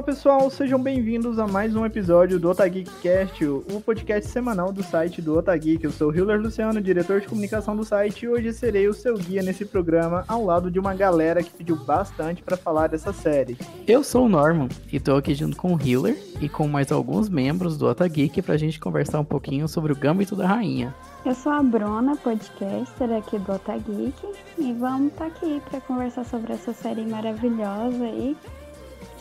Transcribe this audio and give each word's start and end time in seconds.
Fala 0.00 0.14
pessoal, 0.14 0.48
sejam 0.48 0.82
bem-vindos 0.82 1.38
a 1.38 1.46
mais 1.46 1.76
um 1.76 1.84
episódio 1.84 2.40
do 2.40 2.48
Otageekcast, 2.48 3.44
o 3.44 3.82
podcast 3.84 4.30
semanal 4.30 4.72
do 4.72 4.82
site 4.82 5.20
do 5.20 5.36
Otageek. 5.36 5.84
Eu 5.84 5.90
sou 5.90 6.08
o 6.08 6.16
Hiller 6.16 6.40
Luciano, 6.40 6.80
diretor 6.80 7.20
de 7.20 7.28
comunicação 7.28 7.76
do 7.76 7.84
site, 7.84 8.22
e 8.22 8.28
hoje 8.28 8.50
serei 8.54 8.88
o 8.88 8.94
seu 8.94 9.18
guia 9.18 9.42
nesse 9.42 9.66
programa, 9.66 10.24
ao 10.26 10.42
lado 10.42 10.70
de 10.70 10.78
uma 10.78 10.94
galera 10.94 11.42
que 11.42 11.50
pediu 11.50 11.76
bastante 11.76 12.42
para 12.42 12.56
falar 12.56 12.86
dessa 12.86 13.12
série. 13.12 13.58
Eu 13.86 14.02
sou 14.02 14.24
o 14.24 14.28
Norman 14.28 14.70
e 14.90 14.98
tô 14.98 15.16
aqui 15.16 15.34
junto 15.34 15.54
com 15.54 15.74
o 15.74 15.78
Hiller 15.78 16.16
e 16.40 16.48
com 16.48 16.66
mais 16.66 16.90
alguns 16.90 17.28
membros 17.28 17.76
do 17.76 17.86
Otageek 17.86 18.40
pra 18.40 18.56
gente 18.56 18.80
conversar 18.80 19.20
um 19.20 19.24
pouquinho 19.24 19.68
sobre 19.68 19.92
o 19.92 19.96
Gambito 19.96 20.34
da 20.34 20.46
Rainha. 20.46 20.94
Eu 21.26 21.34
sou 21.34 21.52
a 21.52 21.62
Bruna, 21.62 22.16
podcaster 22.16 23.12
aqui 23.12 23.38
do 23.38 23.52
Otageek, 23.52 24.14
e 24.56 24.72
vamos 24.72 25.12
estar 25.12 25.26
tá 25.26 25.36
aqui 25.36 25.60
para 25.68 25.78
conversar 25.82 26.24
sobre 26.24 26.54
essa 26.54 26.72
série 26.72 27.04
maravilhosa 27.04 28.06
e 28.06 28.34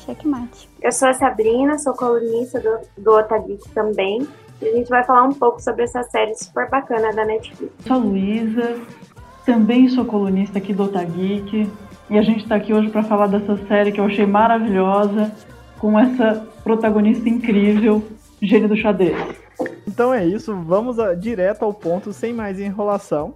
checkmate. 0.05 0.69
Eu 0.81 0.91
sou 0.91 1.07
a 1.07 1.13
Sabrina, 1.13 1.77
sou 1.77 1.93
colunista 1.93 2.59
do, 2.59 2.79
do 3.01 3.11
Otageek 3.11 3.69
também, 3.69 4.27
e 4.61 4.67
a 4.67 4.71
gente 4.73 4.89
vai 4.89 5.03
falar 5.03 5.23
um 5.23 5.33
pouco 5.33 5.61
sobre 5.61 5.83
essa 5.83 6.03
série 6.03 6.35
super 6.35 6.69
bacana 6.69 7.13
da 7.13 7.25
Netflix. 7.25 7.73
Sou 7.85 7.95
a 7.95 7.99
Luísa, 7.99 8.79
também 9.45 9.87
sou 9.89 10.05
colunista 10.05 10.57
aqui 10.57 10.73
do 10.73 10.83
Otageek, 10.83 11.69
e 12.09 12.17
a 12.17 12.21
gente 12.21 12.43
está 12.43 12.55
aqui 12.55 12.73
hoje 12.73 12.89
para 12.89 13.03
falar 13.03 13.27
dessa 13.27 13.55
série 13.67 13.91
que 13.91 13.99
eu 13.99 14.05
achei 14.05 14.25
maravilhosa, 14.25 15.31
com 15.77 15.97
essa 15.97 16.45
protagonista 16.63 17.29
incrível, 17.29 18.03
gênio 18.41 18.67
do 18.67 18.75
xadrez. 18.75 19.15
Então 19.87 20.13
é 20.13 20.25
isso, 20.25 20.55
vamos 20.55 20.99
a, 20.99 21.13
direto 21.13 21.63
ao 21.63 21.73
ponto, 21.73 22.11
sem 22.11 22.33
mais 22.33 22.59
enrolação. 22.59 23.33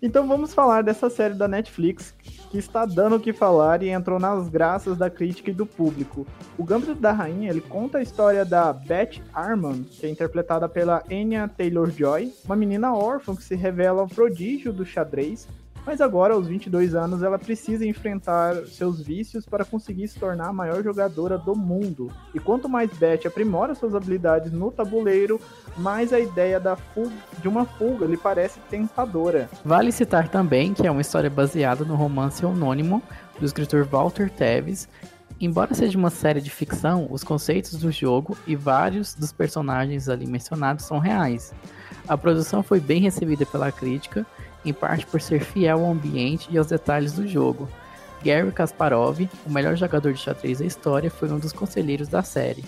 Então 0.00 0.26
vamos 0.26 0.54
falar 0.54 0.82
dessa 0.82 1.10
série 1.10 1.34
da 1.34 1.48
Netflix 1.48 2.15
que 2.50 2.58
está 2.58 2.84
dando 2.84 3.16
o 3.16 3.20
que 3.20 3.32
falar 3.32 3.82
e 3.82 3.88
entrou 3.88 4.18
nas 4.18 4.48
graças 4.48 4.96
da 4.96 5.10
crítica 5.10 5.50
e 5.50 5.54
do 5.54 5.66
público. 5.66 6.26
O 6.56 6.64
Gambito 6.64 6.94
da 6.94 7.12
Rainha 7.12 7.50
ele 7.50 7.60
conta 7.60 7.98
a 7.98 8.02
história 8.02 8.44
da 8.44 8.72
Beth 8.72 9.20
Harmon, 9.32 9.82
que 9.84 10.06
é 10.06 10.10
interpretada 10.10 10.68
pela 10.68 11.02
Anya 11.10 11.48
Taylor-Joy, 11.48 12.32
uma 12.44 12.56
menina 12.56 12.94
órfã 12.94 13.34
que 13.34 13.42
se 13.42 13.54
revela 13.54 14.02
um 14.02 14.08
prodígio 14.08 14.72
do 14.72 14.84
xadrez 14.84 15.48
mas 15.86 16.00
agora, 16.00 16.34
aos 16.34 16.48
22 16.48 16.96
anos, 16.96 17.22
ela 17.22 17.38
precisa 17.38 17.86
enfrentar 17.86 18.66
seus 18.66 19.00
vícios 19.00 19.46
para 19.46 19.64
conseguir 19.64 20.08
se 20.08 20.18
tornar 20.18 20.48
a 20.48 20.52
maior 20.52 20.82
jogadora 20.82 21.38
do 21.38 21.54
mundo. 21.54 22.10
E 22.34 22.40
quanto 22.40 22.68
mais 22.68 22.90
Beth 22.90 23.24
aprimora 23.24 23.72
suas 23.76 23.94
habilidades 23.94 24.50
no 24.50 24.72
tabuleiro, 24.72 25.40
mais 25.78 26.12
a 26.12 26.18
ideia 26.18 26.58
da 26.58 26.74
fuga, 26.74 27.14
de 27.40 27.46
uma 27.46 27.64
fuga 27.64 28.04
lhe 28.04 28.16
parece 28.16 28.58
tentadora. 28.68 29.48
Vale 29.64 29.92
citar 29.92 30.28
também 30.28 30.74
que 30.74 30.84
é 30.84 30.90
uma 30.90 31.00
história 31.00 31.30
baseada 31.30 31.84
no 31.84 31.94
romance 31.94 32.44
anônimo 32.44 33.00
do 33.38 33.46
escritor 33.46 33.84
Walter 33.84 34.28
Tevis, 34.28 34.88
Embora 35.38 35.74
seja 35.74 35.98
uma 35.98 36.08
série 36.08 36.40
de 36.40 36.48
ficção, 36.48 37.08
os 37.10 37.22
conceitos 37.22 37.74
do 37.78 37.92
jogo 37.92 38.34
e 38.46 38.56
vários 38.56 39.12
dos 39.12 39.32
personagens 39.32 40.08
ali 40.08 40.26
mencionados 40.26 40.86
são 40.86 40.98
reais. 40.98 41.52
A 42.08 42.16
produção 42.16 42.62
foi 42.62 42.80
bem 42.80 43.02
recebida 43.02 43.44
pela 43.44 43.70
crítica 43.70 44.24
em 44.68 44.72
parte 44.72 45.06
por 45.06 45.20
ser 45.20 45.40
fiel 45.40 45.84
ao 45.84 45.92
ambiente 45.92 46.48
e 46.50 46.58
aos 46.58 46.66
detalhes 46.66 47.12
do 47.12 47.26
jogo. 47.26 47.68
Gary 48.24 48.50
Kasparov, 48.50 49.28
o 49.46 49.50
melhor 49.50 49.76
jogador 49.76 50.12
de 50.12 50.18
xadrez 50.18 50.58
da 50.58 50.64
história, 50.64 51.10
foi 51.10 51.30
um 51.30 51.38
dos 51.38 51.52
conselheiros 51.52 52.08
da 52.08 52.22
série. 52.22 52.64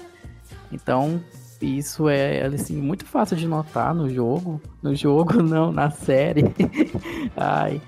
Então, 0.71 1.21
isso 1.61 2.09
é 2.09 2.45
assim, 2.47 2.77
muito 2.77 3.05
fácil 3.05 3.37
de 3.37 3.47
notar 3.47 3.95
no 3.95 4.09
jogo. 4.09 4.61
No 4.83 4.95
jogo, 4.95 5.41
não, 5.43 5.73
na 5.73 5.91
série. 5.91 6.45
Ai, 7.37 7.81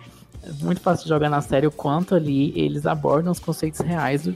é 0.42 0.64
muito 0.64 0.80
fácil 0.80 1.04
de 1.04 1.10
jogar 1.10 1.28
na 1.28 1.40
série 1.40 1.66
o 1.66 1.70
quanto 1.70 2.14
ali 2.14 2.52
eles 2.58 2.86
abordam 2.86 3.30
os 3.30 3.38
conceitos 3.38 3.80
reais 3.80 4.22
do, 4.24 4.34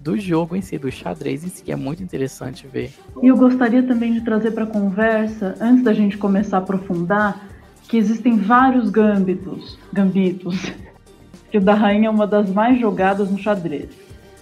do 0.00 0.18
jogo 0.18 0.56
em 0.56 0.60
si, 0.60 0.76
do 0.76 0.90
xadrez 0.90 1.44
em 1.44 1.48
si, 1.48 1.70
é 1.70 1.76
muito 1.76 2.02
interessante 2.02 2.66
ver. 2.66 2.92
E 3.22 3.28
eu 3.28 3.36
gostaria 3.36 3.82
também 3.82 4.14
de 4.14 4.22
trazer 4.22 4.50
para 4.50 4.64
a 4.64 4.66
conversa, 4.66 5.54
antes 5.60 5.84
da 5.84 5.92
gente 5.92 6.18
começar 6.18 6.58
a 6.58 6.60
aprofundar, 6.60 7.53
que 7.88 7.96
existem 7.96 8.36
vários 8.38 8.90
gâmbitos, 8.90 9.78
gambitos, 9.92 10.72
que 11.50 11.58
o 11.58 11.60
da 11.60 11.74
rainha 11.74 12.08
é 12.08 12.10
uma 12.10 12.26
das 12.26 12.50
mais 12.50 12.80
jogadas 12.80 13.30
no 13.30 13.38
xadrez. 13.38 13.88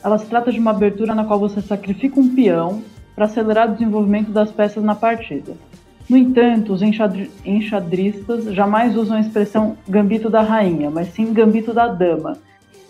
Ela 0.03 0.19
se 0.19 0.27
trata 0.27 0.51
de 0.51 0.59
uma 0.59 0.71
abertura 0.71 1.15
na 1.15 1.25
qual 1.25 1.39
você 1.39 1.61
sacrifica 1.61 2.19
um 2.19 2.35
peão 2.35 2.83
para 3.15 3.27
acelerar 3.27 3.69
o 3.69 3.73
desenvolvimento 3.73 4.31
das 4.31 4.51
peças 4.51 4.83
na 4.83 4.95
partida. 4.95 5.53
No 6.09 6.17
entanto, 6.17 6.73
os 6.73 6.83
enxadristas 6.83 8.45
jamais 8.53 8.97
usam 8.97 9.17
a 9.17 9.21
expressão 9.21 9.77
gambito 9.89 10.29
da 10.29 10.43
rainha, 10.43 10.91
mas 10.91 11.09
sim 11.09 11.33
gambito 11.33 11.73
da 11.73 11.87
dama, 11.87 12.37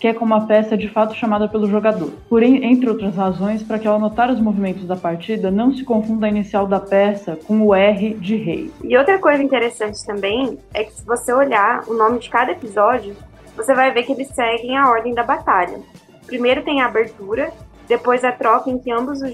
que 0.02 0.08
é 0.08 0.12
como 0.12 0.34
a 0.34 0.40
peça 0.40 0.74
é 0.74 0.76
de 0.76 0.88
fato 0.88 1.14
chamada 1.14 1.46
pelo 1.46 1.68
jogador. 1.68 2.10
Porém, 2.28 2.64
entre 2.64 2.90
outras 2.90 3.14
razões, 3.14 3.62
para 3.62 3.78
que 3.78 3.86
ao 3.86 3.94
anotar 3.94 4.32
os 4.32 4.40
movimentos 4.40 4.84
da 4.84 4.96
partida 4.96 5.48
não 5.48 5.72
se 5.72 5.84
confunda 5.84 6.26
a 6.26 6.28
inicial 6.28 6.66
da 6.66 6.80
peça 6.80 7.38
com 7.46 7.60
o 7.60 7.72
R 7.72 8.14
de 8.14 8.34
rei. 8.34 8.68
E 8.82 8.96
outra 8.96 9.16
coisa 9.20 9.40
interessante 9.40 10.04
também 10.04 10.58
é 10.74 10.82
que 10.82 10.92
se 10.92 11.06
você 11.06 11.32
olhar 11.32 11.84
o 11.86 11.94
nome 11.94 12.18
de 12.18 12.28
cada 12.28 12.50
episódio, 12.50 13.14
você 13.54 13.72
vai 13.74 13.92
ver 13.92 14.02
que 14.02 14.10
eles 14.10 14.26
seguem 14.30 14.76
a 14.76 14.90
ordem 14.90 15.14
da 15.14 15.22
batalha. 15.22 15.78
Primeiro 16.26 16.64
tem 16.64 16.82
a 16.82 16.86
abertura, 16.86 17.52
depois 17.86 18.24
a 18.24 18.32
troca 18.32 18.70
em 18.70 18.80
que 18.80 18.90
ambos 18.90 19.22
os 19.22 19.32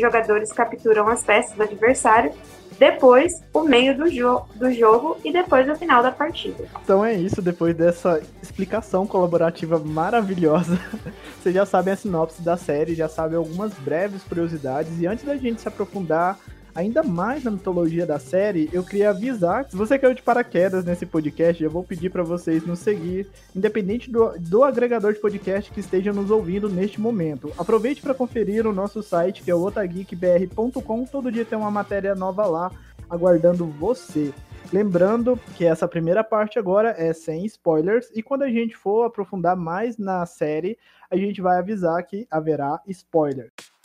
jogadores 0.00 0.52
capturam 0.52 1.06
as 1.06 1.22
peças 1.22 1.52
do 1.52 1.62
adversário 1.62 2.32
depois 2.78 3.42
o 3.52 3.62
meio 3.62 3.96
do, 3.96 4.10
jo 4.10 4.42
do 4.54 4.72
jogo 4.72 5.16
e 5.24 5.32
depois 5.32 5.68
o 5.68 5.74
final 5.74 6.02
da 6.02 6.12
partida. 6.12 6.64
Então 6.82 7.04
é 7.04 7.14
isso, 7.14 7.42
depois 7.42 7.76
dessa 7.76 8.22
explicação 8.42 9.06
colaborativa 9.06 9.78
maravilhosa, 9.78 10.78
vocês 11.40 11.54
já 11.54 11.66
sabem 11.66 11.94
a 11.94 11.96
sinopse 11.96 12.42
da 12.42 12.56
série, 12.56 12.94
já 12.94 13.08
sabem 13.08 13.36
algumas 13.36 13.72
breves 13.74 14.22
curiosidades, 14.22 15.00
e 15.00 15.06
antes 15.06 15.24
da 15.24 15.36
gente 15.36 15.60
se 15.60 15.68
aprofundar 15.68 16.38
ainda 16.74 17.02
mais 17.02 17.44
na 17.44 17.50
mitologia 17.50 18.06
da 18.06 18.18
série, 18.18 18.68
eu 18.72 18.84
queria 18.84 19.10
avisar, 19.10 19.68
se 19.68 19.76
você 19.76 19.98
caiu 19.98 20.14
de 20.14 20.22
paraquedas 20.22 20.84
nesse 20.84 21.06
podcast, 21.06 21.62
eu 21.62 21.70
vou 21.70 21.82
pedir 21.82 22.10
para 22.10 22.22
vocês 22.22 22.66
nos 22.66 22.78
seguir, 22.78 23.28
independente 23.54 24.10
do, 24.10 24.38
do 24.38 24.64
agregador 24.64 25.12
de 25.12 25.20
podcast 25.20 25.70
que 25.70 25.80
esteja 25.80 26.12
nos 26.12 26.30
ouvindo 26.30 26.68
neste 26.68 27.00
momento. 27.00 27.52
Aproveite 27.58 28.00
para 28.00 28.14
conferir 28.14 28.66
o 28.66 28.72
nosso 28.72 29.02
site, 29.02 29.42
que 29.42 29.50
é 29.50 29.54
o 29.54 29.62
otageekbr.com, 29.62 31.04
todo 31.04 31.32
dia 31.32 31.44
tem 31.44 31.58
uma 31.58 31.70
matéria 31.70 32.14
nova 32.14 32.46
lá, 32.46 32.70
aguardando 33.08 33.66
você. 33.66 34.32
Lembrando 34.72 35.40
que 35.56 35.64
essa 35.64 35.88
primeira 35.88 36.22
parte 36.22 36.58
agora 36.58 36.94
é 36.98 37.12
sem 37.14 37.46
spoilers, 37.46 38.10
e 38.14 38.22
quando 38.22 38.42
a 38.42 38.50
gente 38.50 38.76
for 38.76 39.04
aprofundar 39.04 39.56
mais 39.56 39.96
na 39.96 40.26
série, 40.26 40.76
a 41.10 41.16
gente 41.16 41.40
vai 41.40 41.58
avisar 41.58 42.02
que 42.02 42.26
haverá 42.30 42.80
spoilers. 42.86 43.77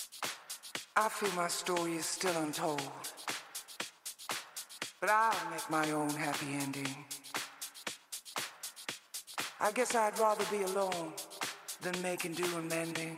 I 0.95 1.09
feel 1.09 1.31
my 1.35 1.47
story 1.47 1.95
is 1.95 2.05
still 2.05 2.37
untold. 2.37 2.79
But 5.01 5.09
I'll 5.09 5.49
make 5.49 5.67
my 5.67 5.91
own 5.91 6.11
happy 6.11 6.53
ending. 6.53 6.95
I 9.59 9.71
guess 9.71 9.95
I'd 9.95 10.19
rather 10.19 10.45
be 10.51 10.61
alone 10.61 11.13
than 11.81 11.99
making 12.03 12.33
do 12.33 12.45
and 12.55 12.69
mending. 12.69 13.17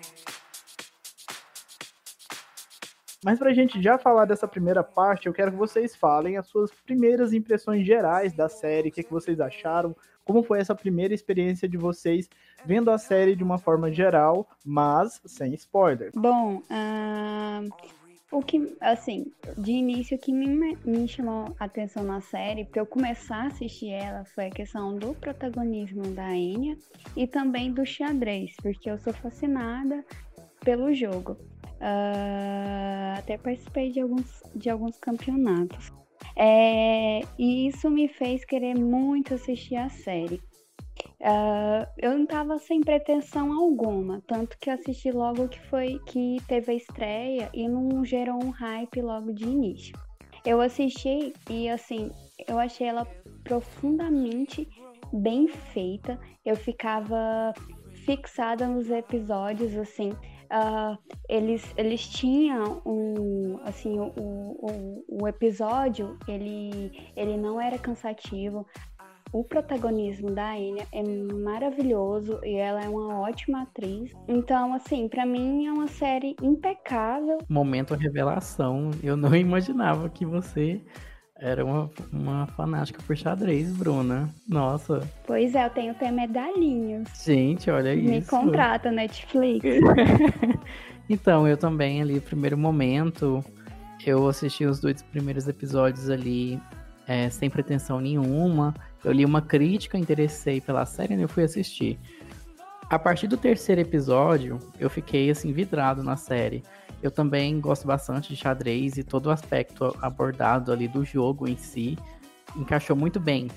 Mas 3.25 3.39
para 3.39 3.49
a 3.49 3.53
gente 3.53 3.81
já 3.81 3.97
falar 3.97 4.23
dessa 4.23 4.47
primeira 4.47 4.81
parte, 4.81 5.27
eu 5.27 5.33
quero 5.33 5.51
que 5.51 5.57
vocês 5.57 5.97
falem 5.97 6.37
as 6.37 6.47
suas 6.47 6.71
primeiras 6.71 7.33
impressões 7.33 7.85
gerais 7.85 8.31
da 8.33 8.47
série, 8.47 8.87
o 8.87 8.91
que, 8.91 9.03
que 9.03 9.11
vocês 9.11 9.41
acharam, 9.41 9.93
como 10.25 10.43
foi 10.43 10.59
essa 10.59 10.75
primeira 10.75 11.13
experiência 11.13 11.69
de 11.69 11.77
vocês 11.77 12.27
vendo 12.65 12.89
a 12.89 12.97
série 12.97 13.35
de 13.35 13.43
uma 13.43 13.57
forma 13.57 13.91
geral, 13.91 14.49
mas 14.65 15.21
sem 15.25 15.53
spoilers? 15.53 16.13
Bom, 16.15 16.57
uh, 16.57 17.95
o 18.31 18.41
que, 18.41 18.75
assim, 18.81 19.31
de 19.57 19.71
início, 19.71 20.17
o 20.17 20.19
que 20.19 20.33
me, 20.33 20.75
me 20.83 21.07
chamou 21.07 21.55
a 21.59 21.65
atenção 21.65 22.03
na 22.03 22.19
série, 22.21 22.65
para 22.65 22.81
eu 22.81 22.85
começar 22.85 23.43
a 23.43 23.47
assistir 23.47 23.91
ela, 23.91 24.25
foi 24.25 24.47
a 24.47 24.51
questão 24.51 24.97
do 24.97 25.13
protagonismo 25.13 26.01
da 26.07 26.35
Enya 26.35 26.75
e 27.15 27.27
também 27.27 27.71
do 27.71 27.85
xadrez, 27.85 28.55
porque 28.61 28.89
eu 28.89 28.97
sou 28.97 29.13
fascinada 29.13 30.03
pelo 30.61 30.93
jogo. 30.93 31.37
Uh, 31.75 33.19
até 33.19 33.37
participei 33.37 33.91
de 33.91 34.01
alguns, 34.01 34.43
de 34.55 34.69
alguns 34.69 34.97
campeonatos. 34.97 35.91
É, 36.35 37.21
e 37.37 37.67
isso 37.67 37.89
me 37.89 38.07
fez 38.07 38.45
querer 38.45 38.75
muito 38.75 39.33
assistir 39.33 39.75
a 39.75 39.89
série. 39.89 40.41
Uh, 41.19 41.87
eu 41.97 42.17
não 42.17 42.25
tava 42.25 42.57
sem 42.59 42.81
pretensão 42.81 43.51
alguma, 43.53 44.21
tanto 44.27 44.57
que 44.59 44.69
assisti 44.69 45.11
logo 45.11 45.47
que 45.47 45.59
foi 45.67 45.99
que 46.05 46.37
teve 46.47 46.71
a 46.71 46.75
estreia 46.75 47.49
e 47.53 47.67
não 47.67 48.03
gerou 48.05 48.43
um 48.43 48.49
hype 48.49 49.01
logo 49.01 49.33
de 49.33 49.45
início. 49.45 49.97
Eu 50.45 50.61
assisti 50.61 51.33
e 51.49 51.67
assim, 51.69 52.11
eu 52.47 52.59
achei 52.59 52.87
ela 52.87 53.05
profundamente 53.43 54.67
bem 55.11 55.47
feita. 55.47 56.19
Eu 56.45 56.55
ficava 56.55 57.53
fixada 58.05 58.67
nos 58.67 58.89
episódios, 58.89 59.75
assim, 59.75 60.11
uh, 60.51 60.97
eles, 61.29 61.73
eles 61.77 62.07
tinham 62.07 62.81
um, 62.85 63.59
assim, 63.63 63.99
o, 63.99 64.11
o, 64.15 65.05
o 65.07 65.27
episódio, 65.27 66.17
ele, 66.27 66.91
ele 67.15 67.37
não 67.37 67.59
era 67.59 67.77
cansativo. 67.77 68.65
o 69.31 69.43
protagonismo 69.43 70.31
da 70.31 70.57
Enya 70.57 70.87
é 70.91 71.03
maravilhoso 71.03 72.39
e 72.43 72.55
ela 72.55 72.83
é 72.83 72.89
uma 72.89 73.19
ótima 73.19 73.63
atriz. 73.63 74.11
Então, 74.27 74.73
assim, 74.73 75.09
para 75.09 75.25
mim 75.25 75.65
é 75.67 75.71
uma 75.71 75.87
série 75.87 76.35
impecável. 76.41 77.39
Momento 77.49 77.95
revelação. 77.95 78.91
Eu 79.03 79.17
não 79.17 79.33
imaginava 79.35 80.09
que 80.09 80.25
você 80.25 80.81
era 81.39 81.65
uma, 81.65 81.89
uma 82.11 82.47
fanática 82.47 83.01
por 83.05 83.15
xadrez, 83.15 83.71
Bruna. 83.75 84.29
Nossa. 84.47 85.07
Pois 85.27 85.53
é, 85.53 85.65
eu 85.65 85.69
tenho 85.69 85.91
até 85.91 86.09
medalhinhas. 86.09 87.09
Gente, 87.23 87.69
olha 87.69 87.93
Me 87.95 88.01
isso. 88.01 88.11
Me 88.11 88.21
contrata, 88.21 88.89
Netflix. 88.91 89.65
então, 91.09 91.47
eu 91.47 91.57
também 91.57 92.01
ali, 92.01 92.19
primeiro 92.21 92.57
momento, 92.57 93.43
eu 94.05 94.27
assisti 94.27 94.65
os 94.65 94.79
dois 94.79 95.01
primeiros 95.01 95.47
episódios 95.47 96.09
ali 96.09 96.59
é, 97.05 97.29
sem 97.29 97.49
pretensão 97.49 97.99
nenhuma. 97.99 98.73
Eu 99.03 99.11
li 99.11 99.25
uma 99.25 99.41
crítica, 99.41 99.97
interessei 99.97 100.61
pela 100.61 100.85
série 100.85 101.15
e 101.15 101.21
eu 101.21 101.29
fui 101.29 101.43
assistir. 101.43 101.99
A 102.89 102.97
partir 102.97 103.27
do 103.27 103.35
terceiro 103.35 103.81
episódio, 103.81 104.59
eu 104.79 104.89
fiquei 104.89 105.29
assim 105.29 105.51
vidrado 105.51 106.01
na 106.01 106.15
série. 106.15 106.63
Eu 107.01 107.11
também 107.11 107.59
gosto 107.59 107.85
bastante 107.85 108.29
de 108.29 108.35
xadrez 108.35 108.97
e 108.97 109.03
todo 109.03 109.27
o 109.27 109.31
aspecto 109.31 109.95
abordado 110.01 110.71
ali 110.71 110.87
do 110.87 111.03
jogo 111.05 111.47
em 111.47 111.57
si 111.57 111.97
encaixou 112.55 112.95
muito 112.95 113.19
bem, 113.19 113.49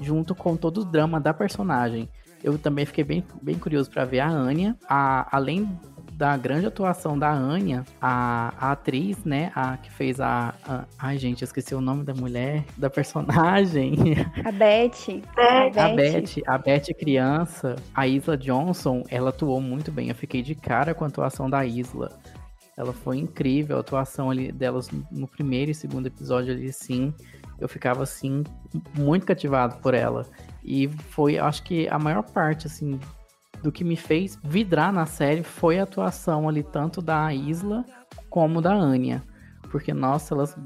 junto 0.00 0.34
com 0.34 0.56
todo 0.56 0.82
o 0.82 0.84
drama 0.84 1.20
da 1.20 1.32
personagem. 1.32 2.08
Eu 2.42 2.58
também 2.58 2.84
fiquei 2.84 3.04
bem, 3.04 3.24
bem 3.40 3.56
curioso 3.56 3.90
para 3.90 4.04
ver 4.04 4.20
a 4.20 4.28
Anya. 4.28 4.76
A, 4.88 5.36
além 5.36 5.78
da 6.12 6.36
grande 6.36 6.66
atuação 6.66 7.18
da 7.18 7.32
Anya, 7.32 7.84
a, 8.00 8.52
a 8.58 8.72
atriz, 8.72 9.24
né, 9.24 9.50
a 9.54 9.76
que 9.76 9.90
fez 9.90 10.20
a, 10.20 10.54
a. 10.66 10.84
Ai, 10.98 11.18
gente, 11.18 11.42
eu 11.42 11.46
esqueci 11.46 11.74
o 11.74 11.80
nome 11.80 12.04
da 12.04 12.14
mulher, 12.14 12.64
da 12.76 12.90
personagem. 12.90 13.94
A 14.44 14.52
Beth. 14.52 15.22
A 15.76 15.88
Beth, 15.88 16.42
a 16.46 16.58
Beth 16.58 16.94
criança, 16.98 17.76
a 17.94 18.06
Isla 18.06 18.36
Johnson, 18.36 19.02
ela 19.08 19.30
atuou 19.30 19.60
muito 19.60 19.90
bem. 19.90 20.08
Eu 20.08 20.14
fiquei 20.14 20.42
de 20.42 20.54
cara 20.54 20.94
com 20.94 21.04
a 21.04 21.08
atuação 21.08 21.48
da 21.48 21.64
Isla. 21.64 22.10
Ela 22.76 22.92
foi 22.92 23.18
incrível, 23.18 23.76
a 23.76 23.80
atuação 23.80 24.30
ali 24.30 24.50
delas 24.50 24.90
no 25.10 25.28
primeiro 25.28 25.70
e 25.70 25.74
segundo 25.74 26.06
episódio 26.06 26.52
ali, 26.52 26.72
sim. 26.72 27.12
Eu 27.58 27.68
ficava, 27.68 28.02
assim, 28.02 28.42
muito 28.96 29.26
cativado 29.26 29.76
por 29.76 29.94
ela. 29.94 30.26
E 30.64 30.88
foi, 31.10 31.38
acho 31.38 31.62
que 31.62 31.86
a 31.88 31.98
maior 31.98 32.22
parte, 32.22 32.66
assim, 32.66 32.98
do 33.62 33.70
que 33.70 33.84
me 33.84 33.96
fez 33.96 34.38
vidrar 34.42 34.92
na 34.92 35.06
série 35.06 35.42
foi 35.42 35.78
a 35.78 35.84
atuação 35.84 36.48
ali, 36.48 36.62
tanto 36.62 37.02
da 37.02 37.32
Isla 37.32 37.84
como 38.30 38.60
da 38.60 38.72
Anya. 38.72 39.22
Porque, 39.70 39.92
nossa, 39.92 40.34
elas 40.34 40.56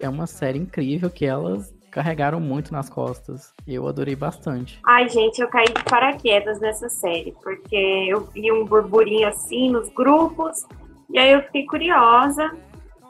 é 0.00 0.08
uma 0.08 0.26
série 0.26 0.58
incrível 0.58 1.10
que 1.10 1.26
elas 1.26 1.74
carregaram 1.90 2.40
muito 2.40 2.72
nas 2.72 2.88
costas. 2.88 3.52
Eu 3.66 3.88
adorei 3.88 4.14
bastante. 4.14 4.80
Ai, 4.86 5.08
gente, 5.08 5.40
eu 5.40 5.48
caí 5.48 5.66
de 5.66 5.82
paraquedas 5.84 6.60
nessa 6.60 6.88
série, 6.88 7.34
porque 7.42 7.76
eu 8.08 8.24
vi 8.26 8.52
um 8.52 8.64
burburinho 8.64 9.28
assim 9.28 9.70
nos 9.70 9.88
grupos 9.90 10.66
e 11.10 11.18
aí 11.18 11.32
eu 11.32 11.42
fiquei 11.42 11.66
curiosa. 11.66 12.50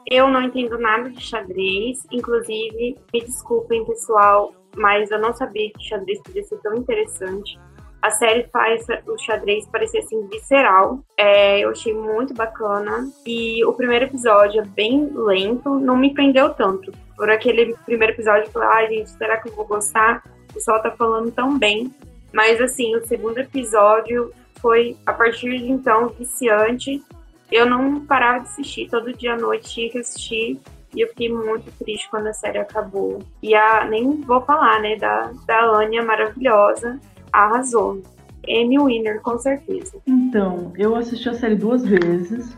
Eu 0.09 0.27
não 0.27 0.41
entendo 0.41 0.77
nada 0.77 1.09
de 1.09 1.21
xadrez, 1.21 2.05
inclusive, 2.11 2.97
me 3.13 3.21
desculpem, 3.21 3.85
pessoal, 3.85 4.53
mas 4.75 5.11
eu 5.11 5.19
não 5.19 5.33
sabia 5.33 5.69
que 5.71 5.87
xadrez 5.87 6.19
podia 6.23 6.43
ser 6.43 6.57
tão 6.61 6.75
interessante. 6.75 7.59
A 8.01 8.11
série 8.11 8.47
faz 8.47 8.87
o 9.05 9.17
xadrez 9.17 9.67
parecer 9.67 9.99
assim 9.99 10.25
visceral. 10.27 11.03
É, 11.17 11.59
eu 11.59 11.69
achei 11.69 11.93
muito 11.93 12.33
bacana. 12.33 13.11
E 13.25 13.63
o 13.65 13.73
primeiro 13.73 14.05
episódio 14.05 14.61
é 14.61 14.65
bem 14.65 15.11
lento, 15.13 15.77
não 15.79 15.97
me 15.97 16.13
prendeu 16.13 16.53
tanto. 16.53 16.91
Por 17.15 17.29
aquele 17.29 17.75
primeiro 17.85 18.13
episódio, 18.13 18.45
eu 18.45 18.51
falei, 18.51 18.69
ai, 18.71 18.85
ah, 18.85 18.89
gente, 18.89 19.09
será 19.11 19.37
que 19.37 19.49
eu 19.49 19.53
vou 19.53 19.67
gostar? 19.67 20.23
O 20.49 20.53
pessoal 20.53 20.81
tá 20.81 20.91
falando 20.91 21.29
tão 21.31 21.59
bem. 21.59 21.93
Mas 22.31 22.61
assim, 22.61 22.95
o 22.95 23.05
segundo 23.05 23.37
episódio 23.39 24.31
foi, 24.61 24.95
a 25.05 25.11
partir 25.11 25.57
de 25.57 25.69
então, 25.69 26.07
viciante 26.09 27.03
eu 27.51 27.65
não 27.65 28.05
parava 28.05 28.39
de 28.39 28.49
assistir, 28.49 28.89
todo 28.89 29.13
dia 29.13 29.33
à 29.33 29.37
noite 29.37 29.69
tinha 29.69 29.89
que 29.89 29.99
assistir. 29.99 30.59
E 30.95 31.01
eu 31.01 31.07
fiquei 31.09 31.31
muito 31.31 31.71
triste 31.77 32.09
quando 32.09 32.27
a 32.27 32.33
série 32.33 32.57
acabou. 32.57 33.19
E 33.43 33.53
a, 33.53 33.85
nem 33.85 34.21
vou 34.21 34.41
falar, 34.41 34.81
né, 34.81 34.95
da, 34.95 35.31
da 35.45 35.65
Anya 35.65 36.03
maravilhosa, 36.03 36.99
arrasou. 37.31 38.01
Emmy 38.47 38.79
Winner, 38.79 39.21
com 39.21 39.37
certeza. 39.37 39.97
Então, 40.07 40.73
eu 40.75 40.95
assisti 40.95 41.29
a 41.29 41.33
série 41.33 41.55
duas 41.55 41.85
vezes. 41.85 42.57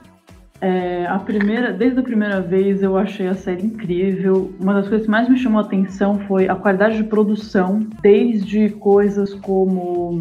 É, 0.61 1.07
a 1.07 1.17
primeira, 1.17 1.73
desde 1.73 1.99
a 1.99 2.03
primeira 2.03 2.39
vez 2.39 2.83
eu 2.83 2.95
achei 2.95 3.27
a 3.27 3.33
série 3.33 3.65
incrível. 3.65 4.53
Uma 4.59 4.75
das 4.75 4.87
coisas 4.87 5.05
que 5.05 5.11
mais 5.11 5.27
me 5.27 5.37
chamou 5.37 5.59
a 5.59 5.65
atenção 5.65 6.19
foi 6.27 6.47
a 6.47 6.55
qualidade 6.55 6.97
de 6.97 7.03
produção, 7.03 7.85
desde 8.01 8.69
coisas 8.69 9.33
como 9.33 10.19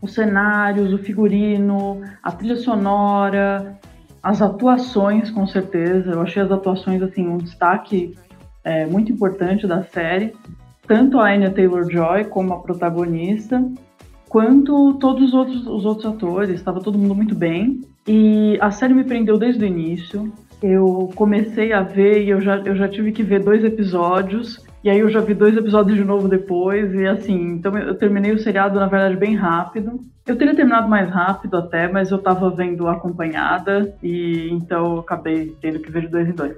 os 0.00 0.14
cenários, 0.14 0.92
o 0.94 0.98
figurino, 0.98 2.00
a 2.22 2.32
trilha 2.32 2.56
sonora, 2.56 3.78
as 4.22 4.40
atuações, 4.40 5.30
com 5.30 5.46
certeza. 5.46 6.12
Eu 6.12 6.20
achei 6.20 6.42
as 6.42 6.52
atuações 6.52 7.02
assim 7.02 7.26
um 7.26 7.38
destaque 7.38 8.14
é, 8.62 8.86
muito 8.86 9.10
importante 9.10 9.66
da 9.66 9.82
série. 9.82 10.32
Tanto 10.86 11.18
a 11.18 11.32
Anya 11.32 11.50
Taylor-Joy 11.50 12.24
como 12.24 12.52
a 12.52 12.60
protagonista, 12.60 13.64
quanto 14.28 14.94
todos 14.94 15.28
os 15.28 15.34
outros, 15.34 15.66
os 15.66 15.84
outros 15.84 16.06
atores. 16.06 16.50
Estava 16.50 16.80
todo 16.80 16.98
mundo 16.98 17.14
muito 17.14 17.34
bem. 17.34 17.80
E 18.06 18.58
a 18.60 18.70
série 18.70 18.94
me 18.94 19.04
prendeu 19.04 19.38
desde 19.38 19.64
o 19.64 19.66
início. 19.66 20.32
Eu 20.62 21.10
comecei 21.16 21.72
a 21.72 21.82
ver 21.82 22.24
e 22.24 22.30
eu 22.30 22.40
já, 22.40 22.58
eu 22.58 22.76
já 22.76 22.88
tive 22.88 23.10
que 23.10 23.22
ver 23.22 23.42
dois 23.42 23.64
episódios. 23.64 24.64
E 24.84 24.90
aí 24.90 24.98
eu 24.98 25.08
já 25.08 25.20
vi 25.20 25.32
dois 25.32 25.56
episódios 25.56 25.96
de 25.96 26.04
novo 26.04 26.26
depois, 26.26 26.92
e 26.92 27.06
assim, 27.06 27.52
então 27.52 27.76
eu 27.78 27.94
terminei 27.94 28.32
o 28.32 28.38
seriado, 28.38 28.80
na 28.80 28.86
verdade, 28.86 29.16
bem 29.16 29.36
rápido. 29.36 30.00
Eu 30.26 30.36
teria 30.36 30.56
terminado 30.56 30.88
mais 30.88 31.08
rápido 31.08 31.56
até, 31.56 31.86
mas 31.86 32.10
eu 32.10 32.18
tava 32.18 32.50
vendo 32.50 32.88
acompanhada, 32.88 33.94
e 34.02 34.48
então 34.50 34.94
eu 34.94 35.00
acabei 35.00 35.54
tendo 35.60 35.78
que 35.78 35.90
ver 35.90 36.02
de 36.02 36.08
dois 36.08 36.28
em 36.28 36.32
dois. 36.32 36.56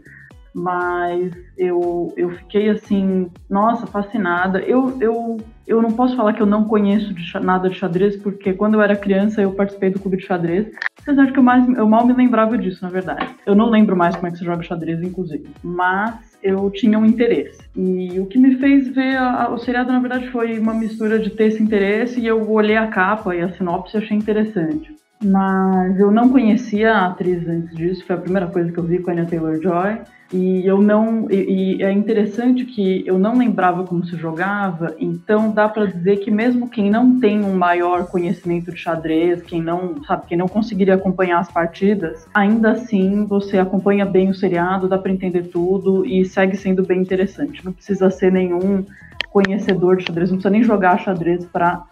Mas 0.55 1.33
eu, 1.59 2.13
eu 2.17 2.31
fiquei 2.31 2.71
assim, 2.71 3.29
nossa, 3.51 3.87
fascinada. 3.87 4.61
Eu, 4.61 4.97
eu, 5.01 5.37
eu 5.67 5.83
não 5.83 5.91
posso 5.91 6.15
falar 6.15 6.33
que 6.33 6.41
eu 6.41 6.47
não 6.47 6.65
conheço 6.65 7.13
de, 7.13 7.41
nada 7.41 7.69
de 7.69 7.77
xadrez, 7.77 8.17
porque 8.17 8.53
quando 8.53 8.75
eu 8.75 8.83
era 8.83 8.95
criança 8.95 9.43
eu 9.43 9.53
participei 9.53 9.91
do 9.91 9.99
clube 9.99 10.19
de 10.19 10.27
xadrez. 10.27 10.69
Apesar 11.03 11.27
de 11.27 11.33
que 11.33 11.39
eu, 11.39 11.43
mais, 11.43 11.69
eu 11.69 11.87
mal 11.89 12.07
me 12.07 12.13
lembrava 12.13 12.57
disso, 12.57 12.83
na 12.83 12.89
verdade. 12.89 13.29
Eu 13.45 13.55
não 13.55 13.69
lembro 13.69 13.97
mais 13.97 14.15
como 14.15 14.29
é 14.29 14.31
que 14.31 14.39
se 14.39 14.45
joga 14.45 14.63
xadrez, 14.63 15.03
inclusive. 15.03 15.49
Mas 15.63 16.39
eu 16.43 16.71
tinha 16.71 16.99
um 16.99 17.05
interesse. 17.05 17.63
E 17.77 18.21
o 18.21 18.27
que 18.27 18.39
me 18.39 18.57
fez 18.57 18.89
ver 18.89 19.17
a, 19.17 19.45
a, 19.45 19.51
o 19.51 19.59
seriado, 19.59 19.93
na 19.93 19.99
verdade, 19.99 20.31
foi 20.31 20.59
uma 20.59 20.73
mistura 20.73 21.19
de 21.19 21.31
ter 21.31 21.47
esse 21.47 21.63
interesse 21.63 22.21
e 22.21 22.27
eu 22.27 22.49
olhei 22.51 22.77
a 22.77 22.87
capa 22.87 23.35
e 23.35 23.43
a 23.43 23.51
sinopse 23.53 23.97
e 23.97 23.99
achei 23.99 24.17
interessante. 24.17 24.95
Mas 25.25 25.99
eu 25.99 26.11
não 26.11 26.29
conhecia 26.29 26.93
a 26.93 27.07
atriz 27.07 27.49
antes 27.49 27.75
disso, 27.75 28.05
foi 28.07 28.15
a 28.15 28.19
primeira 28.19 28.47
coisa 28.47 28.71
que 28.71 28.79
eu 28.79 28.85
vi 28.85 28.99
com 28.99 29.11
a 29.11 29.15
Anya 29.15 29.25
Taylor-Joy. 29.25 30.01
E 30.33 30.67
eu 30.67 30.83
não 30.83 31.31
e, 31.31 31.77
e, 31.77 31.83
é 31.83 31.93
interessante 31.93 32.65
que 32.65 33.07
eu 33.07 33.19
não 33.19 33.39
lembrava 33.39 33.85
como 33.85 34.05
se 34.05 34.17
jogava, 34.17 34.95
então 34.99 35.53
dá 35.53 35.69
para 35.69 35.87
dizer 35.87 36.17
que 36.17 36.31
mesmo 36.31 36.69
quem 36.69 36.91
não 36.91 37.21
tem 37.21 37.45
um 37.45 37.55
maior 37.55 38.07
conhecimento 38.07 38.73
de 38.73 38.79
xadrez, 38.79 39.43
quem 39.43 39.63
não 39.63 40.03
sabe, 40.03 40.27
quem 40.27 40.37
não 40.37 40.49
conseguiria 40.49 40.95
acompanhar 40.95 41.39
as 41.39 41.51
partidas, 41.51 42.27
ainda 42.35 42.73
assim 42.73 43.25
você 43.27 43.59
acompanha 43.59 44.05
bem 44.05 44.29
o 44.31 44.35
seriado, 44.35 44.89
dá 44.89 44.99
para 44.99 45.13
entender 45.13 45.45
tudo 45.45 46.05
e 46.05 46.25
segue 46.25 46.57
sendo 46.57 46.83
bem 46.85 47.01
interessante. 47.01 47.65
Não 47.65 47.73
precisa 47.73 48.11
ser 48.11 48.33
nenhum 48.33 48.85
conhecedor 49.31 49.99
de 49.99 50.05
xadrez, 50.05 50.31
não 50.31 50.39
precisa 50.39 50.51
nem 50.51 50.65
jogar 50.65 50.99
xadrez 50.99 51.45
para 51.45 51.85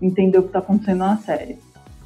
entender 0.00 0.38
o 0.38 0.42
que 0.42 0.48
está 0.48 0.60
acontecendo 0.60 0.98
na 0.98 1.16
série. 1.18 1.58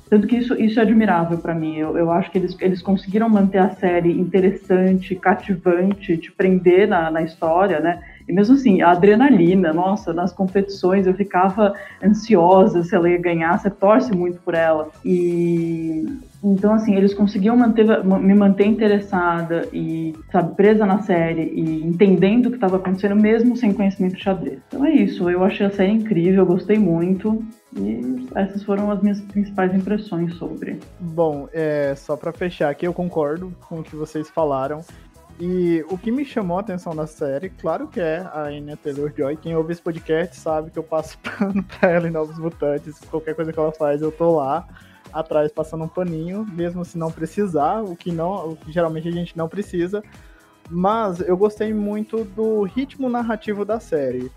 Tanto 0.08 0.26
que 0.26 0.36
isso, 0.36 0.54
isso 0.54 0.78
é 0.78 0.82
admirável 0.82 1.38
para 1.38 1.54
mim. 1.54 1.76
Eu, 1.76 1.96
eu 1.96 2.10
acho 2.10 2.30
que 2.30 2.38
eles, 2.38 2.56
eles 2.60 2.82
conseguiram 2.82 3.28
manter 3.28 3.58
a 3.58 3.70
série 3.70 4.12
interessante, 4.12 5.14
cativante, 5.14 6.16
te 6.16 6.30
prender 6.30 6.86
na, 6.86 7.10
na 7.10 7.22
história, 7.22 7.80
né? 7.80 8.02
E 8.28 8.32
mesmo 8.32 8.54
assim, 8.54 8.80
a 8.82 8.90
adrenalina, 8.90 9.72
nossa, 9.72 10.12
nas 10.12 10.32
competições 10.32 11.06
eu 11.06 11.14
ficava 11.14 11.74
ansiosa 12.02 12.82
se 12.82 12.94
ela 12.94 13.08
ia 13.08 13.18
ganhar, 13.18 13.58
você 13.58 13.70
torce 13.70 14.12
muito 14.12 14.40
por 14.40 14.54
ela. 14.54 14.88
E 15.04 16.06
então, 16.44 16.74
assim, 16.74 16.94
eles 16.94 17.14
conseguiam 17.14 17.56
manter, 17.56 18.04
me 18.04 18.34
manter 18.34 18.66
interessada 18.66 19.66
e, 19.72 20.14
sabe, 20.30 20.54
presa 20.54 20.84
na 20.84 21.00
série 21.00 21.44
e 21.54 21.82
entendendo 21.82 22.46
o 22.46 22.50
que 22.50 22.56
estava 22.56 22.76
acontecendo, 22.76 23.16
mesmo 23.16 23.56
sem 23.56 23.72
conhecimento 23.72 24.16
de 24.16 24.22
xadrez. 24.22 24.58
Então 24.68 24.84
é 24.84 24.90
isso, 24.92 25.30
eu 25.30 25.42
achei 25.42 25.64
a 25.64 25.70
série 25.70 25.92
incrível, 25.92 26.44
gostei 26.44 26.78
muito. 26.78 27.42
E 27.76 28.26
essas 28.34 28.62
foram 28.62 28.90
as 28.90 29.02
minhas 29.02 29.20
principais 29.22 29.74
impressões 29.74 30.34
sobre. 30.34 30.78
Bom, 31.00 31.48
é, 31.52 31.94
só 31.96 32.14
para 32.14 32.30
fechar 32.30 32.68
aqui, 32.68 32.86
eu 32.86 32.92
concordo 32.92 33.52
com 33.66 33.80
o 33.80 33.82
que 33.82 33.96
vocês 33.96 34.28
falaram. 34.28 34.82
E 35.40 35.84
o 35.90 35.98
que 35.98 36.12
me 36.12 36.24
chamou 36.24 36.58
a 36.58 36.60
atenção 36.60 36.94
da 36.94 37.06
série, 37.06 37.50
claro 37.50 37.88
que 37.88 38.00
é 38.00 38.18
a 38.18 38.42
Anya 38.42 38.76
Taylor-Joy. 38.76 39.36
Quem 39.36 39.56
ouve 39.56 39.72
esse 39.72 39.82
podcast 39.82 40.36
sabe 40.36 40.70
que 40.70 40.78
eu 40.78 40.82
passo 40.84 41.18
pano 41.38 41.62
pra 41.64 41.90
ela 41.90 42.06
em 42.06 42.10
Novos 42.10 42.38
Mutantes. 42.38 43.00
Qualquer 43.10 43.34
coisa 43.34 43.52
que 43.52 43.58
ela 43.58 43.72
faz, 43.72 44.00
eu 44.00 44.12
tô 44.12 44.36
lá 44.36 44.66
atrás 45.12 45.50
passando 45.52 45.84
um 45.84 45.88
paninho, 45.88 46.46
mesmo 46.52 46.84
se 46.84 46.96
não 46.96 47.10
precisar, 47.10 47.82
o 47.82 47.96
que 47.96 48.12
não, 48.12 48.50
o 48.50 48.56
que 48.56 48.72
geralmente 48.72 49.08
a 49.08 49.12
gente 49.12 49.36
não 49.36 49.48
precisa. 49.48 50.02
Mas 50.70 51.20
eu 51.20 51.36
gostei 51.36 51.74
muito 51.74 52.24
do 52.24 52.62
ritmo 52.62 53.08
narrativo 53.08 53.64
da 53.64 53.80
série. 53.80 54.30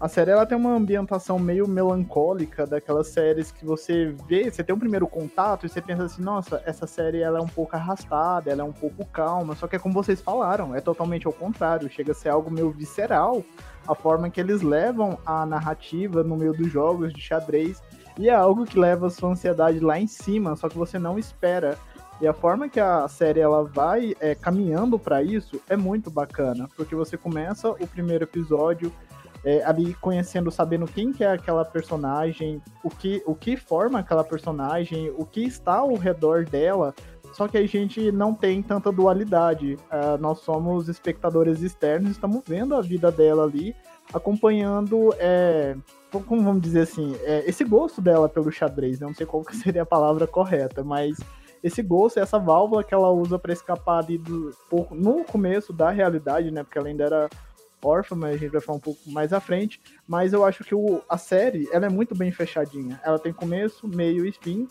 A 0.00 0.06
série 0.06 0.30
ela 0.30 0.46
tem 0.46 0.56
uma 0.56 0.76
ambientação 0.76 1.40
meio 1.40 1.66
melancólica, 1.66 2.64
daquelas 2.64 3.08
séries 3.08 3.50
que 3.50 3.64
você 3.64 4.14
vê, 4.28 4.48
você 4.48 4.62
tem 4.62 4.72
um 4.72 4.78
primeiro 4.78 5.08
contato 5.08 5.66
e 5.66 5.68
você 5.68 5.82
pensa 5.82 6.04
assim, 6.04 6.22
nossa, 6.22 6.62
essa 6.64 6.86
série 6.86 7.20
ela 7.20 7.40
é 7.40 7.42
um 7.42 7.48
pouco 7.48 7.74
arrastada, 7.74 8.48
ela 8.48 8.60
é 8.60 8.64
um 8.64 8.72
pouco 8.72 9.04
calma, 9.06 9.56
só 9.56 9.66
que 9.66 9.74
é 9.74 9.78
como 9.78 9.92
vocês 9.92 10.20
falaram, 10.20 10.72
é 10.72 10.80
totalmente 10.80 11.26
ao 11.26 11.32
contrário, 11.32 11.90
chega 11.90 12.12
a 12.12 12.14
ser 12.14 12.28
algo 12.28 12.48
meio 12.48 12.70
visceral, 12.70 13.42
a 13.88 13.94
forma 13.94 14.30
que 14.30 14.40
eles 14.40 14.62
levam 14.62 15.18
a 15.26 15.44
narrativa 15.44 16.22
no 16.22 16.36
meio 16.36 16.52
dos 16.52 16.70
jogos 16.70 17.12
de 17.12 17.20
xadrez, 17.20 17.82
e 18.16 18.28
é 18.28 18.34
algo 18.34 18.64
que 18.64 18.78
leva 18.78 19.08
a 19.08 19.10
sua 19.10 19.30
ansiedade 19.30 19.80
lá 19.80 19.98
em 19.98 20.06
cima, 20.06 20.54
só 20.54 20.68
que 20.68 20.78
você 20.78 20.96
não 20.96 21.18
espera. 21.18 21.76
E 22.20 22.26
a 22.26 22.32
forma 22.32 22.68
que 22.68 22.80
a 22.80 23.06
série 23.06 23.38
ela 23.38 23.64
vai 23.64 24.14
é, 24.18 24.34
caminhando 24.34 24.98
para 24.98 25.22
isso 25.22 25.60
é 25.68 25.76
muito 25.76 26.10
bacana, 26.10 26.68
porque 26.76 26.94
você 26.94 27.16
começa 27.16 27.68
o 27.70 27.86
primeiro 27.86 28.24
episódio 28.24 28.92
é, 29.44 29.62
ali 29.64 29.94
conhecendo, 29.94 30.50
sabendo 30.50 30.86
quem 30.86 31.12
que 31.12 31.24
é 31.24 31.32
aquela 31.32 31.64
personagem, 31.64 32.62
o 32.82 32.90
que, 32.90 33.22
o 33.26 33.34
que 33.34 33.56
forma 33.56 33.98
aquela 34.00 34.24
personagem, 34.24 35.12
o 35.16 35.24
que 35.24 35.44
está 35.44 35.76
ao 35.76 35.94
redor 35.94 36.44
dela. 36.44 36.94
Só 37.32 37.46
que 37.46 37.58
a 37.58 37.66
gente 37.66 38.10
não 38.10 38.34
tem 38.34 38.62
tanta 38.62 38.90
dualidade. 38.90 39.74
Uh, 39.74 40.18
nós 40.18 40.40
somos 40.40 40.88
espectadores 40.88 41.62
externos, 41.62 42.12
estamos 42.12 42.42
vendo 42.46 42.74
a 42.74 42.80
vida 42.80 43.12
dela 43.12 43.44
ali, 43.44 43.76
acompanhando, 44.12 45.14
é, 45.18 45.76
como 46.10 46.42
vamos 46.42 46.62
dizer 46.62 46.80
assim, 46.80 47.14
é, 47.22 47.44
esse 47.46 47.64
gosto 47.64 48.00
dela 48.00 48.28
pelo 48.28 48.50
xadrez. 48.50 48.98
Né? 48.98 49.06
Não 49.06 49.14
sei 49.14 49.26
qual 49.26 49.44
seria 49.52 49.82
a 49.82 49.86
palavra 49.86 50.26
correta, 50.26 50.82
mas 50.82 51.18
esse 51.62 51.82
gosto, 51.82 52.18
essa 52.18 52.38
válvula 52.38 52.84
que 52.84 52.94
ela 52.94 53.10
usa 53.10 53.38
para 53.38 53.52
escapar 53.52 54.02
ali 54.04 54.16
do, 54.16 54.52
no 54.92 55.24
começo 55.24 55.72
da 55.72 55.90
realidade, 55.90 56.50
né? 56.50 56.62
Porque 56.62 56.78
ela 56.78 56.88
ainda 56.88 57.04
era 57.04 57.28
órfã, 57.82 58.16
mas 58.16 58.34
a 58.34 58.38
gente 58.38 58.50
vai 58.50 58.60
falar 58.60 58.78
um 58.78 58.80
pouco 58.80 59.00
mais 59.10 59.32
à 59.32 59.40
frente. 59.40 59.80
Mas 60.06 60.32
eu 60.32 60.44
acho 60.44 60.64
que 60.64 60.74
o, 60.74 61.02
a 61.08 61.18
série 61.18 61.68
ela 61.72 61.86
é 61.86 61.88
muito 61.88 62.14
bem 62.14 62.30
fechadinha. 62.32 63.00
Ela 63.04 63.18
tem 63.18 63.32
começo, 63.32 63.86
meio 63.86 64.26
e 64.26 64.32
fim. 64.32 64.68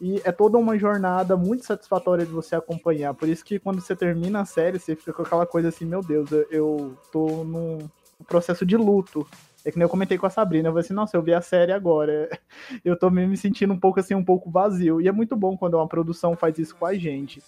E 0.00 0.20
é 0.24 0.32
toda 0.32 0.56
uma 0.56 0.78
jornada 0.78 1.36
muito 1.36 1.64
satisfatória 1.66 2.24
de 2.24 2.32
você 2.32 2.56
acompanhar. 2.56 3.12
Por 3.12 3.28
isso 3.28 3.44
que 3.44 3.58
quando 3.58 3.80
você 3.80 3.94
termina 3.94 4.40
a 4.40 4.44
série, 4.46 4.78
você 4.78 4.96
fica 4.96 5.12
com 5.12 5.22
aquela 5.22 5.44
coisa 5.44 5.68
assim, 5.68 5.84
meu 5.84 6.00
Deus, 6.00 6.30
eu, 6.32 6.46
eu 6.50 6.98
tô 7.12 7.44
num 7.44 7.78
processo 8.26 8.64
de 8.64 8.76
luto. 8.78 9.26
É 9.62 9.70
que 9.70 9.76
nem 9.76 9.84
eu 9.84 9.90
comentei 9.90 10.16
com 10.16 10.26
a 10.26 10.30
Sabrina, 10.30 10.68
eu 10.68 10.72
falei 10.72 10.84
assim, 10.84 10.94
nossa, 10.94 11.14
eu 11.16 11.22
vi 11.22 11.34
a 11.34 11.42
série 11.42 11.70
agora. 11.70 12.30
Eu 12.82 12.98
tô 12.98 13.10
me 13.10 13.36
sentindo 13.36 13.74
um 13.74 13.78
pouco 13.78 14.00
assim, 14.00 14.14
um 14.14 14.24
pouco 14.24 14.50
vazio. 14.50 15.02
E 15.02 15.08
é 15.08 15.12
muito 15.12 15.36
bom 15.36 15.54
quando 15.54 15.74
uma 15.74 15.86
produção 15.86 16.34
faz 16.34 16.58
isso 16.58 16.74
com 16.74 16.86
a 16.86 16.94
gente. 16.94 17.42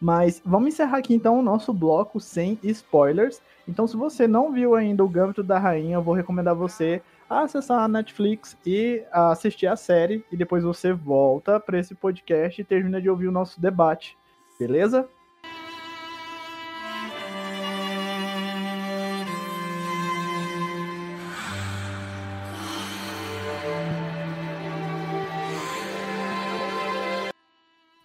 Mas 0.00 0.40
vamos 0.44 0.68
encerrar 0.68 0.98
aqui 0.98 1.14
então 1.14 1.38
o 1.38 1.42
nosso 1.42 1.72
bloco 1.72 2.18
sem 2.18 2.58
spoilers. 2.62 3.42
Então, 3.68 3.86
se 3.86 3.96
você 3.96 4.26
não 4.26 4.50
viu 4.50 4.74
ainda 4.74 5.04
o 5.04 5.08
Gâmbito 5.08 5.42
da 5.42 5.58
Rainha, 5.58 5.96
eu 5.96 6.02
vou 6.02 6.14
recomendar 6.14 6.54
você 6.54 7.02
acessar 7.28 7.82
a 7.82 7.88
Netflix 7.88 8.56
e 8.64 9.04
assistir 9.12 9.66
a 9.66 9.76
série. 9.76 10.24
E 10.32 10.36
depois 10.36 10.64
você 10.64 10.92
volta 10.92 11.60
para 11.60 11.78
esse 11.78 11.94
podcast 11.94 12.60
e 12.60 12.64
termina 12.64 13.00
de 13.00 13.10
ouvir 13.10 13.28
o 13.28 13.32
nosso 13.32 13.60
debate. 13.60 14.16
Beleza? 14.58 15.06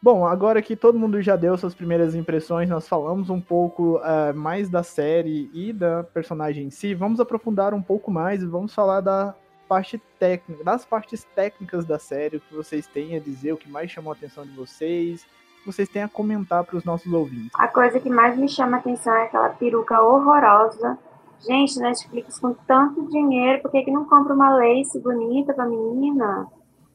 Bom, 0.06 0.24
agora 0.24 0.62
que 0.62 0.76
todo 0.76 1.00
mundo 1.00 1.20
já 1.20 1.36
deu 1.36 1.58
suas 1.58 1.74
primeiras 1.74 2.14
impressões, 2.14 2.70
nós 2.70 2.88
falamos 2.88 3.32
um 3.32 3.42
pouco 3.42 3.98
uh, 3.98 4.36
mais 4.36 4.70
da 4.70 4.84
série 4.84 5.50
e 5.52 5.74
da 5.74 6.04
personagem 6.04 6.68
em 6.68 6.70
si, 6.70 6.94
vamos 6.94 7.20
aprofundar 7.20 7.74
um 7.74 7.82
pouco 7.82 8.12
mais 8.12 8.44
e 8.44 8.46
vamos 8.46 8.72
falar 8.72 9.02
da 9.02 9.34
parte 9.68 10.00
técnica, 10.20 10.64
das 10.64 10.86
partes 10.86 11.24
técnicas 11.36 11.86
da 11.86 11.98
série, 11.98 12.38
o 12.38 12.40
que 12.40 12.54
vocês 12.54 12.86
têm 12.86 13.16
a 13.16 13.20
dizer, 13.20 13.54
o 13.54 13.58
que 13.58 13.68
mais 13.68 13.90
chamou 13.90 14.14
a 14.14 14.16
atenção 14.16 14.44
de 14.44 14.56
vocês, 14.56 15.26
vocês 15.66 15.90
têm 15.90 16.04
a 16.04 16.08
comentar 16.08 16.64
para 16.64 16.78
os 16.78 16.84
nossos 16.84 17.12
ouvintes. 17.12 17.50
A 17.56 17.68
coisa 17.68 18.00
que 18.00 18.08
mais 18.08 18.38
me 18.38 18.48
chama 18.48 18.78
a 18.78 18.80
atenção 18.82 19.12
é 19.12 19.24
aquela 19.24 19.50
peruca 19.50 20.00
horrorosa. 20.04 21.00
Gente, 21.40 21.80
Netflix 21.80 22.38
com 22.38 22.54
tanto 22.68 23.08
dinheiro, 23.10 23.64
por 23.64 23.72
que, 23.72 23.82
que 23.82 23.90
não 23.90 24.06
compra 24.06 24.36
uma 24.36 24.56
lace 24.56 25.00
bonita 25.00 25.52
pra 25.52 25.66
menina? 25.66 26.46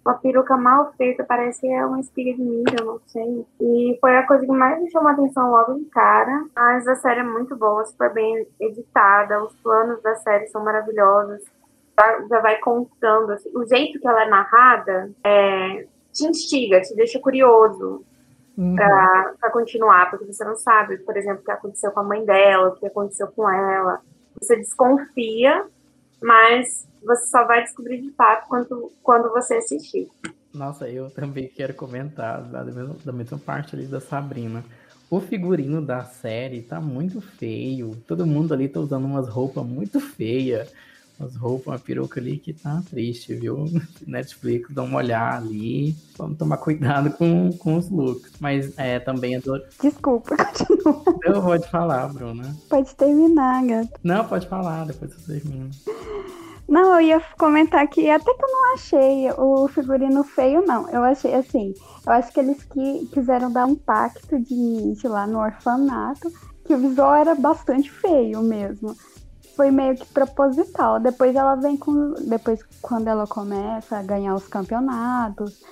Uma 0.05 0.15
peruca 0.15 0.57
mal 0.57 0.93
feita, 0.97 1.25
parece 1.25 1.61
que 1.61 1.67
é 1.67 1.85
uma 1.85 2.01
espiga 2.01 2.33
de 2.33 2.43
milho, 2.43 2.77
eu 2.79 2.87
não 2.87 3.01
sei. 3.07 3.47
E 3.61 3.99
foi 4.01 4.17
a 4.17 4.27
coisa 4.27 4.47
que 4.47 4.53
mais 4.53 4.81
me 4.81 4.91
chamou 4.91 5.09
a 5.09 5.13
atenção 5.13 5.51
logo 5.51 5.75
de 5.75 5.85
cara. 5.87 6.47
Mas 6.55 6.89
a 6.89 6.97
série 6.97 7.21
é 7.21 7.25
muito 7.25 7.57
boa, 7.57 7.85
super 7.85 8.13
bem 8.13 8.47
editada, 8.59 9.43
os 9.45 9.55
planos 9.57 10.03
da 10.03 10.15
série 10.17 10.47
são 10.49 10.65
maravilhosos. 10.65 11.45
Já, 12.31 12.41
vai 12.41 12.59
contando, 12.59 13.33
assim, 13.33 13.51
o 13.55 13.67
jeito 13.67 14.01
que 14.01 14.09
ela 14.09 14.25
é 14.25 14.29
narrada 14.29 15.11
é, 15.23 15.87
te 16.13 16.25
instiga, 16.25 16.81
te 16.81 16.95
deixa 16.95 17.21
curioso. 17.21 18.05
Uhum. 18.57 18.75
Para 18.77 19.51
continuar, 19.53 20.11
porque 20.11 20.27
você 20.27 20.45
não 20.45 20.57
sabe, 20.57 20.99
por 20.99 21.17
exemplo, 21.17 21.41
o 21.41 21.45
que 21.45 21.51
aconteceu 21.51 21.91
com 21.93 22.01
a 22.01 22.05
mãe 22.05 22.25
dela, 22.25 22.69
o 22.69 22.75
que 22.75 22.87
aconteceu 22.87 23.29
com 23.29 23.49
ela. 23.49 24.01
Você 24.39 24.57
desconfia, 24.57 25.65
mas 26.23 26.87
você 27.03 27.27
só 27.27 27.45
vai 27.47 27.63
descobrir 27.63 28.01
de 28.01 28.11
fato 28.13 28.47
quando, 28.49 28.93
quando 29.03 29.31
você 29.31 29.55
assistir. 29.55 30.09
Nossa, 30.53 30.89
eu 30.89 31.11
também 31.11 31.49
quero 31.49 31.75
comentar 31.75 32.43
da 32.43 32.65
mesma, 32.65 32.97
da 33.05 33.13
mesma 33.13 33.39
parte 33.39 33.77
ali 33.77 33.87
da 33.87 34.01
Sabrina. 34.01 34.65
O 35.09 35.21
figurino 35.21 35.81
da 35.81 36.05
série 36.05 36.63
tá 36.63 36.81
muito 36.81 37.21
feio. 37.21 37.97
Todo 38.07 38.27
mundo 38.27 38.53
ali 38.53 38.69
tá 38.69 38.81
usando 38.81 39.05
umas 39.05 39.29
roupas 39.29 39.65
muito 39.65 39.99
feias. 40.01 40.73
Umas 41.21 41.37
roupas, 41.37 41.67
uma 41.67 41.79
peruca 41.79 42.19
ali 42.19 42.39
que 42.39 42.55
tá 42.55 42.83
triste, 42.89 43.35
viu? 43.35 43.67
Netflix, 44.07 44.73
dá 44.73 44.83
uma 44.83 44.97
olhada 44.97 45.37
ali. 45.37 45.95
Vamos 46.17 46.39
tomar 46.39 46.57
cuidado 46.57 47.11
com, 47.13 47.51
com 47.59 47.77
os 47.77 47.91
looks. 47.91 48.33
Mas 48.41 48.73
é, 48.79 48.99
também 48.99 49.37
adoro. 49.37 49.63
Desculpa, 49.83 50.35
continua. 50.43 51.05
Eu 51.23 51.43
vou 51.43 51.59
te 51.59 51.69
falar, 51.69 52.09
Bruna. 52.09 52.57
Pode 52.71 52.95
terminar, 52.95 53.67
gato. 53.67 54.01
Não, 54.03 54.25
pode 54.27 54.49
falar, 54.49 54.87
depois 54.87 55.13
você 55.13 55.41
termina. 55.41 55.69
Não, 56.67 56.95
eu 56.95 57.01
ia 57.01 57.21
comentar 57.37 57.87
que 57.89 58.09
até 58.09 58.33
que 58.33 58.45
eu 58.45 58.49
não 58.49 58.75
achei 58.75 59.29
o 59.37 59.69
figurino 59.69 60.23
feio, 60.23 60.65
não. 60.65 60.89
Eu 60.89 61.03
achei 61.03 61.35
assim, 61.35 61.75
eu 62.07 62.13
acho 62.13 62.33
que 62.33 62.39
eles 62.39 62.63
que, 62.63 63.07
quiseram 63.13 63.53
dar 63.53 63.67
um 63.67 63.75
pacto 63.75 64.39
de 64.39 64.55
início 64.55 65.11
lá 65.11 65.27
no 65.27 65.41
orfanato, 65.41 66.33
que 66.65 66.73
o 66.73 66.79
visual 66.79 67.17
era 67.17 67.35
bastante 67.35 67.91
feio 67.91 68.41
mesmo. 68.41 68.97
Foi 69.61 69.71
meio 69.71 69.95
que 69.95 70.07
proposital. 70.07 70.99
Depois 70.99 71.37
ela 71.37 71.55
vem 71.55 71.77
com. 71.77 72.15
Depois, 72.27 72.63
quando 72.81 73.09
ela 73.09 73.27
começa 73.27 73.99
a 73.99 74.03
ganhar 74.03 74.35
os 74.35 74.49
campeonatos, 74.49 75.63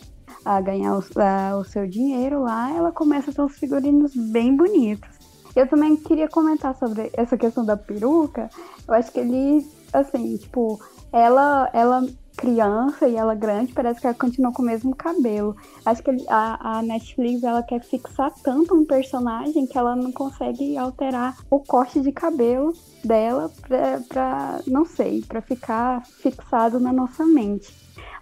a 0.44 0.60
ganhar 0.60 0.94
os, 0.94 1.08
a, 1.16 1.56
o 1.56 1.64
seu 1.64 1.86
dinheiro 1.86 2.42
lá, 2.42 2.70
ela 2.70 2.92
começa 2.92 3.30
a 3.30 3.34
ter 3.34 3.40
uns 3.40 3.56
figurinos 3.56 4.14
bem 4.14 4.54
bonitos. 4.54 5.08
Eu 5.56 5.66
também 5.66 5.96
queria 5.96 6.28
comentar 6.28 6.76
sobre 6.76 7.10
essa 7.14 7.38
questão 7.38 7.64
da 7.64 7.78
peruca. 7.78 8.50
Eu 8.86 8.92
acho 8.92 9.10
que 9.10 9.20
ele 9.20 9.66
assim, 9.90 10.36
tipo, 10.36 10.78
ela, 11.10 11.70
ela 11.72 12.06
criança 12.38 13.08
e 13.08 13.16
ela 13.16 13.34
grande, 13.34 13.72
parece 13.72 14.00
que 14.00 14.06
ela 14.06 14.14
continua 14.14 14.52
com 14.52 14.62
o 14.62 14.64
mesmo 14.64 14.94
cabelo. 14.94 15.56
Acho 15.84 16.02
que 16.04 16.10
a, 16.28 16.78
a, 16.78 16.82
Netflix 16.82 17.42
ela 17.42 17.62
quer 17.64 17.82
fixar 17.82 18.32
tanto 18.42 18.76
um 18.76 18.86
personagem 18.86 19.66
que 19.66 19.76
ela 19.76 19.96
não 19.96 20.12
consegue 20.12 20.78
alterar 20.78 21.36
o 21.50 21.58
corte 21.58 22.00
de 22.00 22.12
cabelo 22.12 22.72
dela 23.04 23.50
pra, 23.60 24.00
pra 24.08 24.60
não 24.68 24.86
sei, 24.86 25.20
para 25.22 25.42
ficar 25.42 26.06
fixado 26.06 26.78
na 26.78 26.92
nossa 26.92 27.26
mente. 27.26 27.74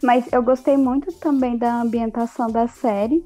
Mas 0.03 0.27
eu 0.33 0.43
gostei 0.43 0.79
muito 0.79 1.13
também 1.19 1.59
da 1.59 1.83
ambientação 1.83 2.47
da 2.47 2.67
série. 2.67 3.25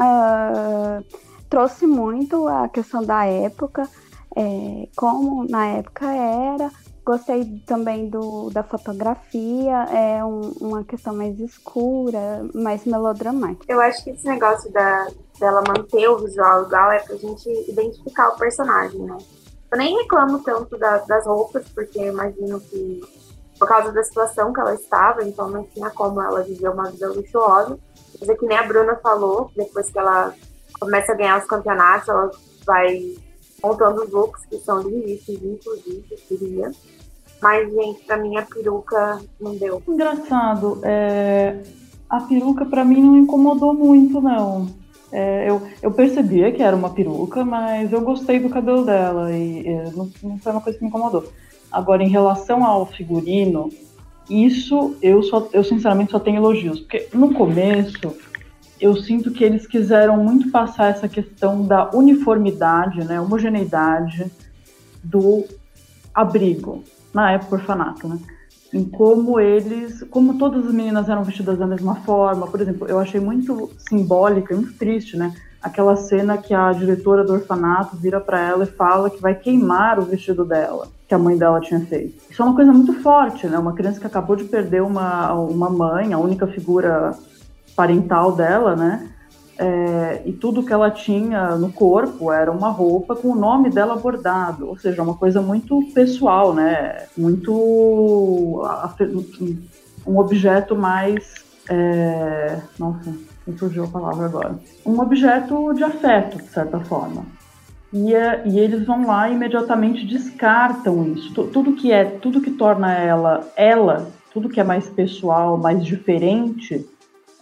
Uh, 0.00 1.04
trouxe 1.50 1.86
muito 1.86 2.48
a 2.48 2.68
questão 2.70 3.04
da 3.04 3.26
época, 3.26 3.86
é, 4.34 4.88
como 4.96 5.44
na 5.46 5.66
época 5.66 6.10
era, 6.10 6.70
Gostei 7.04 7.44
também 7.66 8.08
do, 8.08 8.48
da 8.50 8.62
fotografia, 8.62 9.84
é 9.90 10.24
um, 10.24 10.52
uma 10.60 10.84
questão 10.84 11.14
mais 11.14 11.38
escura, 11.40 12.46
mais 12.54 12.84
melodramática. 12.84 13.64
Eu 13.72 13.80
acho 13.80 14.04
que 14.04 14.10
esse 14.10 14.24
negócio 14.24 14.70
da, 14.72 15.08
dela 15.38 15.64
manter 15.66 16.08
o 16.08 16.18
visual 16.18 16.64
igual 16.64 16.92
é 16.92 17.00
pra 17.00 17.16
gente 17.16 17.48
identificar 17.68 18.28
o 18.28 18.36
personagem, 18.36 19.00
né? 19.00 19.18
Eu 19.72 19.78
nem 19.78 19.96
reclamo 19.96 20.44
tanto 20.44 20.78
da, 20.78 20.98
das 20.98 21.26
roupas, 21.26 21.68
porque 21.70 21.98
imagino 21.98 22.60
que 22.60 23.00
por 23.58 23.66
causa 23.66 23.90
da 23.92 24.02
situação 24.02 24.52
que 24.52 24.60
ela 24.60 24.74
estava, 24.74 25.24
então 25.24 25.48
não 25.48 25.64
tinha 25.64 25.88
como 25.90 26.20
ela 26.20 26.42
viver 26.42 26.68
uma 26.68 26.90
vida 26.90 27.08
luxuosa. 27.08 27.78
Mas 28.20 28.28
é 28.28 28.34
que 28.34 28.46
nem 28.46 28.58
a 28.58 28.64
Bruna 28.64 28.96
falou, 28.96 29.50
depois 29.56 29.90
que 29.90 29.98
ela 29.98 30.34
começa 30.78 31.12
a 31.12 31.14
ganhar 31.14 31.38
os 31.38 31.46
campeonatos, 31.46 32.08
ela 32.08 32.30
vai 32.66 33.16
montando 33.62 34.08
looks 34.10 34.44
que 34.46 34.58
são 34.58 34.82
lindíssimos, 34.82 35.42
inclusive, 35.42 36.04
eu 36.10 36.18
queria. 36.38 36.72
Mas, 37.40 37.72
gente, 37.72 38.04
pra 38.04 38.16
mim 38.16 38.36
a 38.36 38.42
peruca 38.42 39.20
não 39.40 39.54
deu. 39.56 39.82
Engraçado, 39.88 40.80
é... 40.84 41.60
a 42.08 42.20
peruca 42.20 42.64
pra 42.64 42.84
mim 42.84 43.02
não 43.02 43.16
incomodou 43.16 43.74
muito, 43.74 44.20
não. 44.20 44.68
É, 45.10 45.50
eu, 45.50 45.60
eu 45.82 45.90
percebia 45.90 46.50
que 46.52 46.62
era 46.62 46.74
uma 46.74 46.88
peruca, 46.88 47.44
mas 47.44 47.92
eu 47.92 48.00
gostei 48.00 48.38
do 48.38 48.48
cabelo 48.48 48.82
dela 48.82 49.30
e 49.30 49.68
é, 49.68 49.90
não, 49.90 50.10
não 50.22 50.38
foi 50.38 50.52
uma 50.52 50.60
coisa 50.62 50.78
que 50.78 50.84
me 50.84 50.88
incomodou. 50.88 51.24
Agora, 51.70 52.02
em 52.02 52.08
relação 52.08 52.64
ao 52.64 52.86
figurino, 52.86 53.68
isso 54.30 54.96
eu, 55.02 55.22
só, 55.22 55.48
eu 55.52 55.62
sinceramente 55.62 56.12
só 56.12 56.18
tenho 56.18 56.38
elogios, 56.38 56.80
porque 56.80 57.08
no 57.12 57.34
começo 57.34 58.14
eu 58.82 58.96
sinto 58.96 59.30
que 59.30 59.44
eles 59.44 59.64
quiseram 59.64 60.16
muito 60.16 60.50
passar 60.50 60.90
essa 60.90 61.08
questão 61.08 61.64
da 61.64 61.88
uniformidade, 61.94 63.04
né, 63.04 63.20
homogeneidade 63.20 64.26
do 65.04 65.44
abrigo, 66.12 66.82
na 67.14 67.30
época 67.30 67.56
orfanato, 67.56 68.08
né? 68.08 68.18
Em 68.74 68.84
como 68.84 69.38
eles, 69.38 70.02
como 70.10 70.36
todas 70.36 70.66
as 70.66 70.72
meninas 70.72 71.08
eram 71.08 71.22
vestidas 71.22 71.58
da 71.58 71.66
mesma 71.66 71.96
forma, 71.96 72.46
por 72.48 72.60
exemplo, 72.60 72.88
eu 72.88 72.98
achei 72.98 73.20
muito 73.20 73.70
simbólica, 73.78 74.54
muito 74.54 74.72
triste, 74.72 75.16
né? 75.16 75.32
Aquela 75.62 75.94
cena 75.94 76.36
que 76.36 76.52
a 76.52 76.72
diretora 76.72 77.22
do 77.22 77.34
orfanato 77.34 77.96
vira 77.96 78.20
para 78.20 78.40
ela 78.40 78.64
e 78.64 78.66
fala 78.66 79.10
que 79.10 79.22
vai 79.22 79.34
queimar 79.34 80.00
o 80.00 80.02
vestido 80.02 80.44
dela, 80.44 80.88
que 81.06 81.14
a 81.14 81.18
mãe 81.18 81.36
dela 81.36 81.60
tinha 81.60 81.80
feito. 81.80 82.20
Isso 82.28 82.42
é 82.42 82.44
uma 82.44 82.56
coisa 82.56 82.72
muito 82.72 82.94
forte, 82.94 83.46
né? 83.46 83.58
Uma 83.58 83.74
criança 83.74 84.00
que 84.00 84.06
acabou 84.06 84.34
de 84.34 84.44
perder 84.44 84.82
uma, 84.82 85.32
uma 85.34 85.70
mãe, 85.70 86.12
a 86.12 86.18
única 86.18 86.48
figura 86.48 87.16
parental 87.74 88.32
dela, 88.32 88.76
né? 88.76 89.08
É, 89.58 90.22
e 90.24 90.32
tudo 90.32 90.64
que 90.64 90.72
ela 90.72 90.90
tinha 90.90 91.56
no 91.56 91.70
corpo 91.70 92.32
era 92.32 92.50
uma 92.50 92.70
roupa 92.70 93.14
com 93.14 93.28
o 93.28 93.36
nome 93.36 93.70
dela 93.70 93.96
bordado, 93.96 94.66
ou 94.66 94.78
seja, 94.78 95.02
uma 95.02 95.14
coisa 95.14 95.40
muito 95.42 95.80
pessoal, 95.94 96.54
né? 96.54 97.04
Muito 97.16 97.52
um 100.06 100.18
objeto 100.18 100.74
mais, 100.74 101.34
é, 101.68 102.58
nossa, 102.78 103.14
me 103.46 103.56
surgiu 103.58 103.84
a 103.84 103.88
palavra 103.88 104.26
agora, 104.26 104.58
um 104.84 104.98
objeto 105.00 105.72
de 105.74 105.84
afeto, 105.84 106.38
de 106.38 106.48
certa 106.48 106.80
forma. 106.80 107.24
E, 107.92 108.14
é, 108.14 108.42
e 108.46 108.58
eles 108.58 108.86
vão 108.86 109.06
lá 109.06 109.28
e 109.28 109.34
imediatamente 109.34 110.06
descartam 110.06 111.12
isso. 111.12 111.34
Tudo 111.34 111.74
que 111.74 111.92
é, 111.92 112.04
tudo 112.04 112.40
que 112.40 112.50
torna 112.50 112.94
ela 112.94 113.46
ela, 113.54 114.10
tudo 114.32 114.48
que 114.48 114.58
é 114.58 114.64
mais 114.64 114.88
pessoal, 114.88 115.58
mais 115.58 115.84
diferente, 115.84 116.88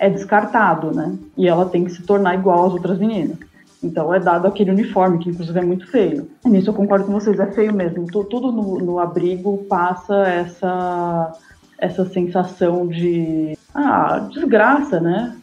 é 0.00 0.08
descartado, 0.08 0.92
né? 0.92 1.14
E 1.36 1.46
ela 1.46 1.66
tem 1.66 1.84
que 1.84 1.92
se 1.92 2.02
tornar 2.02 2.34
igual 2.34 2.66
às 2.66 2.72
outras 2.72 2.98
meninas. 2.98 3.36
Então 3.84 4.12
é 4.12 4.18
dado 4.18 4.46
aquele 4.46 4.70
uniforme, 4.70 5.18
que 5.18 5.28
inclusive 5.28 5.58
é 5.58 5.62
muito 5.62 5.86
feio. 5.90 6.26
E 6.44 6.48
nisso 6.48 6.70
eu 6.70 6.74
concordo 6.74 7.04
com 7.04 7.12
vocês, 7.12 7.38
é 7.38 7.46
feio 7.52 7.74
mesmo. 7.74 8.06
Tudo 8.06 8.50
no, 8.50 8.78
no 8.78 8.98
abrigo 8.98 9.58
passa 9.68 10.26
essa, 10.26 11.32
essa 11.78 12.06
sensação 12.06 12.86
de 12.88 13.56
ah, 13.74 14.26
desgraça, 14.32 14.98
né? 15.00 15.36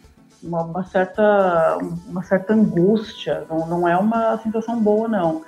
Uma, 0.43 0.63
uma, 0.63 0.83
certa, 0.85 1.77
uma 2.07 2.23
certa 2.23 2.53
angústia. 2.53 3.43
Não, 3.47 3.67
não 3.67 3.87
é 3.87 3.95
uma 3.95 4.37
sensação 4.39 4.81
boa, 4.81 5.07
não. 5.07 5.43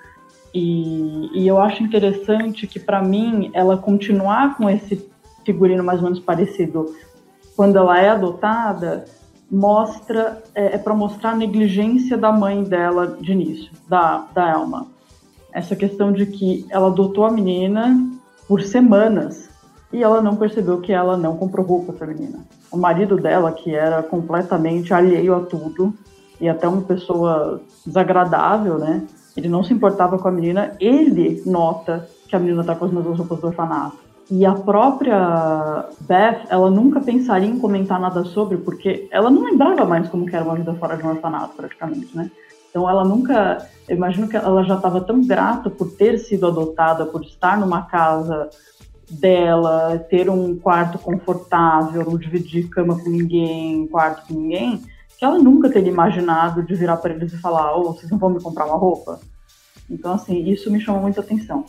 E, 0.53 1.29
e 1.33 1.47
eu 1.47 1.59
acho 1.59 1.81
interessante 1.81 2.67
que, 2.67 2.79
para 2.79 3.01
mim, 3.01 3.49
ela 3.53 3.75
continuar 3.75 4.55
com 4.55 4.69
esse 4.69 5.09
figurino 5.43 5.83
mais 5.83 5.99
ou 5.99 6.05
menos 6.05 6.19
parecido 6.19 6.93
quando 7.59 7.75
ela 7.75 7.99
é 7.99 8.07
adotada, 8.07 9.03
mostra 9.51 10.41
é, 10.55 10.75
é 10.75 10.77
para 10.77 10.93
mostrar 10.93 11.31
a 11.31 11.35
negligência 11.35 12.17
da 12.17 12.31
mãe 12.31 12.63
dela 12.63 13.17
de 13.19 13.33
início, 13.33 13.69
da, 13.85 14.25
da 14.33 14.51
Elma. 14.51 14.87
Essa 15.51 15.75
questão 15.75 16.09
de 16.09 16.25
que 16.25 16.65
ela 16.69 16.87
adotou 16.87 17.25
a 17.25 17.29
menina 17.29 18.01
por 18.47 18.61
semanas 18.61 19.49
e 19.91 20.01
ela 20.01 20.21
não 20.21 20.37
percebeu 20.37 20.79
que 20.79 20.93
ela 20.93 21.17
não 21.17 21.35
comprou 21.35 21.65
roupa 21.65 21.91
para 21.91 22.05
a 22.05 22.13
menina. 22.13 22.39
O 22.71 22.77
marido 22.77 23.17
dela, 23.17 23.51
que 23.51 23.75
era 23.75 24.01
completamente 24.03 24.93
alheio 24.93 25.35
a 25.35 25.41
tudo 25.41 25.93
e 26.39 26.47
até 26.47 26.65
uma 26.65 26.83
pessoa 26.83 27.61
desagradável, 27.85 28.79
né? 28.79 29.05
Ele 29.35 29.49
não 29.49 29.65
se 29.65 29.73
importava 29.73 30.17
com 30.17 30.29
a 30.29 30.31
menina. 30.31 30.77
Ele 30.79 31.43
nota 31.45 32.07
que 32.25 32.37
a 32.37 32.39
menina 32.39 32.61
está 32.61 32.73
com 32.73 32.85
as 32.85 32.91
mesmas 32.93 33.17
roupas 33.17 33.41
do 33.41 33.47
orfanato 33.47 34.08
e 34.31 34.45
a 34.45 34.53
própria 34.53 35.89
Beth, 36.01 36.45
ela 36.49 36.69
nunca 36.69 37.01
pensaria 37.01 37.49
em 37.49 37.57
comentar 37.57 37.99
nada 37.99 38.23
sobre, 38.25 38.57
porque 38.57 39.07
ela 39.11 39.29
não 39.29 39.43
lembrava 39.43 39.85
mais 39.85 40.07
como 40.07 40.29
era 40.29 40.43
uma 40.43 40.55
vida 40.55 40.73
fora 40.75 40.95
de 40.95 41.03
um 41.03 41.09
orfanato, 41.09 41.55
praticamente, 41.55 42.15
né? 42.15 42.29
Então 42.69 42.87
ela 42.87 43.03
nunca, 43.03 43.67
eu 43.87 43.95
imagino 43.95 44.27
que 44.27 44.37
ela 44.37 44.63
já 44.63 44.75
estava 44.75 45.01
tão 45.01 45.25
grata 45.25 45.69
por 45.71 45.91
ter 45.91 46.19
sido 46.19 46.45
adotada, 46.45 47.07
por 47.07 47.23
estar 47.23 47.59
numa 47.59 47.81
casa 47.81 48.49
dela, 49.09 49.97
ter 50.09 50.29
um 50.29 50.55
quarto 50.55 50.99
confortável, 50.99 52.05
não 52.05 52.17
dividir 52.17 52.69
cama 52.69 52.99
com 52.99 53.09
ninguém, 53.09 53.87
quarto 53.87 54.27
com 54.27 54.35
ninguém, 54.35 54.83
que 55.17 55.25
ela 55.25 55.39
nunca 55.39 55.69
teria 55.69 55.91
imaginado 55.91 56.61
de 56.61 56.75
virar 56.75 56.97
para 56.97 57.13
eles 57.13 57.33
e 57.33 57.37
falar, 57.37 57.75
oh, 57.75 57.93
vocês 57.93 58.11
não 58.11 58.19
vão 58.19 58.29
me 58.29 58.41
comprar 58.41 58.67
uma 58.67 58.77
roupa? 58.77 59.19
Então, 59.89 60.13
assim, 60.13 60.47
isso 60.47 60.69
me 60.71 60.79
chamou 60.79 61.01
muita 61.01 61.21
atenção. 61.21 61.65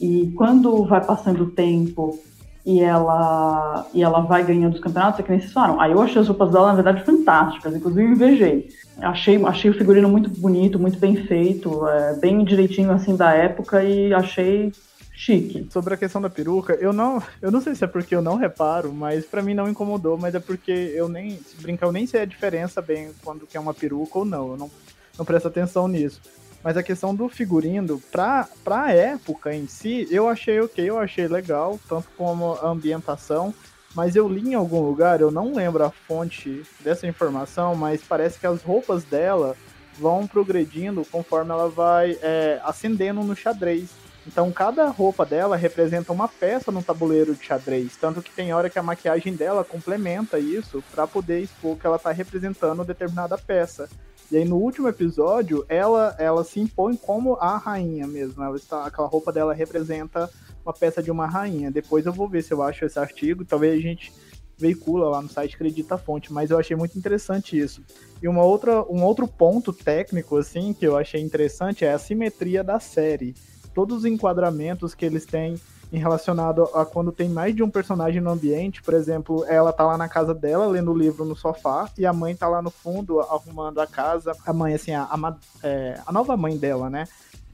E 0.00 0.32
quando 0.36 0.84
vai 0.84 1.04
passando 1.04 1.44
o 1.44 1.50
tempo 1.50 2.18
e 2.64 2.80
ela, 2.80 3.86
e 3.92 4.02
ela 4.02 4.20
vai 4.20 4.44
ganhando 4.44 4.74
os 4.74 4.80
campeonatos, 4.80 5.20
é 5.20 5.22
que 5.22 5.30
nem 5.30 5.40
vocês 5.40 5.52
falaram. 5.52 5.80
Aí 5.80 5.92
eu 5.92 6.00
achei 6.00 6.20
as 6.20 6.28
roupas 6.28 6.50
dela, 6.50 6.68
na 6.68 6.74
verdade, 6.74 7.04
fantásticas. 7.04 7.74
Inclusive, 7.74 8.12
invejei. 8.12 8.68
Achei, 8.98 9.42
achei 9.44 9.70
o 9.70 9.74
figurino 9.74 10.08
muito 10.08 10.30
bonito, 10.30 10.78
muito 10.78 10.98
bem 10.98 11.16
feito, 11.16 11.86
é, 11.88 12.14
bem 12.18 12.44
direitinho, 12.44 12.90
assim, 12.90 13.16
da 13.16 13.32
época. 13.32 13.82
E 13.82 14.12
achei 14.12 14.72
chique. 15.12 15.68
Sobre 15.70 15.92
a 15.92 15.96
questão 15.98 16.20
da 16.20 16.30
peruca, 16.30 16.74
eu 16.74 16.92
não, 16.94 17.22
eu 17.42 17.50
não 17.50 17.60
sei 17.60 17.74
se 17.74 17.84
é 17.84 17.86
porque 17.86 18.14
eu 18.14 18.22
não 18.22 18.36
reparo, 18.36 18.92
mas 18.92 19.26
para 19.26 19.42
mim 19.42 19.52
não 19.52 19.68
incomodou, 19.68 20.16
mas 20.16 20.34
é 20.34 20.40
porque 20.40 20.70
eu 20.70 21.10
nem, 21.10 21.32
se 21.32 21.56
brincar, 21.60 21.86
eu 21.86 21.92
nem 21.92 22.06
sei 22.06 22.22
a 22.22 22.24
diferença 22.24 22.80
bem 22.80 23.10
quando 23.22 23.46
que 23.46 23.56
é 23.56 23.60
uma 23.60 23.74
peruca 23.74 24.18
ou 24.18 24.24
não, 24.24 24.52
eu 24.52 24.56
não, 24.56 24.70
não 25.18 25.24
presto 25.24 25.48
atenção 25.48 25.86
nisso. 25.86 26.22
Mas 26.62 26.76
a 26.76 26.82
questão 26.82 27.14
do 27.14 27.28
figurino, 27.28 28.00
pra, 28.12 28.48
pra 28.62 28.92
época 28.92 29.54
em 29.54 29.66
si, 29.66 30.06
eu 30.10 30.28
achei 30.28 30.60
ok, 30.60 30.88
eu 30.88 30.98
achei 30.98 31.26
legal, 31.26 31.80
tanto 31.88 32.08
como 32.16 32.54
a 32.54 32.68
ambientação. 32.68 33.54
Mas 33.94 34.14
eu 34.14 34.28
li 34.28 34.50
em 34.50 34.54
algum 34.54 34.80
lugar, 34.80 35.20
eu 35.20 35.30
não 35.30 35.52
lembro 35.52 35.84
a 35.84 35.90
fonte 35.90 36.62
dessa 36.80 37.06
informação, 37.06 37.74
mas 37.74 38.02
parece 38.02 38.38
que 38.38 38.46
as 38.46 38.62
roupas 38.62 39.02
dela 39.02 39.56
vão 39.98 40.26
progredindo 40.26 41.04
conforme 41.04 41.50
ela 41.50 41.68
vai 41.68 42.16
é, 42.22 42.60
ascendendo 42.62 43.22
no 43.22 43.34
xadrez. 43.34 43.90
Então 44.26 44.52
cada 44.52 44.86
roupa 44.88 45.24
dela 45.24 45.56
representa 45.56 46.12
uma 46.12 46.28
peça 46.28 46.70
no 46.70 46.82
tabuleiro 46.82 47.34
de 47.34 47.44
xadrez, 47.44 47.96
tanto 47.96 48.22
que 48.22 48.30
tem 48.30 48.52
hora 48.52 48.70
que 48.70 48.78
a 48.78 48.82
maquiagem 48.82 49.34
dela 49.34 49.64
complementa 49.64 50.38
isso 50.38 50.84
para 50.92 51.06
poder 51.06 51.40
expor 51.40 51.76
que 51.76 51.86
ela 51.86 51.96
está 51.96 52.12
representando 52.12 52.84
determinada 52.84 53.36
peça. 53.36 53.88
E 54.30 54.36
aí 54.36 54.44
no 54.44 54.56
último 54.56 54.88
episódio, 54.88 55.64
ela 55.68 56.14
ela 56.18 56.44
se 56.44 56.60
impõe 56.60 56.96
como 56.96 57.34
a 57.34 57.56
rainha 57.56 58.06
mesmo. 58.06 58.42
Ela 58.42 58.56
está, 58.56 58.86
aquela 58.86 59.08
roupa 59.08 59.32
dela 59.32 59.52
representa 59.52 60.30
uma 60.64 60.72
peça 60.72 61.02
de 61.02 61.10
uma 61.10 61.26
rainha. 61.26 61.70
Depois 61.70 62.06
eu 62.06 62.12
vou 62.12 62.28
ver 62.28 62.42
se 62.42 62.52
eu 62.52 62.62
acho 62.62 62.84
esse 62.84 62.98
artigo. 62.98 63.44
Talvez 63.44 63.74
a 63.74 63.80
gente 63.80 64.12
veicula 64.56 65.08
lá 65.08 65.22
no 65.22 65.28
site 65.28 65.54
Acredita 65.54 65.94
a 65.94 65.98
Fonte, 65.98 66.32
mas 66.32 66.50
eu 66.50 66.58
achei 66.58 66.76
muito 66.76 66.96
interessante 66.96 67.58
isso. 67.58 67.82
E 68.22 68.28
uma 68.28 68.44
outra, 68.44 68.82
um 68.82 69.02
outro 69.02 69.26
ponto 69.26 69.72
técnico 69.72 70.36
assim 70.36 70.72
que 70.72 70.86
eu 70.86 70.96
achei 70.96 71.20
interessante 71.20 71.84
é 71.84 71.92
a 71.92 71.98
simetria 71.98 72.62
da 72.62 72.78
série. 72.78 73.34
Todos 73.74 73.98
os 73.98 74.04
enquadramentos 74.04 74.94
que 74.94 75.04
eles 75.04 75.24
têm 75.24 75.54
em 75.92 75.98
relacionado 75.98 76.64
a 76.74 76.84
quando 76.84 77.10
tem 77.10 77.28
mais 77.28 77.54
de 77.54 77.62
um 77.62 77.70
personagem 77.70 78.20
no 78.20 78.30
ambiente. 78.30 78.82
Por 78.82 78.94
exemplo, 78.94 79.44
ela 79.46 79.72
tá 79.72 79.84
lá 79.84 79.98
na 79.98 80.08
casa 80.08 80.32
dela 80.32 80.66
lendo 80.66 80.92
o 80.92 80.96
livro 80.96 81.24
no 81.24 81.34
sofá 81.34 81.90
e 81.98 82.06
a 82.06 82.12
mãe 82.12 82.34
tá 82.34 82.48
lá 82.48 82.62
no 82.62 82.70
fundo 82.70 83.20
arrumando 83.20 83.80
a 83.80 83.86
casa. 83.86 84.32
A 84.46 84.52
mãe, 84.52 84.74
assim, 84.74 84.92
a, 84.92 85.02
a, 85.02 85.36
é, 85.62 86.00
a 86.06 86.12
nova 86.12 86.36
mãe 86.36 86.56
dela, 86.56 86.88
né? 86.88 87.04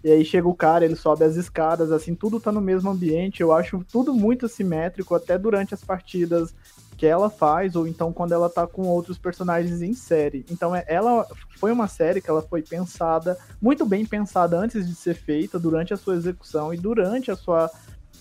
E 0.04 0.10
aí 0.10 0.24
chega 0.24 0.46
o 0.46 0.54
cara, 0.54 0.84
ele 0.84 0.94
sobe 0.94 1.24
as 1.24 1.34
escadas, 1.34 1.90
assim, 1.90 2.14
tudo 2.14 2.38
tá 2.38 2.52
no 2.52 2.60
mesmo 2.60 2.90
ambiente. 2.90 3.40
Eu 3.40 3.52
acho 3.52 3.84
tudo 3.90 4.14
muito 4.14 4.48
simétrico, 4.48 5.14
até 5.14 5.36
durante 5.36 5.74
as 5.74 5.82
partidas 5.82 6.54
que 6.96 7.06
ela 7.06 7.28
faz, 7.28 7.76
ou 7.76 7.86
então 7.86 8.12
quando 8.12 8.32
ela 8.32 8.48
tá 8.48 8.66
com 8.66 8.82
outros 8.82 9.18
personagens 9.18 9.82
em 9.82 9.92
série. 9.92 10.46
Então 10.50 10.74
é, 10.74 10.84
ela 10.86 11.26
foi 11.58 11.70
uma 11.70 11.88
série 11.88 12.20
que 12.20 12.30
ela 12.30 12.40
foi 12.40 12.62
pensada, 12.62 13.36
muito 13.60 13.84
bem 13.84 14.06
pensada 14.06 14.58
antes 14.58 14.86
de 14.86 14.94
ser 14.94 15.14
feita, 15.14 15.58
durante 15.58 15.92
a 15.92 15.96
sua 15.96 16.14
execução 16.14 16.72
e 16.72 16.76
durante 16.76 17.30
a 17.30 17.36
sua 17.36 17.70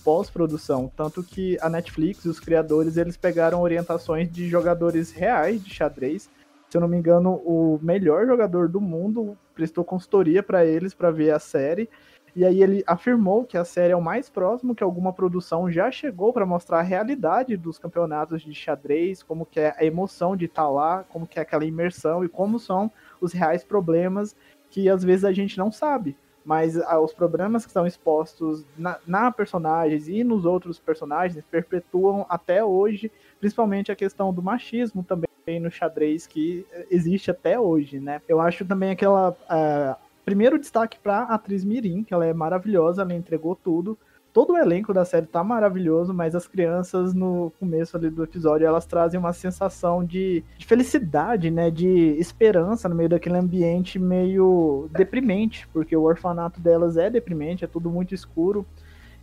pós-produção, 0.06 0.88
tanto 0.96 1.20
que 1.20 1.58
a 1.60 1.68
Netflix 1.68 2.24
e 2.24 2.28
os 2.28 2.38
criadores 2.38 2.96
eles 2.96 3.16
pegaram 3.16 3.60
orientações 3.60 4.30
de 4.30 4.48
jogadores 4.48 5.10
reais 5.10 5.60
de 5.64 5.74
xadrez. 5.74 6.30
Se 6.70 6.76
eu 6.76 6.80
não 6.80 6.86
me 6.86 6.96
engano, 6.96 7.42
o 7.44 7.80
melhor 7.82 8.24
jogador 8.24 8.68
do 8.68 8.80
mundo 8.80 9.36
prestou 9.52 9.84
consultoria 9.84 10.44
para 10.44 10.64
eles 10.64 10.94
para 10.94 11.10
ver 11.10 11.32
a 11.32 11.40
série. 11.40 11.90
E 12.36 12.44
aí 12.44 12.62
ele 12.62 12.84
afirmou 12.86 13.42
que 13.42 13.58
a 13.58 13.64
série 13.64 13.94
é 13.94 13.96
o 13.96 14.00
mais 14.00 14.30
próximo 14.30 14.76
que 14.76 14.84
alguma 14.84 15.12
produção 15.12 15.68
já 15.68 15.90
chegou 15.90 16.32
para 16.32 16.46
mostrar 16.46 16.78
a 16.78 16.82
realidade 16.82 17.56
dos 17.56 17.76
campeonatos 17.76 18.42
de 18.42 18.54
xadrez, 18.54 19.24
como 19.24 19.44
que 19.44 19.58
é 19.58 19.74
a 19.76 19.84
emoção 19.84 20.36
de 20.36 20.44
estar 20.44 20.62
tá 20.62 20.70
lá, 20.70 21.04
como 21.08 21.26
que 21.26 21.40
é 21.40 21.42
aquela 21.42 21.64
imersão 21.64 22.24
e 22.24 22.28
como 22.28 22.60
são 22.60 22.92
os 23.20 23.32
reais 23.32 23.64
problemas 23.64 24.36
que 24.70 24.88
às 24.88 25.02
vezes 25.02 25.24
a 25.24 25.32
gente 25.32 25.58
não 25.58 25.72
sabe 25.72 26.16
mas 26.46 26.78
ah, 26.78 27.00
os 27.00 27.12
problemas 27.12 27.64
que 27.64 27.70
estão 27.70 27.84
expostos 27.84 28.64
na, 28.78 28.98
na 29.04 29.32
personagens 29.32 30.06
e 30.06 30.22
nos 30.22 30.44
outros 30.44 30.78
personagens 30.78 31.44
perpetuam 31.50 32.24
até 32.28 32.64
hoje, 32.64 33.10
principalmente 33.40 33.90
a 33.90 33.96
questão 33.96 34.32
do 34.32 34.40
machismo 34.40 35.02
também 35.02 35.26
no 35.60 35.70
xadrez 35.70 36.24
que 36.24 36.64
existe 36.88 37.32
até 37.32 37.58
hoje, 37.58 37.98
né? 37.98 38.22
Eu 38.28 38.40
acho 38.40 38.64
também 38.64 38.92
aquela 38.92 39.30
uh, 39.30 39.96
primeiro 40.24 40.58
destaque 40.58 40.98
para 41.00 41.18
a 41.18 41.34
atriz 41.34 41.64
Mirim, 41.64 42.04
que 42.04 42.14
ela 42.14 42.24
é 42.24 42.32
maravilhosa, 42.32 43.02
ela 43.02 43.14
entregou 43.14 43.56
tudo 43.56 43.98
todo 44.36 44.52
o 44.52 44.58
elenco 44.58 44.92
da 44.92 45.02
série 45.02 45.24
tá 45.24 45.42
maravilhoso, 45.42 46.12
mas 46.12 46.34
as 46.34 46.46
crianças 46.46 47.14
no 47.14 47.50
começo 47.58 47.96
ali 47.96 48.10
do 48.10 48.22
episódio, 48.22 48.66
elas 48.66 48.84
trazem 48.84 49.18
uma 49.18 49.32
sensação 49.32 50.04
de, 50.04 50.44
de 50.58 50.66
felicidade, 50.66 51.50
né, 51.50 51.70
de 51.70 51.88
esperança 52.18 52.86
no 52.86 52.94
meio 52.94 53.08
daquele 53.08 53.38
ambiente 53.38 53.98
meio 53.98 54.90
deprimente, 54.92 55.66
porque 55.72 55.96
o 55.96 56.02
orfanato 56.02 56.60
delas 56.60 56.98
é 56.98 57.08
deprimente, 57.08 57.64
é 57.64 57.66
tudo 57.66 57.88
muito 57.88 58.14
escuro. 58.14 58.66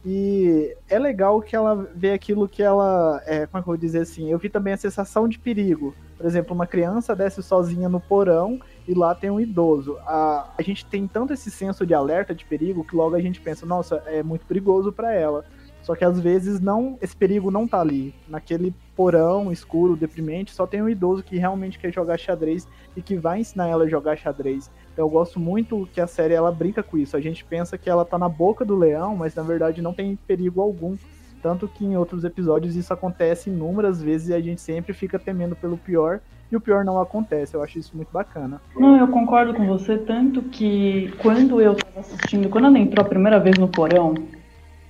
E 0.03 0.75
é 0.89 0.97
legal 0.97 1.39
que 1.43 1.55
ela 1.55 1.87
vê 1.95 2.11
aquilo 2.11 2.49
que 2.49 2.63
ela. 2.63 3.21
É, 3.27 3.45
como 3.45 3.59
é 3.59 3.61
que 3.61 3.69
eu 3.69 3.73
vou 3.73 3.77
dizer 3.77 3.99
assim? 3.99 4.31
Eu 4.31 4.39
vi 4.39 4.49
também 4.49 4.73
a 4.73 4.77
sensação 4.77 5.29
de 5.29 5.37
perigo. 5.37 5.93
Por 6.17 6.25
exemplo, 6.25 6.55
uma 6.55 6.65
criança 6.65 7.15
desce 7.15 7.43
sozinha 7.43 7.87
no 7.87 8.01
porão 8.01 8.59
e 8.87 8.93
lá 8.93 9.15
tem 9.15 9.29
um 9.29 9.39
idoso. 9.39 9.97
A, 10.05 10.49
a 10.57 10.61
gente 10.61 10.85
tem 10.85 11.07
tanto 11.07 11.33
esse 11.33 11.49
senso 11.49 11.85
de 11.85 11.93
alerta 11.93 12.33
de 12.33 12.45
perigo 12.45 12.83
que 12.83 12.95
logo 12.95 13.15
a 13.15 13.21
gente 13.21 13.39
pensa, 13.39 13.65
nossa, 13.65 14.03
é 14.05 14.21
muito 14.21 14.45
perigoso 14.45 14.91
para 14.91 15.13
ela. 15.13 15.45
Só 15.83 15.95
que 15.95 16.05
às 16.05 16.17
vezes 16.17 16.61
não, 16.61 16.97
esse 17.01 17.15
perigo 17.15 17.51
não 17.51 17.67
tá 17.67 17.81
ali. 17.81 18.15
Naquele 18.27 18.73
porão 18.95 19.51
escuro, 19.51 19.97
deprimente, 19.97 20.53
só 20.53 20.65
tem 20.65 20.81
um 20.81 20.87
idoso 20.87 21.21
que 21.21 21.37
realmente 21.37 21.77
quer 21.77 21.93
jogar 21.93 22.17
xadrez 22.17 22.65
e 22.95 23.01
que 23.01 23.17
vai 23.17 23.41
ensinar 23.41 23.67
ela 23.67 23.83
a 23.83 23.89
jogar 23.89 24.17
xadrez. 24.17 24.71
Eu 24.95 25.09
gosto 25.09 25.41
muito 25.41 25.87
que 25.91 25.99
a 25.99 26.07
série 26.07 26.33
ela 26.33 26.51
brinca 26.53 26.81
com 26.81 26.97
isso. 26.97 27.17
A 27.17 27.21
gente 27.21 27.43
pensa 27.43 27.77
que 27.77 27.89
ela 27.89 28.05
tá 28.05 28.17
na 28.17 28.29
boca 28.29 28.63
do 28.63 28.77
leão, 28.77 29.17
mas 29.17 29.35
na 29.35 29.43
verdade 29.43 29.81
não 29.81 29.93
tem 29.93 30.15
perigo 30.15 30.61
algum. 30.61 30.95
Tanto 31.41 31.67
que 31.67 31.83
em 31.83 31.97
outros 31.97 32.23
episódios 32.23 32.77
isso 32.77 32.93
acontece 32.93 33.49
inúmeras 33.49 34.01
vezes 34.01 34.29
e 34.29 34.33
a 34.33 34.39
gente 34.39 34.61
sempre 34.61 34.93
fica 34.93 35.19
temendo 35.19 35.53
pelo 35.53 35.77
pior 35.77 36.21
e 36.53 36.57
o 36.57 36.61
pior 36.61 36.85
não 36.85 36.99
acontece. 36.99 37.55
Eu 37.55 37.63
acho 37.63 37.79
isso 37.79 37.95
muito 37.95 38.09
bacana. 38.11 38.61
Não, 38.75 38.97
eu 38.97 39.07
concordo 39.07 39.53
com 39.53 39.65
você, 39.65 39.97
tanto 39.97 40.41
que 40.43 41.13
quando 41.19 41.59
eu 41.59 41.75
tava 41.75 41.99
assistindo, 41.99 42.49
quando 42.49 42.67
ela 42.67 42.79
entrou 42.79 43.05
a 43.05 43.09
primeira 43.09 43.39
vez 43.39 43.57
no 43.57 43.67
porão 43.67 44.13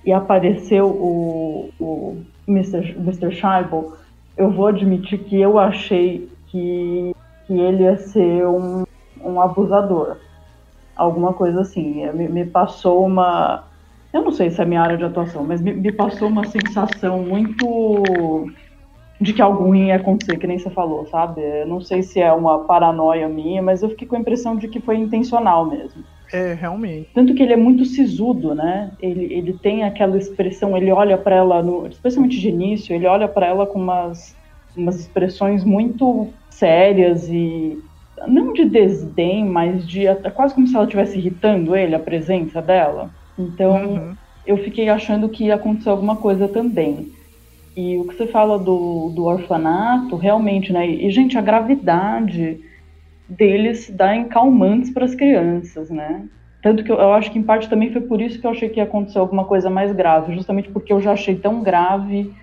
e 0.05 0.11
apareceu 0.11 0.87
o, 0.87 1.69
o 1.79 2.23
Mr. 2.47 2.95
Mr. 2.97 3.31
Scheibel, 3.31 3.93
eu 4.35 4.51
vou 4.51 4.67
admitir 4.67 5.19
que 5.19 5.39
eu 5.39 5.57
achei 5.57 6.29
que, 6.47 7.15
que 7.47 7.53
ele 7.53 7.83
ia 7.83 7.97
ser 7.97 8.45
um 8.47 8.83
um 9.23 9.41
abusador. 9.41 10.17
Alguma 10.95 11.33
coisa 11.33 11.61
assim. 11.61 12.05
Me, 12.11 12.27
me, 12.27 12.45
passou 12.45 13.05
uma. 13.05 13.63
Eu 14.11 14.21
não 14.21 14.31
sei 14.31 14.51
se 14.51 14.61
é 14.61 14.65
minha 14.65 14.81
área 14.81 14.97
de 14.97 15.05
atuação, 15.05 15.43
mas 15.43 15.61
me, 15.61 15.73
me 15.73 15.91
passou 15.91 16.27
uma 16.27 16.45
sensação 16.45 17.23
muito 17.23 18.51
de 19.23 19.33
que 19.33 19.41
algo 19.41 19.73
ia 19.73 19.95
acontecer, 19.95 20.37
que 20.37 20.45
nem 20.45 20.59
você 20.59 20.69
falou, 20.69 21.07
sabe? 21.07 21.41
Eu 21.41 21.65
não 21.65 21.79
sei 21.79 22.03
se 22.03 22.19
é 22.19 22.31
uma 22.31 22.59
paranoia 22.65 23.27
minha, 23.29 23.61
mas 23.61 23.81
eu 23.81 23.89
fiquei 23.89 24.05
com 24.05 24.17
a 24.17 24.19
impressão 24.19 24.57
de 24.57 24.67
que 24.67 24.81
foi 24.81 24.97
intencional 24.97 25.65
mesmo. 25.65 26.03
É, 26.31 26.53
realmente. 26.53 27.09
Tanto 27.13 27.33
que 27.33 27.41
ele 27.41 27.53
é 27.53 27.57
muito 27.57 27.85
sisudo, 27.85 28.53
né? 28.53 28.91
Ele, 28.99 29.33
ele 29.33 29.53
tem 29.53 29.83
aquela 29.83 30.17
expressão, 30.17 30.75
ele 30.75 30.91
olha 30.91 31.17
para 31.17 31.37
ela, 31.37 31.63
no, 31.63 31.87
especialmente 31.87 32.39
de 32.39 32.49
início, 32.49 32.93
ele 32.93 33.07
olha 33.07 33.27
para 33.27 33.47
ela 33.47 33.65
com 33.65 33.79
umas, 33.79 34.35
umas 34.75 34.99
expressões 34.99 35.63
muito 35.63 36.27
sérias 36.49 37.29
e 37.29 37.81
não 38.27 38.51
de 38.51 38.65
desdém, 38.65 39.45
mas 39.45 39.87
de 39.87 40.05
é 40.05 40.15
quase 40.15 40.53
como 40.53 40.67
se 40.67 40.75
ela 40.75 40.83
estivesse 40.83 41.17
irritando 41.17 41.75
ele, 41.75 41.95
a 41.95 41.99
presença 41.99 42.61
dela. 42.61 43.09
Então, 43.39 43.71
uhum. 43.71 44.15
eu 44.45 44.57
fiquei 44.57 44.89
achando 44.89 45.29
que 45.29 45.45
ia 45.45 45.55
acontecer 45.55 45.89
alguma 45.89 46.17
coisa 46.17 46.47
também. 46.47 47.11
E 47.75 47.97
o 47.97 48.07
que 48.07 48.15
você 48.15 48.27
fala 48.27 48.59
do, 48.59 49.09
do 49.09 49.25
orfanato, 49.25 50.15
realmente, 50.15 50.71
né? 50.71 50.87
E, 50.87 51.09
gente, 51.09 51.37
a 51.37 51.41
gravidade 51.41 52.59
deles 53.27 53.89
darem 53.89 54.25
calmantes 54.25 54.91
para 54.91 55.05
as 55.05 55.15
crianças, 55.15 55.89
né? 55.89 56.27
Tanto 56.61 56.83
que 56.83 56.91
eu, 56.91 56.95
eu, 56.95 57.13
acho 57.13 57.31
que 57.31 57.39
em 57.39 57.43
parte 57.43 57.69
também 57.69 57.91
foi 57.91 58.01
por 58.01 58.21
isso 58.21 58.39
que 58.39 58.45
eu 58.45 58.51
achei 58.51 58.69
que 58.69 58.79
ia 58.79 58.83
acontecer 58.83 59.19
alguma 59.19 59.43
coisa 59.45 59.69
mais 59.69 59.91
grave, 59.91 60.35
justamente 60.35 60.69
porque 60.69 60.93
eu 60.93 61.01
já 61.01 61.11
achei 61.11 61.35
tão 61.35 61.61
grave 61.61 62.33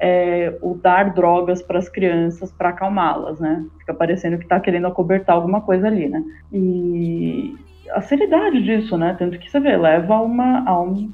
é, 0.00 0.56
o 0.62 0.74
dar 0.74 1.12
drogas 1.12 1.60
para 1.60 1.78
as 1.78 1.88
crianças 1.88 2.50
para 2.50 2.70
acalmá-las, 2.70 3.38
né? 3.38 3.64
Fica 3.78 3.92
parecendo 3.92 4.38
que 4.38 4.44
está 4.44 4.58
querendo 4.58 4.86
acobertar 4.86 5.36
alguma 5.36 5.60
coisa 5.60 5.86
ali, 5.86 6.08
né? 6.08 6.24
E 6.52 7.54
a 7.92 8.00
seriedade 8.00 8.62
disso, 8.62 8.96
né? 8.96 9.14
Tanto 9.18 9.38
que 9.38 9.50
você 9.50 9.60
vê, 9.60 9.76
leva 9.76 10.14
a 10.14 10.22
uma, 10.22 10.64
a, 10.66 10.80
um, 10.80 11.12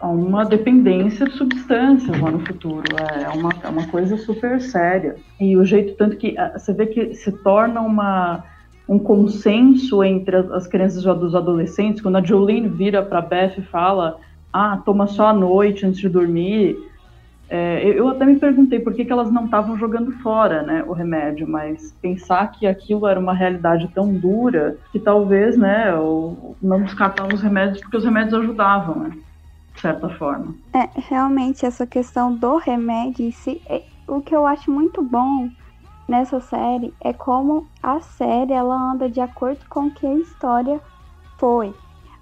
a 0.00 0.08
uma 0.08 0.44
dependência 0.44 1.26
de 1.26 1.32
substâncias 1.32 2.20
lá 2.20 2.30
no 2.30 2.40
futuro. 2.40 2.84
É, 2.96 3.22
é 3.22 3.28
uma, 3.30 3.50
é 3.62 3.68
uma 3.68 3.86
coisa 3.88 4.16
super 4.16 4.60
séria. 4.60 5.16
E 5.40 5.56
o 5.56 5.64
jeito, 5.64 5.94
tanto 5.96 6.16
que 6.16 6.36
ah, 6.38 6.52
você 6.56 6.72
vê 6.72 6.86
que 6.86 7.14
se 7.14 7.32
torna 7.32 7.80
uma 7.80 8.44
um 8.88 9.00
consenso 9.00 10.04
entre 10.04 10.36
as 10.36 10.66
crianças 10.68 11.02
e 11.02 11.08
os 11.08 11.34
adolescentes, 11.34 12.00
quando 12.00 12.16
a 12.16 12.22
Jolene 12.22 12.68
vira 12.68 13.02
para 13.02 13.20
Beth 13.20 13.54
e 13.58 13.62
fala, 13.62 14.20
ah, 14.52 14.80
toma 14.84 15.08
só 15.08 15.28
à 15.28 15.32
noite 15.32 15.84
antes 15.84 15.98
de 15.98 16.08
dormir, 16.08 16.78
é, 17.48 17.84
eu 17.84 18.08
até 18.08 18.24
me 18.24 18.36
perguntei 18.36 18.80
por 18.80 18.92
que, 18.92 19.04
que 19.04 19.12
elas 19.12 19.30
não 19.30 19.44
estavam 19.44 19.78
jogando 19.78 20.10
fora 20.12 20.62
né, 20.62 20.84
o 20.86 20.92
remédio, 20.92 21.48
mas 21.48 21.94
pensar 22.02 22.50
que 22.50 22.66
aquilo 22.66 23.06
era 23.06 23.20
uma 23.20 23.32
realidade 23.32 23.88
tão 23.94 24.12
dura 24.12 24.76
que 24.90 24.98
talvez 24.98 25.56
né, 25.56 25.92
não 26.60 26.82
descartavam 26.82 27.32
os 27.34 27.40
remédios 27.40 27.80
porque 27.80 27.96
os 27.96 28.04
remédios 28.04 28.34
ajudavam, 28.34 28.96
né, 28.96 29.10
de 29.76 29.82
certa 29.82 30.08
forma. 30.10 30.54
É, 30.72 30.88
realmente, 30.94 31.64
essa 31.64 31.86
questão 31.86 32.34
do 32.34 32.56
remédio 32.56 33.26
em 33.26 33.30
si, 33.30 33.62
é, 33.66 33.84
o 34.08 34.20
que 34.20 34.34
eu 34.34 34.46
acho 34.46 34.70
muito 34.70 35.02
bom 35.02 35.48
nessa 36.08 36.40
série 36.40 36.92
é 37.00 37.12
como 37.12 37.66
a 37.82 38.00
série 38.00 38.52
ela 38.52 38.74
anda 38.74 39.08
de 39.08 39.20
acordo 39.20 39.64
com 39.68 39.90
que 39.90 40.06
a 40.06 40.14
história 40.14 40.80
foi. 41.38 41.68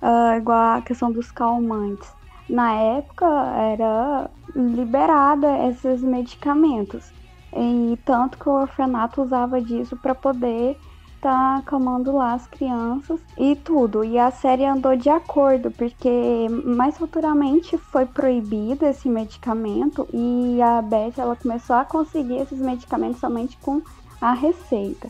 Uh, 0.02 0.36
igual 0.36 0.78
a 0.78 0.82
questão 0.82 1.10
dos 1.10 1.30
calmantes 1.30 2.12
na 2.48 2.74
época 2.74 3.26
era 3.26 4.30
liberada 4.54 5.66
esses 5.68 6.02
medicamentos. 6.02 7.10
E 7.56 7.96
tanto 8.04 8.36
que 8.36 8.48
o 8.48 8.52
orfanato 8.52 9.22
usava 9.22 9.60
disso 9.60 9.96
para 9.96 10.14
poder 10.14 10.76
tá 11.24 11.56
acalmando 11.56 12.14
lá 12.14 12.34
as 12.34 12.46
crianças 12.46 13.18
e 13.38 13.56
tudo. 13.56 14.04
E 14.04 14.18
a 14.18 14.30
série 14.30 14.66
andou 14.66 14.94
de 14.94 15.08
acordo, 15.08 15.70
porque 15.70 16.10
mais 16.50 16.98
futuramente 16.98 17.78
foi 17.78 18.04
proibido 18.04 18.84
esse 18.84 19.08
medicamento 19.08 20.06
e 20.12 20.60
a 20.60 20.82
Beth 20.82 21.14
ela 21.16 21.34
começou 21.34 21.76
a 21.76 21.84
conseguir 21.86 22.42
esses 22.42 22.58
medicamentos 22.58 23.20
somente 23.20 23.56
com 23.56 23.80
a 24.20 24.34
receita. 24.34 25.08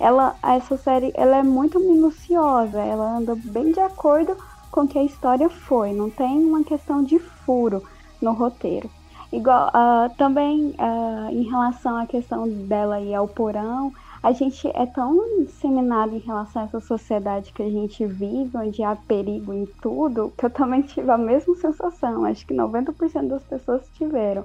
Ela, 0.00 0.34
essa 0.42 0.76
série 0.76 1.12
ela 1.14 1.36
é 1.36 1.44
muito 1.44 1.78
minuciosa, 1.78 2.80
ela 2.80 3.18
anda 3.18 3.36
bem 3.36 3.70
de 3.70 3.78
acordo 3.78 4.36
com 4.68 4.88
que 4.88 4.98
a 4.98 5.04
história 5.04 5.48
foi, 5.48 5.92
não 5.92 6.10
tem 6.10 6.44
uma 6.44 6.64
questão 6.64 7.04
de 7.04 7.20
furo 7.20 7.84
no 8.20 8.32
roteiro. 8.32 8.90
Igual, 9.32 9.68
uh, 9.68 10.12
também 10.16 10.74
uh, 10.78 11.30
em 11.30 11.42
relação 11.44 11.96
à 11.96 12.04
questão 12.04 12.48
dela 12.48 13.00
ir 13.00 13.14
ao 13.14 13.28
porão, 13.28 13.92
a 14.22 14.30
gente 14.30 14.70
é 14.72 14.86
tão 14.86 15.44
disseminado 15.44 16.14
em 16.14 16.20
relação 16.20 16.62
a 16.62 16.64
essa 16.66 16.80
sociedade 16.80 17.52
que 17.52 17.62
a 17.62 17.68
gente 17.68 18.06
vive, 18.06 18.56
onde 18.56 18.82
há 18.82 18.94
perigo 18.94 19.52
em 19.52 19.66
tudo, 19.80 20.32
que 20.38 20.46
eu 20.46 20.50
também 20.50 20.82
tive 20.82 21.10
a 21.10 21.18
mesma 21.18 21.56
sensação. 21.56 22.24
Acho 22.24 22.46
que 22.46 22.54
90% 22.54 23.26
das 23.26 23.42
pessoas 23.42 23.82
tiveram. 23.94 24.44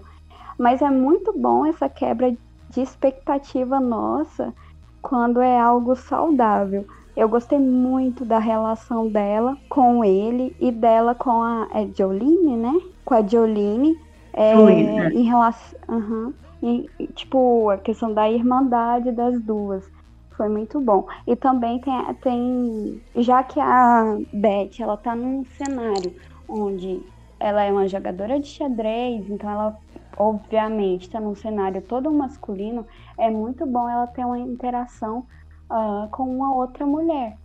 Mas 0.57 0.81
é 0.81 0.89
muito 0.89 1.31
bom 1.37 1.63
essa 1.65 1.87
quebra 1.87 2.35
de 2.71 2.81
expectativa 2.81 3.79
nossa 3.79 4.51
quando 4.99 5.39
é 5.41 5.59
algo 5.59 5.95
saudável. 5.95 6.85
Eu 7.15 7.29
gostei 7.29 7.59
muito 7.59 8.25
da 8.25 8.39
relação 8.39 9.07
dela 9.07 9.55
com 9.69 10.03
ele 10.03 10.55
e 10.59 10.71
dela 10.71 11.13
com 11.13 11.41
a 11.43 11.67
é 11.71 11.87
Jolene, 11.95 12.55
né? 12.55 12.79
Com 13.05 13.13
a 13.13 13.21
Jolene. 13.21 13.97
É, 14.33 14.55
né? 14.55 15.09
em 15.13 15.23
relação. 15.23 15.79
Uhum, 15.87 16.33
e, 16.61 16.89
tipo, 17.13 17.69
a 17.69 17.77
questão 17.77 18.13
da 18.13 18.29
irmandade 18.29 19.11
das 19.11 19.41
duas. 19.41 19.89
Foi 20.35 20.49
muito 20.49 20.79
bom. 20.79 21.07
E 21.25 21.35
também 21.35 21.79
tem, 21.79 22.13
tem. 22.15 23.01
Já 23.15 23.43
que 23.43 23.59
a 23.59 24.17
Beth 24.31 24.79
ela 24.79 24.95
tá 24.95 25.15
num 25.15 25.43
cenário 25.45 26.13
onde 26.47 27.01
ela 27.39 27.63
é 27.63 27.71
uma 27.71 27.87
jogadora 27.87 28.39
de 28.39 28.47
xadrez, 28.47 29.29
então 29.29 29.49
ela 29.49 29.77
obviamente 30.17 31.03
está 31.03 31.19
num 31.19 31.35
cenário 31.35 31.81
todo 31.81 32.11
masculino, 32.11 32.85
é 33.17 33.29
muito 33.29 33.65
bom 33.65 33.87
ela 33.87 34.07
ter 34.07 34.25
uma 34.25 34.39
interação 34.39 35.25
uh, 35.69 36.07
com 36.09 36.23
uma 36.23 36.55
outra 36.55 36.85
mulher. 36.85 37.37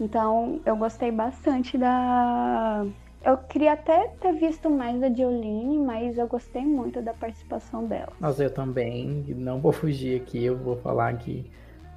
Então 0.00 0.60
eu 0.64 0.76
gostei 0.76 1.10
bastante 1.10 1.76
da. 1.78 2.84
Eu 3.26 3.36
queria 3.38 3.72
até 3.72 4.06
ter 4.20 4.34
visto 4.34 4.70
mais 4.70 5.00
da 5.00 5.12
Jolene, 5.12 5.78
mas 5.78 6.16
eu 6.16 6.28
gostei 6.28 6.64
muito 6.64 7.02
da 7.02 7.12
participação 7.12 7.84
dela. 7.84 8.12
Nossa, 8.20 8.44
eu 8.44 8.50
também. 8.50 9.24
Não 9.36 9.60
vou 9.60 9.72
fugir 9.72 10.22
aqui, 10.22 10.44
eu 10.44 10.56
vou 10.56 10.76
falar 10.76 11.12
que 11.18 11.44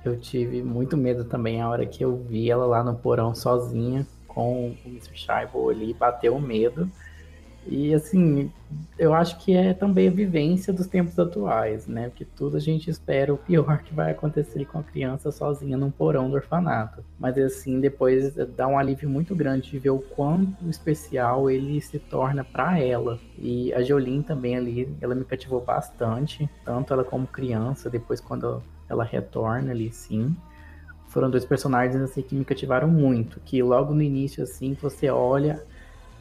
eu 0.03 0.19
tive 0.19 0.63
muito 0.63 0.97
medo 0.97 1.23
também 1.23 1.61
a 1.61 1.69
hora 1.69 1.85
que 1.85 2.03
eu 2.03 2.15
vi 2.15 2.49
ela 2.49 2.65
lá 2.65 2.83
no 2.83 2.95
porão 2.95 3.35
sozinha 3.35 4.07
com 4.27 4.69
o 4.69 4.77
Mr. 4.87 5.15
Scheibel 5.15 5.69
ali, 5.69 5.93
bateu 5.93 6.35
o 6.35 6.41
medo. 6.41 6.89
E 7.67 7.93
assim, 7.93 8.51
eu 8.97 9.13
acho 9.13 9.37
que 9.39 9.53
é 9.53 9.73
também 9.73 10.07
a 10.07 10.11
vivência 10.11 10.73
dos 10.73 10.87
tempos 10.87 11.17
atuais, 11.19 11.87
né? 11.87 12.09
Porque 12.09 12.25
tudo 12.25 12.57
a 12.57 12.59
gente 12.59 12.89
espera 12.89 13.33
o 13.33 13.37
pior 13.37 13.79
que 13.79 13.93
vai 13.93 14.11
acontecer 14.11 14.65
com 14.65 14.79
a 14.79 14.83
criança 14.83 15.31
sozinha 15.31 15.77
num 15.77 15.91
porão 15.91 16.29
do 16.29 16.35
orfanato. 16.35 17.03
Mas 17.19 17.37
assim, 17.37 17.79
depois 17.79 18.33
dá 18.55 18.67
um 18.67 18.77
alívio 18.77 19.09
muito 19.09 19.35
grande 19.35 19.71
de 19.71 19.79
ver 19.79 19.91
o 19.91 19.99
quanto 19.99 20.67
especial 20.69 21.49
ele 21.49 21.79
se 21.81 21.99
torna 21.99 22.43
para 22.43 22.79
ela. 22.79 23.19
E 23.37 23.73
a 23.73 23.81
Jolene 23.81 24.23
também 24.23 24.57
ali, 24.57 24.95
ela 25.01 25.13
me 25.13 25.25
cativou 25.25 25.61
bastante, 25.61 26.49
tanto 26.65 26.93
ela 26.93 27.03
como 27.03 27.27
criança, 27.27 27.89
depois 27.89 28.19
quando 28.19 28.63
ela 28.89 29.03
retorna 29.03 29.71
ali, 29.71 29.91
sim 29.91 30.35
foram 31.09 31.29
dois 31.29 31.43
personagens 31.43 31.99
assim 32.01 32.21
que 32.21 32.35
me 32.35 32.45
cativaram 32.45 32.87
muito, 32.87 33.39
que 33.39 33.63
logo 33.63 33.95
no 33.95 34.01
início 34.03 34.43
assim 34.43 34.77
você 34.79 35.09
olha 35.09 35.59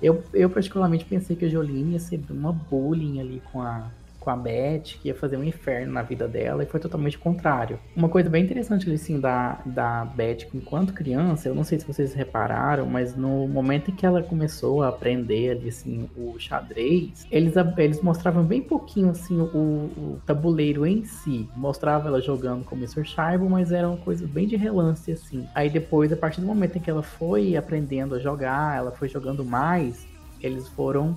eu, 0.02 0.22
eu 0.32 0.48
particularmente 0.48 1.04
pensei 1.04 1.34
que 1.34 1.44
a 1.44 1.48
Jolene 1.48 1.92
ia 1.92 1.98
ser 1.98 2.20
uma 2.30 2.52
bullying 2.52 3.20
ali 3.20 3.42
com 3.52 3.62
a, 3.62 3.86
com 4.20 4.30
a 4.30 4.36
Beth, 4.36 4.98
que 5.00 5.08
ia 5.08 5.14
fazer 5.14 5.36
um 5.36 5.44
inferno 5.44 5.92
na 5.92 6.02
vida 6.02 6.26
dela, 6.26 6.62
e 6.62 6.66
foi 6.66 6.80
totalmente 6.80 7.18
contrário. 7.18 7.78
Uma 7.96 8.08
coisa 8.08 8.28
bem 8.28 8.44
interessante 8.44 8.86
ali, 8.86 8.96
assim, 8.96 9.20
da, 9.20 9.60
da 9.64 10.04
Beth 10.04 10.48
enquanto 10.54 10.92
criança, 10.92 11.48
eu 11.48 11.54
não 11.54 11.64
sei 11.64 11.78
se 11.78 11.86
vocês 11.86 12.14
repararam, 12.14 12.86
mas 12.86 13.16
no 13.16 13.46
momento 13.48 13.90
em 13.90 13.94
que 13.94 14.04
ela 14.04 14.22
começou 14.22 14.82
a 14.82 14.88
aprender 14.88 15.50
ali, 15.50 15.68
assim, 15.68 16.08
o 16.16 16.38
xadrez, 16.38 17.26
eles, 17.30 17.54
eles 17.76 18.02
mostravam 18.02 18.44
bem 18.44 18.62
pouquinho, 18.62 19.10
assim, 19.10 19.40
o, 19.40 19.46
o 19.46 20.20
tabuleiro 20.26 20.86
em 20.86 21.04
si. 21.04 21.48
Mostrava 21.56 22.08
ela 22.08 22.20
jogando 22.20 22.64
com 22.64 22.74
o 22.74 22.78
Mr. 22.78 23.04
Shaibo, 23.04 23.48
mas 23.48 23.72
era 23.72 23.88
uma 23.88 23.98
coisa 23.98 24.26
bem 24.26 24.46
de 24.46 24.56
relance, 24.56 25.12
assim. 25.12 25.46
Aí 25.54 25.70
depois, 25.70 26.12
a 26.12 26.16
partir 26.16 26.40
do 26.40 26.46
momento 26.46 26.76
em 26.76 26.80
que 26.80 26.90
ela 26.90 27.02
foi 27.02 27.56
aprendendo 27.56 28.14
a 28.14 28.18
jogar, 28.18 28.76
ela 28.76 28.90
foi 28.90 29.08
jogando 29.08 29.44
mais, 29.44 30.06
eles 30.40 30.68
foram... 30.68 31.16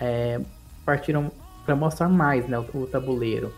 É, 0.00 0.40
partiram 0.84 1.30
para 1.70 1.76
mostrar 1.76 2.08
mais 2.08 2.48
né, 2.48 2.58
o, 2.58 2.78
o, 2.78 2.86
tabuleiro. 2.86 3.52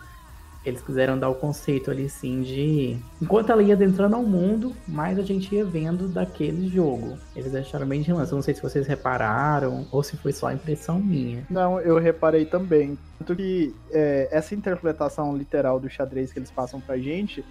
Eles 0.63 0.81
quiseram 0.81 1.17
dar 1.17 1.29
o 1.29 1.35
conceito 1.35 1.91
ali 1.91 2.07
sim 2.07 2.41
de. 2.41 2.97
Enquanto 3.21 3.51
ela 3.51 3.61
ia 3.61 3.73
adentrando 3.73 4.15
ao 4.15 4.23
mundo, 4.23 4.73
mais 4.87 5.19
a 5.19 5.23
gente 5.23 5.53
ia 5.53 5.65
vendo 5.65 6.07
daquele 6.07 6.69
jogo. 6.69 7.17
Eles 7.35 7.51
deixaram 7.51 7.85
bem 7.85 8.01
de 8.01 8.07
relance. 8.07 8.31
Eu 8.31 8.37
não 8.37 8.43
sei 8.43 8.53
se 8.53 8.61
vocês 8.61 8.87
repararam 8.87 9.85
ou 9.91 10.01
se 10.03 10.15
foi 10.15 10.31
só 10.31 10.51
impressão 10.51 10.99
minha. 10.99 11.43
Não, 11.49 11.81
eu 11.81 11.97
reparei 11.97 12.45
também. 12.45 12.97
Tanto 13.17 13.35
que 13.35 13.75
é, 13.91 14.29
essa 14.31 14.55
interpretação 14.55 15.35
literal 15.35 15.79
do 15.79 15.89
xadrez 15.89 16.31
que 16.31 16.39
eles 16.39 16.51
passam 16.51 16.79
pra 16.79 16.97
gente 16.97 17.43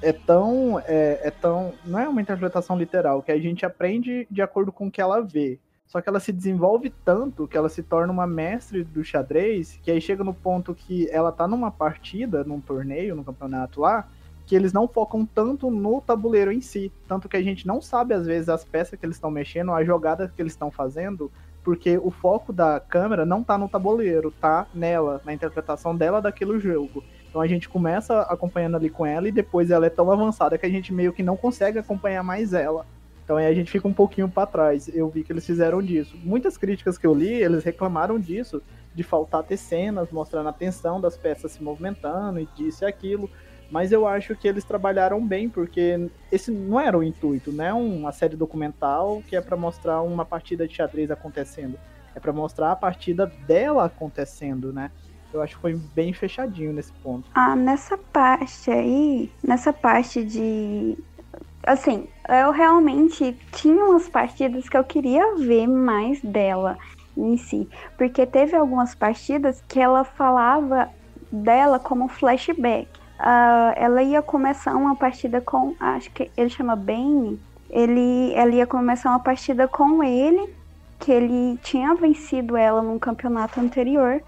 é 0.00 0.12
tão, 0.12 0.80
é, 0.80 1.20
é, 1.22 1.30
tão. 1.30 1.74
Não 1.84 1.98
é 1.98 2.08
uma 2.08 2.20
interpretação 2.20 2.76
literal, 2.76 3.22
que 3.22 3.30
a 3.30 3.38
gente 3.38 3.64
aprende 3.64 4.26
de 4.28 4.42
acordo 4.42 4.72
com 4.72 4.88
o 4.88 4.90
que 4.90 5.00
ela 5.00 5.20
vê. 5.20 5.60
Só 5.86 6.00
que 6.00 6.08
ela 6.08 6.20
se 6.20 6.32
desenvolve 6.32 6.90
tanto 7.04 7.46
que 7.46 7.56
ela 7.56 7.68
se 7.68 7.82
torna 7.82 8.12
uma 8.12 8.26
mestre 8.26 8.82
do 8.82 9.04
xadrez, 9.04 9.78
que 9.82 9.90
aí 9.90 10.00
chega 10.00 10.24
no 10.24 10.32
ponto 10.32 10.74
que 10.74 11.06
ela 11.10 11.30
tá 11.30 11.46
numa 11.46 11.70
partida, 11.70 12.42
num 12.44 12.60
torneio, 12.60 13.14
num 13.14 13.22
campeonato 13.22 13.80
lá, 13.80 14.08
que 14.46 14.56
eles 14.56 14.72
não 14.72 14.88
focam 14.88 15.26
tanto 15.26 15.70
no 15.70 16.00
tabuleiro 16.00 16.50
em 16.50 16.60
si. 16.60 16.90
Tanto 17.06 17.28
que 17.28 17.36
a 17.36 17.42
gente 17.42 17.66
não 17.66 17.80
sabe, 17.80 18.14
às 18.14 18.26
vezes, 18.26 18.48
as 18.48 18.64
peças 18.64 18.98
que 18.98 19.04
eles 19.04 19.16
estão 19.16 19.30
mexendo, 19.30 19.72
a 19.72 19.84
jogada 19.84 20.32
que 20.34 20.40
eles 20.40 20.54
estão 20.54 20.70
fazendo, 20.70 21.30
porque 21.62 21.98
o 21.98 22.10
foco 22.10 22.52
da 22.52 22.80
câmera 22.80 23.24
não 23.24 23.44
tá 23.44 23.56
no 23.56 23.68
tabuleiro, 23.68 24.30
tá 24.30 24.66
nela, 24.74 25.20
na 25.24 25.32
interpretação 25.32 25.96
dela 25.96 26.20
daquele 26.20 26.58
jogo. 26.58 27.04
Então 27.28 27.40
a 27.40 27.46
gente 27.46 27.68
começa 27.68 28.22
acompanhando 28.22 28.76
ali 28.76 28.90
com 28.90 29.06
ela 29.06 29.28
e 29.28 29.32
depois 29.32 29.70
ela 29.70 29.86
é 29.86 29.90
tão 29.90 30.10
avançada 30.10 30.58
que 30.58 30.66
a 30.66 30.70
gente 30.70 30.92
meio 30.92 31.12
que 31.12 31.22
não 31.22 31.36
consegue 31.36 31.78
acompanhar 31.78 32.22
mais 32.22 32.52
ela. 32.52 32.86
Então 33.24 33.36
aí 33.36 33.46
a 33.46 33.54
gente 33.54 33.70
fica 33.70 33.86
um 33.86 33.92
pouquinho 33.92 34.28
para 34.28 34.46
trás. 34.46 34.88
Eu 34.92 35.08
vi 35.08 35.22
que 35.22 35.32
eles 35.32 35.46
fizeram 35.46 35.82
disso. 35.82 36.16
Muitas 36.22 36.56
críticas 36.56 36.98
que 36.98 37.06
eu 37.06 37.14
li, 37.14 37.32
eles 37.32 37.64
reclamaram 37.64 38.18
disso, 38.18 38.62
de 38.94 39.02
faltar 39.02 39.42
ter 39.42 39.56
cenas 39.56 40.10
mostrando 40.10 40.48
a 40.48 40.52
tensão 40.52 41.00
das 41.00 41.16
peças 41.16 41.52
se 41.52 41.62
movimentando 41.62 42.40
e 42.40 42.46
disso 42.56 42.84
e 42.84 42.86
aquilo. 42.86 43.30
Mas 43.70 43.90
eu 43.90 44.06
acho 44.06 44.36
que 44.36 44.46
eles 44.46 44.64
trabalharam 44.64 45.26
bem, 45.26 45.48
porque 45.48 46.10
esse 46.30 46.50
não 46.50 46.78
era 46.78 46.98
o 46.98 47.02
intuito, 47.02 47.50
não 47.50 47.64
é 47.64 47.72
uma 47.72 48.12
série 48.12 48.36
documental 48.36 49.22
que 49.26 49.34
é 49.34 49.40
para 49.40 49.56
mostrar 49.56 50.02
uma 50.02 50.26
partida 50.26 50.68
de 50.68 50.74
xadrez 50.74 51.10
acontecendo. 51.10 51.78
É 52.14 52.20
para 52.20 52.34
mostrar 52.34 52.72
a 52.72 52.76
partida 52.76 53.32
dela 53.46 53.86
acontecendo, 53.86 54.74
né? 54.74 54.90
Eu 55.32 55.40
acho 55.40 55.54
que 55.54 55.62
foi 55.62 55.74
bem 55.94 56.12
fechadinho 56.12 56.74
nesse 56.74 56.92
ponto. 56.92 57.26
Ah, 57.34 57.56
nessa 57.56 57.96
parte 57.96 58.70
aí, 58.70 59.32
nessa 59.42 59.72
parte 59.72 60.22
de 60.22 60.98
assim, 61.64 62.08
eu 62.28 62.50
realmente 62.50 63.36
tinha 63.52 63.84
umas 63.84 64.08
partidas 64.08 64.68
que 64.68 64.76
eu 64.76 64.84
queria 64.84 65.36
ver 65.36 65.66
mais 65.66 66.20
dela 66.20 66.78
em 67.16 67.36
si, 67.36 67.68
porque 67.96 68.26
teve 68.26 68.56
algumas 68.56 68.94
partidas 68.94 69.62
que 69.68 69.78
ela 69.78 70.04
falava 70.04 70.88
dela 71.30 71.78
como 71.78 72.08
flashback. 72.08 72.88
Uh, 73.20 73.72
ela 73.76 74.02
ia 74.02 74.20
começar 74.20 74.74
uma 74.74 74.96
partida 74.96 75.40
com, 75.40 75.74
acho 75.78 76.10
que 76.10 76.30
ele 76.36 76.50
chama 76.50 76.74
Bane, 76.74 77.40
ele, 77.70 78.32
ela 78.34 78.50
ia 78.50 78.66
começar 78.66 79.10
uma 79.10 79.20
partida 79.20 79.68
com 79.68 80.02
ele, 80.02 80.52
que 80.98 81.12
ele 81.12 81.58
tinha 81.62 81.94
vencido 81.94 82.56
ela 82.56 82.82
num 82.82 82.98
campeonato 82.98 83.60
anterior, 83.60 84.22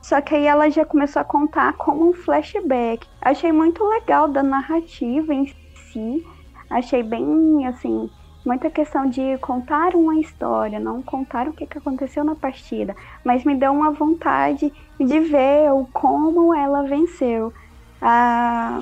só 0.00 0.20
que 0.20 0.34
aí 0.34 0.46
ela 0.46 0.70
já 0.70 0.84
começou 0.84 1.20
a 1.20 1.24
contar 1.24 1.74
como 1.74 2.08
um 2.08 2.12
flashback. 2.12 3.06
Achei 3.20 3.52
muito 3.52 3.84
legal 3.84 4.28
da 4.28 4.42
narrativa 4.42 5.34
em 5.34 5.46
si, 5.92 6.24
achei 6.70 7.02
bem, 7.02 7.66
assim, 7.66 8.10
muita 8.44 8.70
questão 8.70 9.08
de 9.08 9.36
contar 9.38 9.94
uma 9.94 10.18
história, 10.20 10.80
não 10.80 11.02
contar 11.02 11.48
o 11.48 11.52
que, 11.52 11.66
que 11.66 11.78
aconteceu 11.78 12.24
na 12.24 12.34
partida, 12.34 12.94
mas 13.24 13.44
me 13.44 13.54
deu 13.54 13.72
uma 13.72 13.92
vontade 13.92 14.70
de 14.98 15.20
ver 15.20 15.72
o 15.72 15.86
como 15.92 16.54
ela 16.54 16.82
venceu. 16.84 17.52
Ah, 18.00 18.80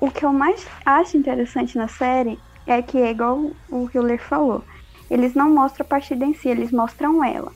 o 0.00 0.10
que 0.10 0.24
eu 0.24 0.32
mais 0.32 0.66
acho 0.86 1.16
interessante 1.16 1.76
na 1.76 1.88
série 1.88 2.38
é 2.66 2.80
que, 2.82 2.98
é 2.98 3.10
igual 3.10 3.56
o 3.70 3.88
Hiller 3.92 4.22
falou, 4.22 4.64
eles 5.10 5.34
não 5.34 5.52
mostram 5.54 5.84
a 5.84 5.88
partida 5.88 6.24
em 6.24 6.32
si, 6.32 6.48
eles 6.48 6.72
mostram 6.72 7.22
ela. 7.24 7.52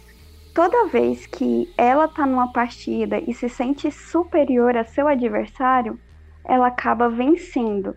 Toda 0.54 0.88
vez 0.88 1.26
que 1.26 1.72
ela 1.78 2.08
tá 2.08 2.26
numa 2.26 2.52
partida 2.52 3.18
e 3.26 3.34
se 3.34 3.48
sente 3.48 3.90
superior 3.90 4.76
a 4.76 4.84
seu 4.84 5.06
adversário, 5.06 5.98
ela 6.46 6.68
acaba 6.68 7.08
vencendo 7.08 7.96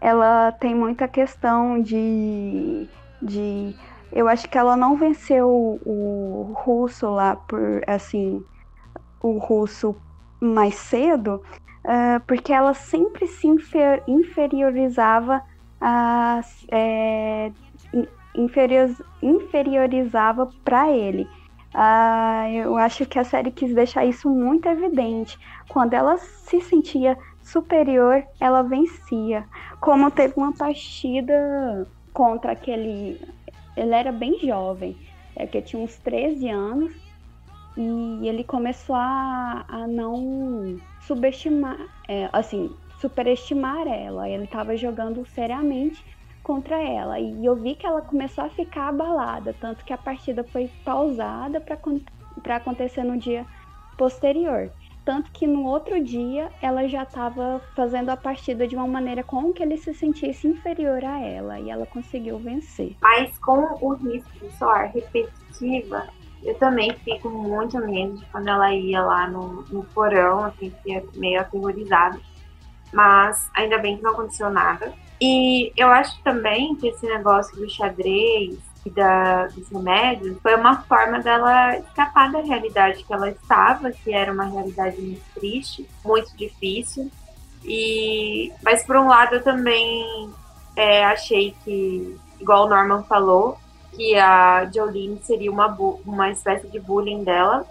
ela 0.00 0.52
tem 0.52 0.74
muita 0.74 1.08
questão 1.08 1.80
de, 1.80 2.88
de 3.20 3.74
eu 4.12 4.28
acho 4.28 4.48
que 4.48 4.56
ela 4.56 4.76
não 4.76 4.96
venceu 4.96 5.48
o, 5.84 6.52
russo 6.56 7.08
lá 7.10 7.36
por 7.36 7.82
assim 7.86 8.44
o 9.20 9.38
russo 9.38 9.96
mais 10.40 10.74
cedo 10.74 11.42
uh, 11.84 12.20
porque 12.26 12.52
ela 12.52 12.74
sempre 12.74 13.26
se 13.26 13.46
infer, 13.46 14.02
inferiorizava 14.06 15.42
a, 15.80 16.40
é, 16.70 17.50
inferior, 18.34 18.90
inferiorizava 19.22 20.48
para 20.64 20.90
ele. 20.90 21.28
Uh, 21.74 22.48
eu 22.54 22.76
acho 22.76 23.04
que 23.06 23.18
a 23.18 23.24
série 23.24 23.50
quis 23.50 23.74
deixar 23.74 24.04
isso 24.04 24.30
muito 24.30 24.66
evidente. 24.68 25.38
Quando 25.68 25.94
ela 25.94 26.16
se 26.16 26.60
sentia 26.60 27.16
superior, 27.48 28.24
ela 28.40 28.62
vencia. 28.62 29.44
Como 29.80 30.10
teve 30.10 30.34
uma 30.36 30.52
partida 30.52 31.86
contra 32.12 32.52
aquele. 32.52 33.20
Ele 33.76 33.94
era 33.94 34.12
bem 34.12 34.38
jovem, 34.40 34.96
é 35.36 35.46
que 35.46 35.62
tinha 35.62 35.82
uns 35.82 35.96
13 35.98 36.48
anos, 36.48 36.92
e 37.76 38.26
ele 38.26 38.42
começou 38.42 38.96
a, 38.96 39.64
a 39.68 39.86
não 39.86 40.76
subestimar, 41.02 41.78
é, 42.08 42.28
assim, 42.32 42.74
superestimar 43.00 43.86
ela. 43.86 44.28
Ele 44.28 44.44
estava 44.44 44.76
jogando 44.76 45.24
seriamente 45.26 46.04
contra 46.42 46.76
ela. 46.82 47.20
E 47.20 47.44
eu 47.44 47.54
vi 47.54 47.76
que 47.76 47.86
ela 47.86 48.02
começou 48.02 48.44
a 48.44 48.50
ficar 48.50 48.88
abalada, 48.88 49.54
tanto 49.60 49.84
que 49.84 49.92
a 49.92 49.98
partida 49.98 50.42
foi 50.42 50.68
pausada 50.84 51.60
para 51.60 52.56
acontecer 52.56 53.04
no 53.04 53.16
dia 53.16 53.46
posterior. 53.96 54.72
Tanto 55.08 55.32
que 55.32 55.46
no 55.46 55.64
outro 55.64 56.04
dia 56.04 56.52
ela 56.60 56.86
já 56.86 57.02
estava 57.02 57.62
fazendo 57.74 58.10
a 58.10 58.16
partida 58.16 58.68
de 58.68 58.76
uma 58.76 58.86
maneira 58.86 59.22
com 59.22 59.54
que 59.54 59.62
ele 59.62 59.78
se 59.78 59.94
sentisse 59.94 60.46
inferior 60.46 61.02
a 61.02 61.18
ela 61.18 61.58
e 61.58 61.70
ela 61.70 61.86
conseguiu 61.86 62.38
vencer. 62.38 62.94
Mas 63.00 63.38
com 63.38 63.78
o 63.80 63.94
risco 63.94 64.30
de 64.38 64.52
soar 64.58 64.92
repetitiva, 64.92 66.06
eu 66.42 66.54
também 66.56 66.92
fico 66.92 67.30
muito 67.30 67.78
medo 67.78 68.18
de 68.18 68.26
quando 68.26 68.48
ela 68.48 68.70
ia 68.74 69.00
lá 69.00 69.26
no, 69.26 69.62
no 69.70 69.82
porão, 69.94 70.44
assim, 70.44 70.68
fiquei 70.68 71.02
meio 71.14 71.40
aterrorizada. 71.40 72.20
Mas 72.92 73.50
ainda 73.56 73.78
bem 73.78 73.96
que 73.96 74.02
não 74.02 74.10
aconteceu 74.10 74.50
nada. 74.50 74.92
E 75.18 75.72
eu 75.74 75.88
acho 75.88 76.22
também 76.22 76.76
que 76.76 76.88
esse 76.88 77.06
negócio 77.06 77.56
do 77.56 77.66
xadrez 77.66 78.58
da, 78.90 79.46
dos 79.48 79.68
remédios 79.68 80.38
foi 80.42 80.54
uma 80.54 80.82
forma 80.82 81.20
dela 81.20 81.76
escapar 81.78 82.30
da 82.30 82.40
realidade 82.40 83.04
que 83.04 83.12
ela 83.12 83.30
estava, 83.30 83.90
que 83.90 84.12
era 84.12 84.32
uma 84.32 84.44
realidade 84.44 85.00
muito 85.00 85.22
triste, 85.34 85.88
muito 86.04 86.36
difícil. 86.36 87.10
E, 87.64 88.52
mas 88.62 88.84
por 88.84 88.96
um 88.96 89.08
lado 89.08 89.36
eu 89.36 89.42
também 89.42 90.30
é, 90.76 91.04
achei 91.04 91.54
que, 91.64 92.16
igual 92.40 92.66
o 92.66 92.68
Norman 92.68 93.02
falou, 93.04 93.58
que 93.98 94.16
a 94.16 94.70
Jolene 94.72 95.20
seria 95.22 95.50
uma, 95.50 95.66
uma 96.06 96.30
espécie 96.30 96.68
de 96.68 96.78
bullying 96.78 97.24
dela. 97.24 97.66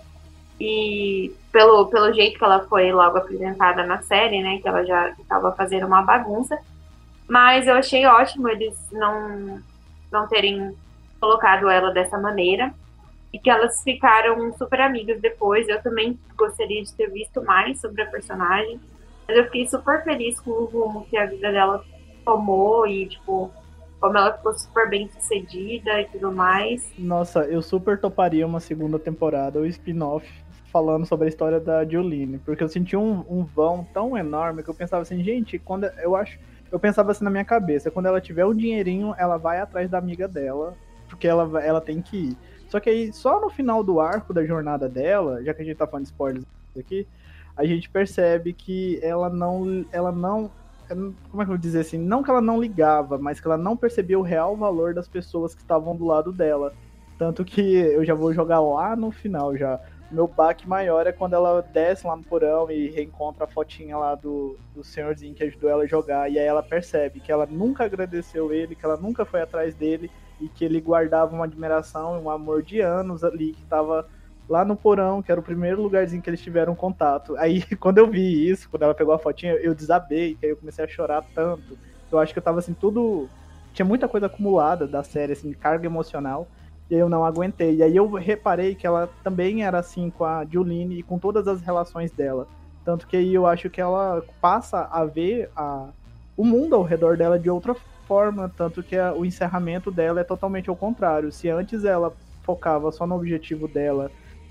E 0.59 1.33
pelo, 1.51 1.85
pelo 1.87 2.11
jeito 2.13 2.37
que 2.37 2.43
ela 2.43 2.65
foi 2.67 2.91
logo 2.91 3.17
apresentada 3.17 3.85
na 3.85 4.01
série, 4.01 4.41
né? 4.41 4.59
Que 4.59 4.67
ela 4.67 4.83
já 4.83 5.09
estava 5.11 5.53
fazendo 5.53 5.87
uma 5.87 6.01
bagunça. 6.01 6.57
Mas 7.27 7.67
eu 7.67 7.75
achei 7.75 8.05
ótimo 8.05 8.49
eles 8.49 8.75
não, 8.91 9.61
não 10.11 10.27
terem 10.27 10.75
colocado 11.19 11.69
ela 11.69 11.91
dessa 11.91 12.17
maneira. 12.17 12.73
E 13.33 13.39
que 13.39 13.49
elas 13.49 13.81
ficaram 13.83 14.51
super 14.57 14.81
amigas 14.81 15.19
depois. 15.19 15.67
Eu 15.67 15.81
também 15.81 16.17
gostaria 16.37 16.81
de 16.83 16.93
ter 16.93 17.11
visto 17.11 17.43
mais 17.43 17.79
sobre 17.79 18.01
a 18.01 18.07
personagem. 18.07 18.79
Mas 19.27 19.37
eu 19.37 19.43
fiquei 19.45 19.67
super 19.67 20.03
feliz 20.03 20.39
com 20.39 20.51
o 20.51 20.65
rumo 20.65 21.05
que 21.09 21.17
a 21.17 21.25
vida 21.25 21.51
dela 21.51 21.83
tomou 22.23 22.87
e, 22.87 23.07
tipo, 23.07 23.51
como 23.99 24.17
ela 24.17 24.33
ficou 24.33 24.53
super 24.53 24.89
bem 24.89 25.09
sucedida 25.09 26.01
e 26.01 26.05
tudo 26.05 26.31
mais. 26.31 26.91
Nossa, 26.97 27.41
eu 27.45 27.61
super 27.61 27.99
toparia 27.99 28.45
uma 28.45 28.59
segunda 28.59 28.97
temporada, 28.97 29.59
o 29.59 29.65
spin-off, 29.65 30.27
falando 30.71 31.05
sobre 31.05 31.25
a 31.25 31.29
história 31.29 31.59
da 31.59 31.85
Jolene, 31.85 32.37
porque 32.39 32.63
eu 32.63 32.69
senti 32.69 32.95
um, 32.95 33.25
um 33.29 33.43
vão 33.43 33.85
tão 33.93 34.17
enorme 34.17 34.63
que 34.63 34.69
eu 34.69 34.73
pensava 34.73 35.01
assim, 35.01 35.23
gente, 35.23 35.57
quando 35.57 35.85
eu 35.85 36.15
acho, 36.15 36.37
eu 36.71 36.79
pensava 36.79 37.11
assim 37.11 37.23
na 37.23 37.29
minha 37.29 37.45
cabeça, 37.45 37.89
quando 37.89 38.05
ela 38.05 38.21
tiver 38.21 38.45
o 38.45 38.53
dinheirinho, 38.53 39.15
ela 39.17 39.37
vai 39.37 39.59
atrás 39.59 39.89
da 39.89 39.97
amiga 39.97 40.27
dela, 40.27 40.75
porque 41.07 41.27
ela, 41.27 41.63
ela 41.63 41.81
tem 41.81 42.01
que 42.01 42.17
ir. 42.17 42.37
Só 42.69 42.79
que 42.79 42.89
aí, 42.89 43.13
só 43.13 43.39
no 43.39 43.49
final 43.49 43.83
do 43.83 43.99
arco 43.99 44.33
da 44.33 44.45
jornada 44.45 44.89
dela, 44.89 45.43
já 45.43 45.53
que 45.53 45.61
a 45.61 45.65
gente 45.65 45.77
tá 45.77 45.87
falando 45.87 46.03
de 46.03 46.11
spoilers 46.11 46.45
aqui, 46.77 47.07
a 47.55 47.65
gente 47.65 47.89
percebe 47.89 48.53
que 48.53 48.99
ela 49.01 49.29
não, 49.29 49.85
ela 49.91 50.11
não, 50.11 50.51
como 50.87 51.41
é 51.41 51.45
que 51.45 51.51
eu 51.51 51.55
vou 51.55 51.57
dizer 51.57 51.79
assim, 51.79 51.97
não 51.97 52.21
que 52.21 52.29
ela 52.29 52.41
não 52.41 52.61
ligava, 52.61 53.17
mas 53.17 53.39
que 53.39 53.47
ela 53.47 53.57
não 53.57 53.75
percebia 53.75 54.19
o 54.19 54.21
real 54.21 54.55
valor 54.55 54.93
das 54.93 55.07
pessoas 55.07 55.55
que 55.55 55.61
estavam 55.61 55.95
do 55.95 56.05
lado 56.05 56.31
dela. 56.31 56.73
Tanto 57.17 57.43
que 57.43 57.61
eu 57.61 58.05
já 58.05 58.13
vou 58.13 58.31
jogar 58.31 58.59
lá 58.59 58.95
no 58.95 59.11
final 59.11 59.57
já. 59.57 59.79
Meu 60.11 60.27
baque 60.27 60.69
maior 60.69 61.07
é 61.07 61.11
quando 61.11 61.33
ela 61.33 61.61
desce 61.61 62.05
lá 62.05 62.15
no 62.15 62.23
porão 62.23 62.69
e 62.69 62.89
reencontra 62.89 63.43
a 63.43 63.47
fotinha 63.47 63.97
lá 63.97 64.13
do, 64.15 64.55
do 64.73 64.83
senhorzinho 64.83 65.33
que 65.33 65.43
ajudou 65.43 65.69
ela 65.69 65.83
a 65.83 65.87
jogar. 65.87 66.31
E 66.31 66.37
aí 66.37 66.45
ela 66.45 66.61
percebe 66.61 67.19
que 67.19 67.31
ela 67.31 67.45
nunca 67.45 67.85
agradeceu 67.85 68.53
ele, 68.53 68.75
que 68.75 68.85
ela 68.85 68.97
nunca 68.97 69.25
foi 69.25 69.41
atrás 69.41 69.73
dele 69.73 70.11
e 70.39 70.47
que 70.47 70.63
ele 70.63 70.79
guardava 70.79 71.35
uma 71.35 71.45
admiração 71.45 72.17
e 72.17 72.21
um 72.21 72.29
amor 72.29 72.61
de 72.61 72.79
anos 72.81 73.23
ali 73.23 73.53
que 73.53 73.63
tava 73.65 74.07
lá 74.49 74.63
no 74.63 74.75
porão, 74.75 75.21
que 75.21 75.31
era 75.31 75.41
o 75.41 75.43
primeiro 75.43 75.81
lugarzinho 75.81 76.21
que 76.21 76.29
eles 76.29 76.41
tiveram 76.41 76.75
contato. 76.75 77.35
Aí, 77.37 77.63
quando 77.77 77.97
eu 77.97 78.09
vi 78.09 78.49
isso, 78.49 78.69
quando 78.69 78.83
ela 78.83 78.93
pegou 78.93 79.13
a 79.13 79.19
fotinha, 79.19 79.53
eu 79.53 79.75
desabei, 79.75 80.35
que 80.35 80.45
aí 80.45 80.51
eu 80.51 80.57
comecei 80.57 80.85
a 80.85 80.87
chorar 80.87 81.23
tanto. 81.35 81.77
Eu 82.11 82.19
acho 82.19 82.33
que 82.33 82.39
eu 82.39 82.43
tava 82.43 82.59
assim, 82.59 82.73
tudo. 82.73 83.29
Tinha 83.73 83.85
muita 83.85 84.07
coisa 84.07 84.27
acumulada 84.27 84.87
da 84.87 85.03
série, 85.03 85.33
assim, 85.33 85.51
carga 85.53 85.85
emocional. 85.85 86.47
E 86.89 86.95
aí 86.95 87.01
eu 87.01 87.09
não 87.09 87.25
aguentei. 87.25 87.75
E 87.75 87.83
aí 87.83 87.95
eu 87.95 88.09
reparei 88.13 88.73
que 88.73 88.87
ela 88.87 89.09
também 89.23 89.63
era 89.63 89.79
assim 89.79 90.09
com 90.09 90.23
a 90.23 90.45
Juline 90.45 90.99
e 90.99 91.03
com 91.03 91.19
todas 91.19 91.47
as 91.47 91.61
relações 91.61 92.11
dela. 92.11 92.47
Tanto 92.85 93.05
que 93.05 93.17
aí 93.17 93.33
eu 93.33 93.45
acho 93.45 93.69
que 93.69 93.81
ela 93.81 94.23
passa 94.39 94.87
a 94.89 95.03
ver 95.03 95.49
a, 95.55 95.89
o 96.37 96.45
mundo 96.45 96.75
ao 96.75 96.83
redor 96.83 97.17
dela 97.17 97.37
de 97.37 97.49
outra 97.49 97.73
forma. 97.73 97.96
Tanto 98.55 98.81
que 98.81 98.95
a, 98.95 99.13
o 99.13 99.25
encerramento 99.25 99.91
dela 99.91 100.21
é 100.21 100.23
totalmente 100.23 100.69
ao 100.69 100.75
contrário. 100.75 101.31
Se 101.31 101.49
antes 101.49 101.83
ela 101.83 102.15
focava 102.43 102.91
só 102.91 103.05
no 103.05 103.15
objetivo 103.15 103.67
dela, 103.67 104.09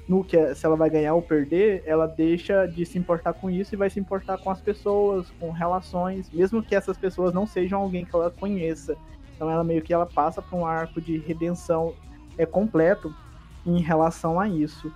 no 0.08 0.22
que 0.22 0.36
é, 0.36 0.54
se 0.54 0.64
ela 0.64 0.76
vai 0.76 0.88
ganhar 0.88 1.14
ou 1.14 1.22
perder, 1.22 1.82
ela 1.86 2.06
deixa 2.06 2.66
de 2.66 2.84
se 2.86 2.98
importar 2.98 3.32
com 3.32 3.50
isso 3.50 3.74
e 3.74 3.76
vai 3.76 3.90
se 3.90 3.98
importar 3.98 4.38
com 4.38 4.50
as 4.50 4.60
pessoas, 4.60 5.30
com 5.40 5.50
relações, 5.50 6.30
mesmo 6.30 6.62
que 6.62 6.74
essas 6.74 6.96
pessoas 6.96 7.32
não 7.32 7.46
sejam 7.46 7.80
alguém 7.80 8.04
que 8.04 8.14
ela 8.14 8.30
conheça. 8.30 8.96
Então 9.34 9.50
ela 9.50 9.64
meio 9.64 9.82
que 9.82 9.92
ela 9.92 10.06
passa 10.06 10.40
por 10.40 10.56
um 10.56 10.66
arco 10.66 11.00
de 11.00 11.18
redenção 11.18 11.94
é 12.38 12.46
completo 12.46 13.14
em 13.64 13.80
relação 13.80 14.38
a 14.38 14.48
isso. 14.48 14.92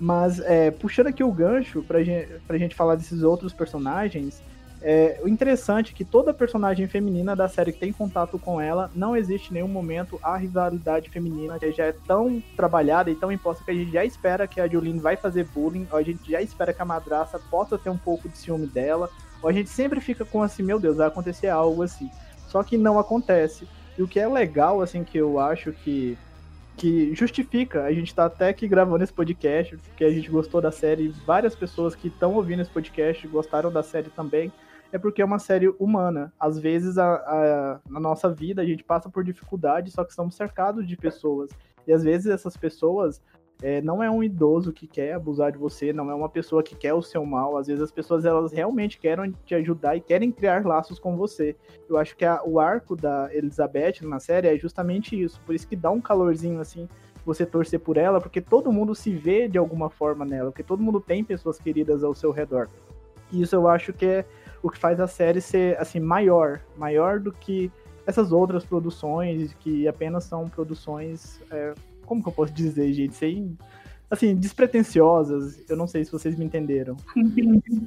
Mas 0.00 0.40
é, 0.40 0.70
puxando 0.70 1.08
aqui 1.08 1.22
o 1.22 1.32
gancho 1.32 1.82
pra 1.82 2.02
gente, 2.02 2.28
pra 2.46 2.58
gente 2.58 2.74
falar 2.74 2.94
desses 2.94 3.22
outros 3.22 3.52
personagens, 3.52 4.42
é, 4.80 5.20
o 5.22 5.28
interessante 5.28 5.92
é 5.92 5.96
que 5.96 6.04
toda 6.04 6.32
personagem 6.32 6.86
feminina 6.86 7.34
da 7.34 7.48
série 7.48 7.72
que 7.72 7.80
tem 7.80 7.92
contato 7.92 8.38
com 8.38 8.60
ela, 8.60 8.90
não 8.94 9.16
existe 9.16 9.52
nenhum 9.52 9.68
momento 9.68 10.18
a 10.22 10.36
rivalidade 10.36 11.10
feminina, 11.10 11.58
que 11.58 11.72
já 11.72 11.86
é 11.86 11.94
tão 12.06 12.42
trabalhada 12.56 13.10
e 13.10 13.14
tão 13.14 13.32
imposta 13.32 13.64
que 13.64 13.70
a 13.70 13.74
gente 13.74 13.92
já 13.92 14.04
espera 14.04 14.46
que 14.46 14.60
a 14.60 14.68
Jolene 14.68 15.00
vai 15.00 15.16
fazer 15.16 15.44
bullying, 15.44 15.86
ou 15.90 15.98
a 15.98 16.02
gente 16.02 16.30
já 16.30 16.40
espera 16.40 16.72
que 16.72 16.82
a 16.82 16.84
madraça 16.84 17.38
possa 17.50 17.76
ter 17.76 17.90
um 17.90 17.98
pouco 17.98 18.28
de 18.28 18.38
ciúme 18.38 18.66
dela, 18.66 19.10
ou 19.42 19.48
a 19.48 19.52
gente 19.52 19.70
sempre 19.70 20.00
fica 20.00 20.24
com 20.24 20.42
assim, 20.42 20.62
meu 20.62 20.78
Deus, 20.78 20.96
vai 20.96 21.08
acontecer 21.08 21.48
algo 21.48 21.82
assim. 21.82 22.10
Só 22.46 22.62
que 22.62 22.78
não 22.78 22.98
acontece. 22.98 23.68
E 23.96 24.02
o 24.02 24.08
que 24.08 24.18
é 24.18 24.28
legal, 24.28 24.80
assim, 24.80 25.04
que 25.04 25.18
eu 25.18 25.38
acho 25.38 25.72
que 25.72 26.16
que 26.78 27.12
justifica. 27.12 27.82
A 27.82 27.92
gente 27.92 28.14
tá 28.14 28.26
até 28.26 28.50
aqui 28.50 28.68
gravando 28.68 29.02
esse 29.02 29.12
podcast, 29.12 29.76
porque 29.76 30.04
a 30.04 30.10
gente 30.10 30.30
gostou 30.30 30.60
da 30.60 30.70
série. 30.70 31.08
Várias 31.26 31.54
pessoas 31.54 31.96
que 31.96 32.06
estão 32.06 32.34
ouvindo 32.34 32.62
esse 32.62 32.70
podcast 32.70 33.26
gostaram 33.26 33.70
da 33.70 33.82
série 33.82 34.08
também. 34.10 34.52
É 34.92 34.98
porque 34.98 35.20
é 35.20 35.24
uma 35.24 35.38
série 35.38 35.68
humana. 35.78 36.32
Às 36.40 36.58
vezes, 36.58 36.96
a, 36.96 37.14
a, 37.14 37.80
na 37.88 38.00
nossa 38.00 38.30
vida, 38.30 38.62
a 38.62 38.64
gente 38.64 38.82
passa 38.82 39.08
por 39.10 39.22
dificuldades, 39.22 39.92
só 39.92 40.04
que 40.04 40.10
estamos 40.10 40.34
cercados 40.34 40.86
de 40.86 40.96
pessoas. 40.96 41.50
E 41.86 41.92
às 41.92 42.02
vezes 42.02 42.26
essas 42.26 42.56
pessoas 42.56 43.22
é, 43.62 43.80
não 43.80 44.02
é 44.02 44.10
um 44.10 44.22
idoso 44.22 44.72
que 44.72 44.86
quer 44.86 45.14
abusar 45.14 45.50
de 45.50 45.58
você, 45.58 45.92
não 45.92 46.10
é 46.10 46.14
uma 46.14 46.28
pessoa 46.28 46.62
que 46.62 46.76
quer 46.76 46.94
o 46.94 47.02
seu 47.02 47.24
mal. 47.24 47.56
Às 47.56 47.66
vezes 47.66 47.82
as 47.82 47.90
pessoas 47.90 48.24
elas 48.24 48.52
realmente 48.52 48.98
querem 48.98 49.34
te 49.44 49.54
ajudar 49.54 49.96
e 49.96 50.00
querem 50.00 50.30
criar 50.30 50.64
laços 50.64 50.98
com 50.98 51.16
você. 51.16 51.56
Eu 51.88 51.96
acho 51.96 52.16
que 52.16 52.24
a, 52.24 52.42
o 52.44 52.60
arco 52.60 52.94
da 52.94 53.34
Elizabeth 53.34 54.02
na 54.02 54.20
série 54.20 54.48
é 54.48 54.58
justamente 54.58 55.20
isso. 55.20 55.40
Por 55.44 55.54
isso 55.54 55.66
que 55.66 55.76
dá 55.76 55.90
um 55.90 56.00
calorzinho 56.00 56.60
assim 56.60 56.88
você 57.24 57.44
torcer 57.44 57.80
por 57.80 57.98
ela, 57.98 58.20
porque 58.20 58.40
todo 58.40 58.72
mundo 58.72 58.94
se 58.94 59.10
vê 59.10 59.48
de 59.48 59.58
alguma 59.58 59.90
forma 59.90 60.24
nela, 60.24 60.50
porque 60.50 60.62
todo 60.62 60.82
mundo 60.82 60.98
tem 60.98 61.22
pessoas 61.22 61.58
queridas 61.58 62.02
ao 62.02 62.14
seu 62.14 62.30
redor. 62.30 62.70
E 63.30 63.42
isso 63.42 63.54
eu 63.54 63.68
acho 63.68 63.92
que 63.92 64.06
é 64.06 64.24
o 64.62 64.70
que 64.70 64.78
faz 64.78 65.00
a 65.00 65.06
série 65.06 65.40
ser 65.40 65.78
assim 65.78 66.00
maior, 66.00 66.60
maior 66.76 67.20
do 67.20 67.32
que 67.32 67.70
essas 68.06 68.32
outras 68.32 68.64
produções 68.64 69.54
que 69.60 69.86
apenas 69.86 70.24
são 70.24 70.48
produções 70.48 71.40
é, 71.50 71.74
como 72.06 72.22
que 72.22 72.28
eu 72.28 72.32
posso 72.32 72.52
dizer, 72.52 72.90
gente, 72.94 73.14
sem 73.14 73.56
assim, 74.10 74.34
despretensiosas. 74.34 75.64
Eu 75.68 75.76
não 75.76 75.86
sei 75.86 76.04
se 76.04 76.12
vocês 76.12 76.36
me 76.36 76.44
entenderam. 76.44 76.96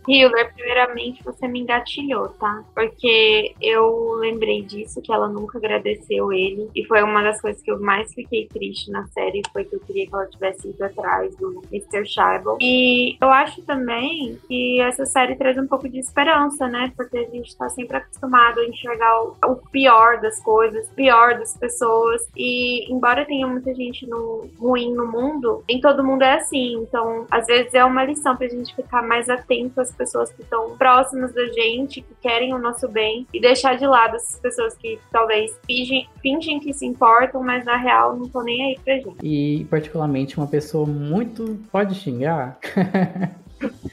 Hilder, 0.07 0.53
primeiramente 0.53 1.23
você 1.23 1.47
me 1.47 1.62
engatilhou, 1.62 2.29
tá? 2.29 2.63
Porque 2.73 3.53
eu 3.62 4.13
lembrei 4.13 4.62
disso, 4.63 5.01
que 5.01 5.12
ela 5.12 5.27
nunca 5.27 5.57
agradeceu 5.57 6.31
ele. 6.31 6.69
E 6.75 6.86
foi 6.86 7.01
uma 7.03 7.23
das 7.23 7.41
coisas 7.41 7.62
que 7.62 7.71
eu 7.71 7.79
mais 7.79 8.13
fiquei 8.13 8.47
triste 8.47 8.91
na 8.91 9.07
série, 9.07 9.41
foi 9.51 9.63
que 9.63 9.75
eu 9.75 9.79
queria 9.79 10.07
que 10.07 10.13
ela 10.13 10.25
tivesse 10.27 10.69
ido 10.69 10.84
atrás 10.84 11.36
do 11.38 11.62
Mr. 11.71 12.05
Scheibel. 12.05 12.57
E 12.62 13.17
eu 13.19 13.29
acho 13.29 13.62
também 13.63 14.38
que 14.47 14.79
essa 14.81 15.05
série 15.05 15.36
traz 15.36 15.57
um 15.57 15.67
pouco 15.67 15.89
de 15.89 15.99
esperança, 15.99 16.67
né? 16.67 16.91
Porque 16.95 17.17
a 17.17 17.29
gente 17.29 17.55
tá 17.55 17.69
sempre 17.69 17.97
acostumado 17.97 18.60
a 18.60 18.65
enxergar 18.65 19.23
o, 19.23 19.55
pior 19.71 20.19
das 20.21 20.39
coisas, 20.41 20.88
pior 20.89 21.39
das 21.39 21.57
pessoas. 21.57 22.27
E 22.36 22.91
embora 22.91 23.25
tenha 23.25 23.47
muita 23.47 23.73
gente 23.73 24.07
no, 24.07 24.47
ruim 24.60 24.93
no 24.93 25.07
mundo, 25.07 25.63
em 25.67 25.79
todo 25.79 26.03
mundo 26.03 26.11
mundo 26.12 26.24
é 26.24 26.36
assim. 26.36 26.74
Então, 26.82 27.26
às 27.30 27.45
vezes 27.47 27.74
é 27.74 27.84
uma 27.84 28.04
lição 28.04 28.36
pra 28.36 28.47
gente 28.47 28.76
ficar 28.76 29.02
mais 29.02 29.30
atento 29.30 29.80
às 29.80 29.91
pessoas 29.91 30.32
que 30.32 30.41
estão 30.41 30.78
próximas 30.78 31.34
da 31.34 31.45
gente, 31.47 32.02
que 32.02 32.15
querem 32.21 32.54
o 32.54 32.60
nosso 32.60 32.88
bem, 32.88 33.26
e 33.34 33.39
deixar 33.39 33.78
de 33.78 33.86
lado 33.86 34.15
essas 34.15 34.39
pessoas 34.39 34.76
que 34.76 35.00
talvez 35.12 35.58
fingem, 35.65 36.08
fingem 36.21 36.60
que 36.60 36.74
se 36.74 36.86
importam, 36.86 37.43
mas 37.43 37.65
na 37.65 37.78
real 37.78 38.15
não 38.15 38.26
estão 38.26 38.43
nem 38.43 38.63
aí 38.63 38.80
pra 38.84 38.95
gente. 38.95 39.17
E, 39.24 39.65
particularmente, 39.65 40.38
uma 40.38 40.47
pessoa 40.47 40.86
muito. 40.86 41.60
Pode 41.71 41.95
xingar? 41.95 42.60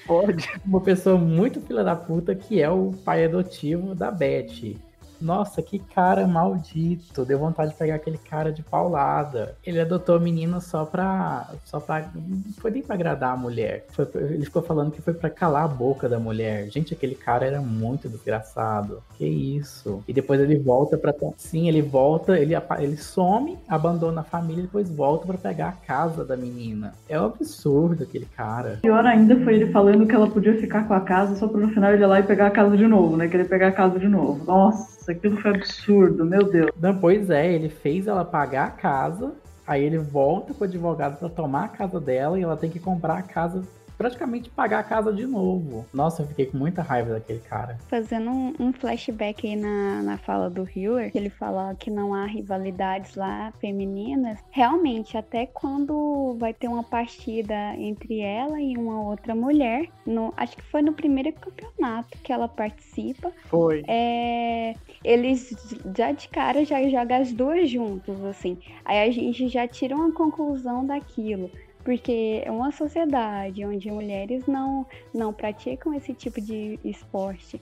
Pode. 0.07 0.49
Uma 0.65 0.81
pessoa 0.81 1.19
muito 1.19 1.61
filha 1.61 1.85
da 1.85 1.95
puta 1.95 2.35
que 2.35 2.63
é 2.63 2.71
o 2.71 2.93
pai 3.05 3.25
adotivo 3.25 3.95
da 3.95 4.11
Beth. 4.11 4.77
Nossa, 5.21 5.63
que 5.63 5.79
cara 5.79 6.27
maldito. 6.27 7.25
Deu 7.25 7.39
vontade 7.39 7.73
de 7.73 7.77
pegar 7.77 7.97
aquele 7.97 8.19
cara 8.19 8.53
de 8.53 8.63
paulada. 8.63 9.57
Ele 9.65 9.81
adotou 9.81 10.17
a 10.17 10.21
menina 10.21 10.61
só 10.61 10.85
pra. 10.85 11.49
Só 11.65 11.81
pra. 11.81 12.09
Não 12.15 12.53
foi 12.59 12.71
nem 12.71 12.83
pra 12.83 12.95
agradar 12.95 13.35
a 13.35 13.37
mulher. 13.37 13.87
Foi, 13.91 14.09
ele 14.15 14.45
ficou 14.45 14.63
falando 14.63 14.91
que 14.91 15.03
foi 15.03 15.15
pra 15.15 15.31
calar 15.31 15.65
a 15.65 15.69
boca 15.69 16.09
da 16.09 16.19
mulher. 16.19 16.69
Gente, 16.71 16.95
aquele 16.95 17.15
cara 17.15 17.47
era 17.47 17.61
muito 17.61 18.09
desgraçado. 18.09 19.03
Que 19.17 19.27
isso. 19.27 20.03
E 20.07 20.13
depois 20.13 20.41
ele 20.41 20.59
volta 20.59 20.97
pra. 20.97 21.15
Sim, 21.37 21.69
ele 21.69 21.83
volta, 21.83 22.39
ele, 22.39 22.55
ele 22.79 22.97
some, 22.97 23.59
abandona 23.69 24.21
a 24.21 24.25
família 24.25 24.61
e 24.61 24.67
depois 24.67 24.91
volta 24.91 25.27
pra 25.27 25.39
pegar 25.39 25.69
a 25.69 25.73
casa 25.73 26.25
da 26.25 26.37
menina. 26.37 26.95
É 27.09 27.21
um 27.21 27.27
absurdo 27.27 28.03
aquele 28.03 28.27
cara. 28.27 28.79
Pior 28.83 29.05
ainda 29.05 29.37
foi 29.45 29.55
ele 29.55 29.73
falando 29.73 30.07
que 30.07 30.15
ela 30.15 30.29
podia 30.29 30.59
ficar 30.59 30.87
com 30.87 30.95
a 30.95 31.01
casa 31.01 31.37
só 31.37 31.49
pra 31.49 31.61
no 31.61 31.69
final 31.69 31.93
ele 31.93 32.03
ir 32.03 32.07
lá 32.07 32.21
e 32.21 32.23
pegar 32.23 32.47
a 32.47 32.51
casa 32.51 32.77
de 32.77 32.87
novo, 32.87 33.17
né? 33.17 33.29
Querer 33.29 33.49
pegar 33.49 33.69
a 33.69 33.73
casa 33.73 33.99
de 33.99 34.09
novo. 34.09 34.45
Nossa. 34.45 34.98
Nossa, 35.09 35.13
aquilo 35.13 35.41
foi 35.41 35.51
absurdo, 35.53 36.25
meu 36.25 36.45
Deus. 36.45 36.71
Não, 36.79 36.97
pois 36.99 37.31
é, 37.31 37.51
ele 37.51 37.71
fez 37.71 38.07
ela 38.07 38.25
pagar 38.25 38.67
a 38.67 38.71
casa, 38.71 39.33
aí 39.67 39.83
ele 39.83 39.99
volta 39.99 40.53
com 40.53 40.63
o 40.63 40.67
advogado 40.67 41.19
para 41.19 41.29
tomar 41.31 41.65
a 41.65 41.69
casa 41.69 41.99
dela 41.99 42.39
e 42.39 42.43
ela 42.43 42.57
tem 42.57 42.69
que 42.69 42.79
comprar 42.79 43.19
a 43.19 43.23
casa 43.23 43.63
praticamente 43.99 44.49
pagar 44.49 44.79
a 44.79 44.85
casa 44.85 45.13
de 45.13 45.27
novo. 45.27 45.85
Nossa, 45.93 46.23
eu 46.23 46.29
fiquei 46.29 46.47
com 46.47 46.57
muita 46.57 46.81
raiva 46.83 47.15
daquele 47.15 47.41
cara. 47.41 47.77
Fazendo 47.89 48.31
um, 48.31 48.55
um 48.61 48.73
flashback 48.73 49.47
aí 49.47 49.57
na, 49.57 50.03
na 50.03 50.17
fala 50.19 50.49
do 50.49 50.63
Hewler, 50.63 51.11
que 51.11 51.19
ele 51.19 51.29
fala 51.29 51.75
que 51.75 51.91
não 51.91 52.15
há 52.15 52.25
rivalidades 52.25 53.17
lá 53.17 53.53
femininas. 53.61 54.39
Realmente, 54.51 55.19
até 55.19 55.47
quando 55.47 56.37
vai 56.39 56.55
ter 56.55 56.69
uma 56.69 56.85
partida 56.85 57.75
entre 57.77 58.21
ela 58.21 58.61
e 58.61 58.77
uma 58.77 59.03
outra 59.03 59.35
mulher, 59.35 59.89
no, 60.07 60.33
acho 60.37 60.57
que 60.57 60.63
foi 60.63 60.81
no 60.81 60.93
primeiro 60.93 61.33
campeonato 61.33 62.17
que 62.23 62.33
ela 62.33 62.47
participa. 62.47 63.33
Foi. 63.47 63.83
É, 63.89 64.77
eles 65.03 65.77
já 65.97 66.13
de 66.13 66.29
cara 66.29 66.65
já 66.65 66.81
jogam 66.89 67.21
as 67.21 67.33
duas 67.33 67.69
juntas, 67.69 68.25
assim. 68.25 68.59
Aí 68.85 69.09
a 69.09 69.11
gente 69.11 69.49
já 69.49 69.67
tira 69.67 69.97
uma 69.97 70.13
conclusão 70.13 70.87
daquilo 70.87 71.51
porque 71.89 72.43
é 72.45 72.51
uma 72.51 72.71
sociedade 72.71 73.65
onde 73.65 73.91
mulheres 73.91 74.47
não, 74.47 74.85
não 75.15 75.33
praticam 75.33 75.95
esse 75.95 76.13
tipo 76.13 76.39
de 76.39 76.79
esporte. 76.85 77.57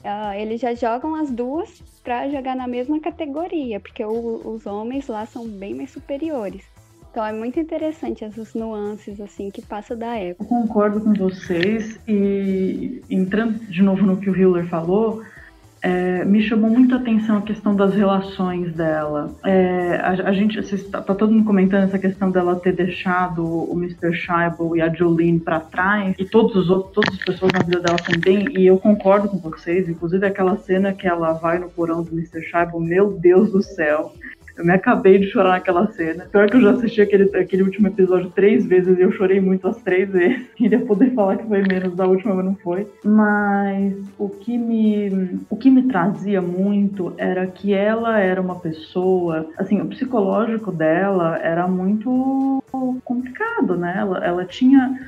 Uh, 0.00 0.34
eles 0.36 0.60
já 0.60 0.74
jogam 0.74 1.14
as 1.14 1.30
duas 1.30 1.82
para 2.04 2.28
jogar 2.28 2.54
na 2.54 2.66
mesma 2.66 3.00
categoria, 3.00 3.80
porque 3.80 4.04
o, 4.04 4.42
os 4.44 4.66
homens 4.66 5.08
lá 5.08 5.24
são 5.24 5.48
bem 5.48 5.72
mais 5.74 5.88
superiores. 5.92 6.62
Então 7.10 7.24
é 7.24 7.32
muito 7.32 7.58
interessante 7.58 8.22
essas 8.22 8.52
nuances 8.52 9.18
assim 9.18 9.50
que 9.50 9.62
passa 9.62 9.96
da 9.96 10.14
época. 10.14 10.44
Eu 10.44 10.48
concordo 10.48 11.00
com 11.00 11.14
vocês 11.14 11.98
e 12.06 13.00
entrando 13.08 13.60
de 13.60 13.80
novo 13.80 14.02
no 14.02 14.18
que 14.18 14.28
o 14.28 14.36
Hiller 14.36 14.68
falou, 14.68 15.22
é, 15.82 16.24
me 16.24 16.42
chamou 16.42 16.70
muito 16.70 16.94
a 16.94 16.98
atenção 16.98 17.38
a 17.38 17.42
questão 17.42 17.74
das 17.74 17.94
relações 17.94 18.72
dela. 18.74 19.34
É, 19.44 19.96
a, 19.96 20.28
a, 20.28 20.32
gente 20.32 20.58
está 20.58 21.00
tá 21.00 21.14
todo 21.14 21.32
mundo 21.32 21.46
comentando 21.46 21.84
essa 21.84 21.98
questão 21.98 22.30
dela 22.30 22.56
ter 22.56 22.72
deixado 22.72 23.44
o 23.44 23.72
Mr. 23.76 24.12
Scheibel 24.12 24.76
e 24.76 24.82
a 24.82 24.92
Jolene 24.92 25.40
para 25.40 25.60
trás 25.60 26.14
e 26.18 26.24
todos 26.24 26.54
os 26.54 26.70
outros, 26.70 26.92
todas 26.92 27.14
as 27.14 27.24
pessoas 27.24 27.52
na 27.52 27.60
vida 27.60 27.80
dela 27.80 27.98
também. 27.98 28.46
E 28.58 28.66
eu 28.66 28.78
concordo 28.78 29.28
com 29.28 29.38
vocês, 29.38 29.88
inclusive 29.88 30.26
aquela 30.26 30.56
cena 30.58 30.92
que 30.92 31.06
ela 31.06 31.32
vai 31.32 31.58
no 31.58 31.70
porão 31.70 32.02
do 32.02 32.12
Mr. 32.12 32.42
Scheibel, 32.42 32.80
meu 32.80 33.12
Deus 33.12 33.50
do 33.50 33.62
céu. 33.62 34.12
Eu 34.56 34.64
me 34.64 34.72
acabei 34.72 35.18
de 35.18 35.30
chorar 35.30 35.50
naquela 35.50 35.86
cena. 35.92 36.26
Pior 36.30 36.48
que 36.48 36.56
eu 36.56 36.60
já 36.60 36.70
assisti 36.70 37.00
aquele, 37.00 37.24
aquele 37.36 37.62
último 37.62 37.88
episódio 37.88 38.30
três 38.30 38.66
vezes 38.66 38.98
e 38.98 39.02
eu 39.02 39.12
chorei 39.12 39.40
muito 39.40 39.66
as 39.68 39.82
três 39.82 40.10
vezes. 40.10 40.46
Queria 40.56 40.80
poder 40.80 41.12
falar 41.14 41.36
que 41.36 41.46
foi 41.46 41.62
menos 41.62 41.94
da 41.94 42.06
última, 42.06 42.34
mas 42.34 42.44
não 42.44 42.54
foi. 42.56 42.86
Mas 43.04 43.94
o 44.18 44.28
que 44.28 44.56
me, 44.56 45.40
o 45.48 45.56
que 45.56 45.70
me 45.70 45.82
trazia 45.84 46.40
muito 46.40 47.12
era 47.16 47.46
que 47.46 47.72
ela 47.72 48.18
era 48.18 48.40
uma 48.40 48.56
pessoa, 48.56 49.48
assim, 49.56 49.80
o 49.80 49.86
psicológico 49.86 50.70
dela 50.70 51.38
era 51.38 51.66
muito 51.66 52.62
complicado, 53.04 53.76
né? 53.76 53.94
Ela, 53.98 54.24
ela 54.24 54.44
tinha 54.44 54.98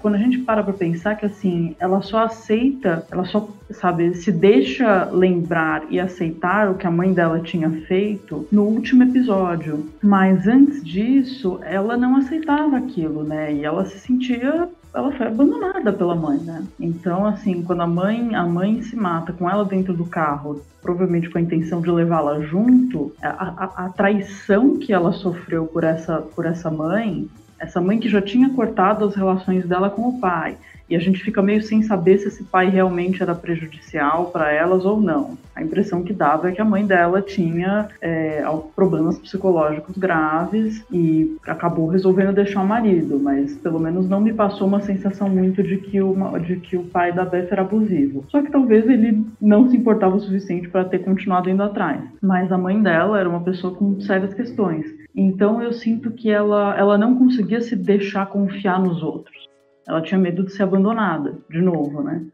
quando 0.00 0.14
a 0.14 0.18
gente 0.18 0.38
para 0.38 0.62
para 0.62 0.72
pensar 0.72 1.16
que 1.16 1.26
assim, 1.26 1.74
ela 1.78 2.00
só 2.02 2.24
aceita, 2.24 3.06
ela 3.10 3.24
só, 3.24 3.48
sabe, 3.70 4.14
se 4.14 4.30
deixa 4.30 5.04
lembrar 5.06 5.82
e 5.90 5.98
aceitar 5.98 6.70
o 6.70 6.74
que 6.74 6.86
a 6.86 6.90
mãe 6.90 7.12
dela 7.12 7.40
tinha 7.40 7.70
feito 7.70 8.46
no 8.50 8.62
último 8.62 9.02
episódio. 9.02 9.88
Mas 10.02 10.46
antes 10.46 10.84
disso, 10.84 11.58
ela 11.62 11.96
não 11.96 12.16
aceitava 12.16 12.76
aquilo, 12.76 13.24
né? 13.24 13.52
E 13.52 13.64
ela 13.64 13.84
se 13.84 13.98
sentia 13.98 14.68
ela 14.94 15.10
foi 15.12 15.26
abandonada 15.26 15.90
pela 15.92 16.14
mãe, 16.14 16.38
né? 16.38 16.62
Então, 16.78 17.24
assim, 17.24 17.62
quando 17.62 17.80
a 17.80 17.86
mãe, 17.86 18.34
a 18.34 18.44
mãe 18.44 18.82
se 18.82 18.94
mata 18.94 19.32
com 19.32 19.48
ela 19.48 19.64
dentro 19.64 19.94
do 19.94 20.04
carro, 20.04 20.60
provavelmente 20.82 21.30
com 21.30 21.38
a 21.38 21.40
intenção 21.40 21.80
de 21.80 21.90
levá-la 21.90 22.40
junto, 22.40 23.12
a, 23.22 23.28
a, 23.28 23.86
a, 23.86 23.88
traição 23.88 24.76
que 24.76 24.92
ela 24.92 25.12
sofreu 25.12 25.66
por 25.66 25.82
essa, 25.82 26.18
por 26.18 26.44
essa 26.44 26.70
mãe 26.70 27.26
essa 27.62 27.80
mãe 27.80 27.98
que 27.98 28.08
já 28.08 28.20
tinha 28.20 28.50
cortado 28.50 29.04
as 29.04 29.14
relações 29.14 29.64
dela 29.66 29.88
com 29.88 30.08
o 30.08 30.18
pai. 30.18 30.56
E 30.88 30.96
a 30.96 30.98
gente 30.98 31.22
fica 31.22 31.42
meio 31.42 31.62
sem 31.62 31.82
saber 31.82 32.18
se 32.18 32.28
esse 32.28 32.44
pai 32.44 32.68
realmente 32.68 33.22
era 33.22 33.34
prejudicial 33.34 34.26
para 34.26 34.52
elas 34.52 34.84
ou 34.84 35.00
não. 35.00 35.38
A 35.54 35.62
impressão 35.62 36.02
que 36.02 36.12
dava 36.12 36.48
é 36.48 36.52
que 36.52 36.60
a 36.60 36.64
mãe 36.64 36.86
dela 36.86 37.20
tinha 37.20 37.88
é, 38.00 38.44
problemas 38.74 39.18
psicológicos 39.18 39.96
graves 39.96 40.84
e 40.90 41.36
acabou 41.46 41.88
resolvendo 41.88 42.34
deixar 42.34 42.62
o 42.62 42.66
marido, 42.66 43.18
mas 43.18 43.54
pelo 43.56 43.78
menos 43.78 44.08
não 44.08 44.20
me 44.20 44.32
passou 44.32 44.66
uma 44.66 44.80
sensação 44.80 45.28
muito 45.28 45.62
de 45.62 45.76
que, 45.76 46.00
uma, 46.00 46.38
de 46.40 46.56
que 46.56 46.76
o 46.76 46.84
pai 46.84 47.12
da 47.12 47.24
Beth 47.24 47.48
era 47.50 47.62
abusivo. 47.62 48.24
Só 48.28 48.40
que 48.42 48.50
talvez 48.50 48.88
ele 48.88 49.24
não 49.40 49.68
se 49.68 49.76
importava 49.76 50.16
o 50.16 50.20
suficiente 50.20 50.68
para 50.68 50.84
ter 50.84 51.00
continuado 51.00 51.50
indo 51.50 51.62
atrás. 51.62 52.00
Mas 52.20 52.50
a 52.50 52.58
mãe 52.58 52.80
dela 52.80 53.18
era 53.18 53.28
uma 53.28 53.42
pessoa 53.42 53.74
com 53.74 54.00
sérias 54.00 54.34
questões. 54.34 54.86
Então 55.14 55.62
eu 55.62 55.72
sinto 55.72 56.10
que 56.10 56.30
ela, 56.30 56.74
ela 56.78 56.96
não 56.96 57.16
conseguia 57.16 57.60
se 57.60 57.76
deixar 57.76 58.26
confiar 58.26 58.80
nos 58.80 59.02
outros. 59.02 59.41
Ela 59.86 60.02
tinha 60.02 60.18
medo 60.18 60.44
de 60.44 60.52
ser 60.52 60.62
abandonada, 60.62 61.38
de 61.50 61.60
novo, 61.60 62.02
né? 62.02 62.24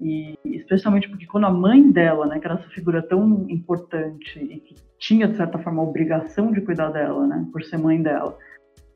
E 0.00 0.36
especialmente 0.44 1.08
porque 1.08 1.26
quando 1.26 1.46
a 1.46 1.50
mãe 1.50 1.90
dela, 1.90 2.26
né, 2.26 2.38
que 2.38 2.46
era 2.46 2.56
essa 2.56 2.68
figura 2.70 3.00
tão 3.00 3.46
importante 3.48 4.38
e 4.40 4.58
que 4.60 4.74
tinha 4.98 5.28
de 5.28 5.36
certa 5.36 5.58
forma 5.58 5.80
a 5.80 5.84
obrigação 5.84 6.52
de 6.52 6.60
cuidar 6.60 6.90
dela, 6.90 7.26
né, 7.26 7.46
por 7.52 7.62
ser 7.62 7.78
mãe 7.78 8.02
dela, 8.02 8.36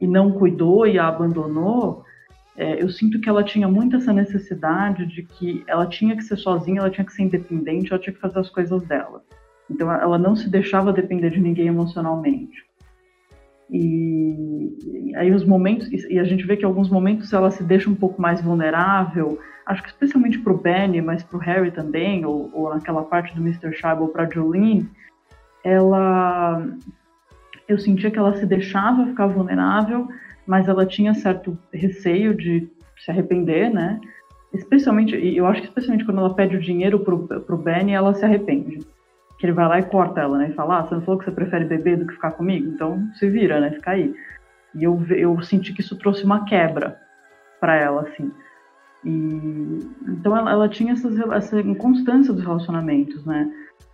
e 0.00 0.06
não 0.06 0.32
cuidou 0.32 0.86
e 0.86 0.98
a 0.98 1.06
abandonou, 1.06 2.04
é, 2.56 2.82
eu 2.82 2.88
sinto 2.88 3.20
que 3.20 3.28
ela 3.28 3.44
tinha 3.44 3.68
muito 3.68 3.96
essa 3.96 4.12
necessidade 4.12 5.06
de 5.06 5.22
que 5.22 5.62
ela 5.68 5.86
tinha 5.86 6.16
que 6.16 6.24
ser 6.24 6.36
sozinha, 6.36 6.80
ela 6.80 6.90
tinha 6.90 7.04
que 7.04 7.12
ser 7.12 7.22
independente, 7.22 7.92
ela 7.92 8.02
tinha 8.02 8.12
que 8.12 8.20
fazer 8.20 8.40
as 8.40 8.50
coisas 8.50 8.82
dela. 8.82 9.22
Então 9.70 9.92
ela 9.92 10.18
não 10.18 10.34
se 10.34 10.50
deixava 10.50 10.92
depender 10.92 11.30
de 11.30 11.40
ninguém 11.40 11.68
emocionalmente. 11.68 12.67
E, 13.70 15.14
aí 15.16 15.32
os 15.32 15.44
momentos, 15.44 15.88
e 15.92 16.18
a 16.18 16.24
gente 16.24 16.46
vê 16.46 16.56
que 16.56 16.64
alguns 16.64 16.88
momentos 16.88 17.32
ela 17.32 17.50
se 17.50 17.62
deixa 17.62 17.90
um 17.90 17.94
pouco 17.94 18.20
mais 18.20 18.40
vulnerável, 18.40 19.38
acho 19.66 19.82
que 19.82 19.88
especialmente 19.88 20.38
para 20.38 20.52
o 20.52 20.58
Benny, 20.58 21.02
mas 21.02 21.22
para 21.22 21.36
o 21.36 21.40
Harry 21.40 21.70
também, 21.70 22.24
ou, 22.24 22.50
ou 22.54 22.70
naquela 22.70 23.02
parte 23.02 23.34
do 23.34 23.42
Mr. 23.42 23.70
Ou 24.00 24.08
para 24.08 24.28
Jolene, 24.28 24.88
ela, 25.62 26.66
eu 27.68 27.78
sentia 27.78 28.10
que 28.10 28.18
ela 28.18 28.34
se 28.36 28.46
deixava 28.46 29.06
ficar 29.06 29.26
vulnerável, 29.26 30.08
mas 30.46 30.66
ela 30.66 30.86
tinha 30.86 31.12
certo 31.12 31.58
receio 31.72 32.34
de 32.34 32.66
se 32.96 33.10
arrepender, 33.10 33.70
né? 33.70 34.00
Especialmente, 34.52 35.14
eu 35.14 35.46
acho 35.46 35.60
que 35.60 35.68
especialmente 35.68 36.06
quando 36.06 36.20
ela 36.20 36.34
pede 36.34 36.56
o 36.56 36.60
dinheiro 36.60 37.00
pro, 37.00 37.26
pro 37.26 37.58
Benny, 37.58 37.92
ela 37.92 38.14
se 38.14 38.24
arrepende 38.24 38.80
que 39.38 39.46
ele 39.46 39.52
vai 39.52 39.68
lá 39.68 39.78
e 39.78 39.84
corta 39.84 40.20
ela, 40.20 40.36
né? 40.36 40.50
E 40.50 40.54
fala, 40.54 40.80
ah, 40.80 40.86
você 40.86 40.94
não 40.94 41.02
falou 41.02 41.18
que 41.18 41.24
você 41.24 41.30
prefere 41.30 41.64
beber 41.64 41.96
do 41.96 42.06
que 42.06 42.14
ficar 42.14 42.32
comigo? 42.32 42.68
Então 42.68 43.08
se 43.14 43.28
vira, 43.30 43.60
né? 43.60 43.70
Fica 43.70 43.92
aí. 43.92 44.14
E 44.74 44.84
eu, 44.84 45.00
eu 45.10 45.40
senti 45.42 45.72
que 45.72 45.80
isso 45.80 45.96
trouxe 45.96 46.24
uma 46.24 46.44
quebra 46.44 47.00
para 47.60 47.76
ela, 47.76 48.02
assim. 48.02 48.30
E, 49.04 49.78
então 50.08 50.36
ela, 50.36 50.50
ela 50.50 50.68
tinha 50.68 50.92
essas, 50.92 51.18
essa 51.32 51.60
inconstância 51.60 52.34
dos 52.34 52.42
relacionamentos, 52.42 53.24
né? 53.24 53.50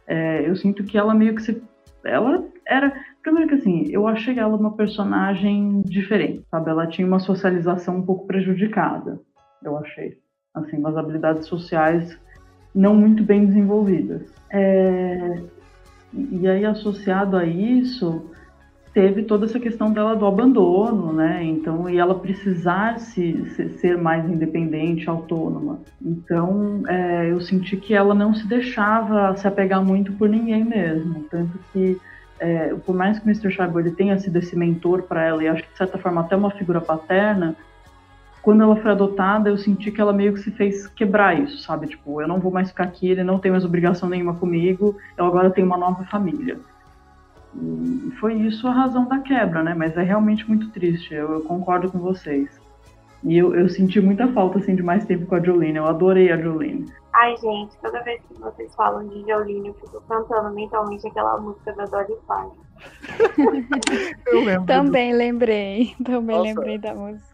É, 0.06 0.48
eu 0.48 0.56
sinto 0.56 0.82
que 0.82 0.96
ela 0.96 1.14
meio 1.14 1.34
que 1.34 1.42
se. 1.42 1.62
Ela 2.04 2.44
era. 2.66 2.92
Primeiro 3.22 3.48
que 3.48 3.54
assim, 3.54 3.86
eu 3.90 4.06
achei 4.06 4.38
ela 4.38 4.56
uma 4.56 4.76
personagem 4.76 5.82
diferente, 5.82 6.44
sabe? 6.50 6.70
Ela 6.70 6.86
tinha 6.86 7.06
uma 7.06 7.18
socialização 7.18 7.98
um 7.98 8.02
pouco 8.02 8.26
prejudicada, 8.26 9.18
eu 9.62 9.78
achei. 9.78 10.18
Assim, 10.54 10.78
umas 10.78 10.96
habilidades 10.96 11.46
sociais 11.46 12.18
não 12.74 12.94
muito 12.94 13.22
bem 13.22 13.46
desenvolvidas. 13.46 14.22
É, 14.50 15.40
e 16.12 16.46
aí, 16.48 16.64
associado 16.64 17.36
a 17.36 17.44
isso, 17.44 18.30
teve 18.94 19.24
toda 19.24 19.46
essa 19.46 19.58
questão 19.58 19.92
dela 19.92 20.14
do 20.14 20.24
abandono, 20.24 21.12
né? 21.12 21.42
Então, 21.42 21.90
e 21.90 21.98
ela 21.98 22.14
precisar 22.14 23.00
se, 23.00 23.44
se 23.50 23.68
ser 23.78 23.98
mais 23.98 24.24
independente, 24.28 25.08
autônoma. 25.08 25.80
Então, 26.00 26.82
é, 26.88 27.30
eu 27.30 27.40
senti 27.40 27.76
que 27.76 27.92
ela 27.92 28.14
não 28.14 28.32
se 28.32 28.46
deixava 28.46 29.36
se 29.36 29.46
apegar 29.48 29.84
muito 29.84 30.12
por 30.12 30.28
ninguém 30.28 30.64
mesmo. 30.64 31.24
Tanto 31.28 31.58
que, 31.72 31.98
é, 32.38 32.74
por 32.86 32.94
mais 32.94 33.18
que 33.18 33.26
o 33.26 33.28
Mr. 33.28 33.56
Ele 33.78 33.90
tenha 33.90 34.16
sido 34.18 34.36
esse 34.38 34.56
mentor 34.56 35.02
para 35.02 35.24
ela, 35.24 35.42
e 35.42 35.48
acho 35.48 35.64
que 35.64 35.72
de 35.72 35.78
certa 35.78 35.98
forma 35.98 36.20
até 36.20 36.36
uma 36.36 36.52
figura 36.52 36.80
paterna, 36.80 37.56
quando 38.44 38.62
ela 38.62 38.76
foi 38.76 38.90
adotada, 38.90 39.48
eu 39.48 39.56
senti 39.56 39.90
que 39.90 40.00
ela 40.00 40.12
meio 40.12 40.34
que 40.34 40.40
se 40.40 40.50
fez 40.50 40.86
quebrar 40.86 41.40
isso, 41.40 41.62
sabe? 41.62 41.86
Tipo, 41.86 42.20
eu 42.20 42.28
não 42.28 42.38
vou 42.38 42.52
mais 42.52 42.68
ficar 42.68 42.84
aqui, 42.84 43.08
ele 43.08 43.24
não 43.24 43.38
tem 43.38 43.50
mais 43.50 43.64
obrigação 43.64 44.06
nenhuma 44.06 44.34
comigo, 44.34 44.96
eu 45.16 45.24
agora 45.24 45.50
tenho 45.50 45.66
uma 45.66 45.78
nova 45.78 46.04
família. 46.04 46.60
E 47.56 48.10
foi 48.20 48.34
isso 48.34 48.68
a 48.68 48.72
razão 48.72 49.06
da 49.06 49.18
quebra, 49.20 49.62
né? 49.62 49.72
Mas 49.74 49.96
é 49.96 50.02
realmente 50.02 50.46
muito 50.46 50.68
triste, 50.70 51.14
eu, 51.14 51.32
eu 51.32 51.40
concordo 51.40 51.90
com 51.90 51.98
vocês. 51.98 52.60
E 53.22 53.38
eu, 53.38 53.54
eu, 53.54 53.66
senti 53.70 53.98
muita 53.98 54.28
falta, 54.28 54.58
assim, 54.58 54.76
de 54.76 54.82
mais 54.82 55.06
tempo 55.06 55.24
com 55.24 55.36
a 55.36 55.40
Jolene, 55.40 55.78
eu 55.78 55.86
adorei 55.86 56.30
a 56.30 56.36
Jolene. 56.36 56.84
Ai, 57.14 57.34
gente, 57.38 57.74
toda 57.80 58.02
vez 58.02 58.20
que 58.28 58.38
vocês 58.38 58.74
falam 58.74 59.08
de 59.08 59.22
Jolene, 59.22 59.68
eu 59.68 59.74
fico 59.74 60.02
cantando 60.02 60.54
mentalmente 60.54 61.06
aquela 61.06 61.40
música 61.40 61.72
da 61.72 61.86
Dolly 61.86 62.14
Parton. 62.26 62.56
eu 64.26 64.44
lembro. 64.44 64.66
Também 64.66 65.12
do... 65.12 65.18
lembrei, 65.18 65.94
também 66.04 66.36
Nossa. 66.36 66.48
lembrei 66.48 66.76
da 66.76 66.94
música. 66.94 67.33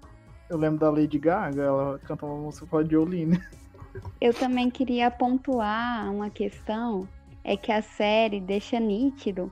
Eu 0.50 0.58
lembro 0.58 0.80
da 0.80 0.90
Lady 0.90 1.16
Gaga, 1.16 1.62
ela 1.62 1.98
canta 2.00 2.26
uma 2.26 2.34
música 2.34 2.66
com 2.66 2.78
a 2.78 2.84
Jolene. 2.84 3.40
Eu 4.20 4.34
também 4.34 4.68
queria 4.68 5.08
pontuar 5.08 6.12
uma 6.12 6.28
questão, 6.28 7.08
é 7.44 7.56
que 7.56 7.70
a 7.70 7.80
série 7.80 8.40
deixa 8.40 8.80
nítido 8.80 9.48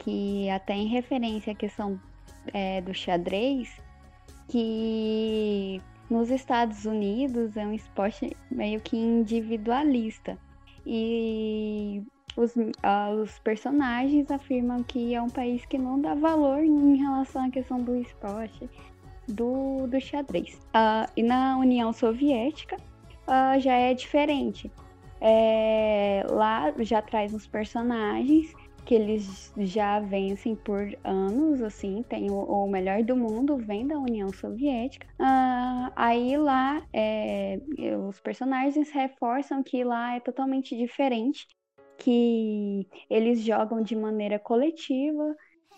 que 0.00 0.50
até 0.50 0.74
em 0.74 0.88
referência 0.88 1.52
à 1.52 1.56
questão 1.56 2.00
é, 2.52 2.80
do 2.80 2.92
xadrez, 2.92 3.80
que 4.48 5.80
nos 6.10 6.28
Estados 6.28 6.84
Unidos 6.84 7.56
é 7.56 7.64
um 7.64 7.72
esporte 7.72 8.36
meio 8.50 8.80
que 8.80 8.96
individualista. 8.96 10.36
E 10.84 12.02
os, 12.36 12.54
os 13.22 13.38
personagens 13.38 14.28
afirmam 14.30 14.82
que 14.82 15.14
é 15.14 15.22
um 15.22 15.30
país 15.30 15.64
que 15.66 15.78
não 15.78 16.00
dá 16.00 16.14
valor 16.14 16.62
em 16.62 16.96
relação 16.96 17.44
à 17.44 17.50
questão 17.50 17.80
do 17.80 17.96
esporte, 17.96 18.68
do, 19.28 19.86
do 19.86 20.00
xadrez. 20.00 20.54
Uh, 20.66 21.10
e 21.16 21.22
na 21.22 21.58
União 21.58 21.92
Soviética 21.92 22.76
uh, 23.26 23.60
já 23.60 23.74
é 23.74 23.94
diferente. 23.94 24.70
É, 25.20 26.26
lá 26.28 26.72
já 26.80 27.00
traz 27.00 27.32
uns 27.32 27.46
personagens 27.46 28.54
que 28.84 28.94
eles 28.94 29.52
já 29.58 29.98
vencem 29.98 30.54
por 30.54 30.96
anos, 31.02 31.60
assim, 31.60 32.04
tem 32.08 32.30
o, 32.30 32.38
o 32.38 32.70
melhor 32.70 33.02
do 33.02 33.16
mundo, 33.16 33.56
vem 33.56 33.84
da 33.84 33.98
União 33.98 34.32
Soviética. 34.32 35.06
Uh, 35.18 35.90
aí 35.96 36.36
lá, 36.36 36.86
é, 36.92 37.58
os 38.08 38.20
personagens 38.20 38.90
reforçam 38.90 39.60
que 39.62 39.82
lá 39.82 40.14
é 40.14 40.20
totalmente 40.20 40.76
diferente, 40.76 41.48
que 41.98 42.86
eles 43.10 43.40
jogam 43.40 43.82
de 43.82 43.96
maneira 43.96 44.38
coletiva, 44.38 45.34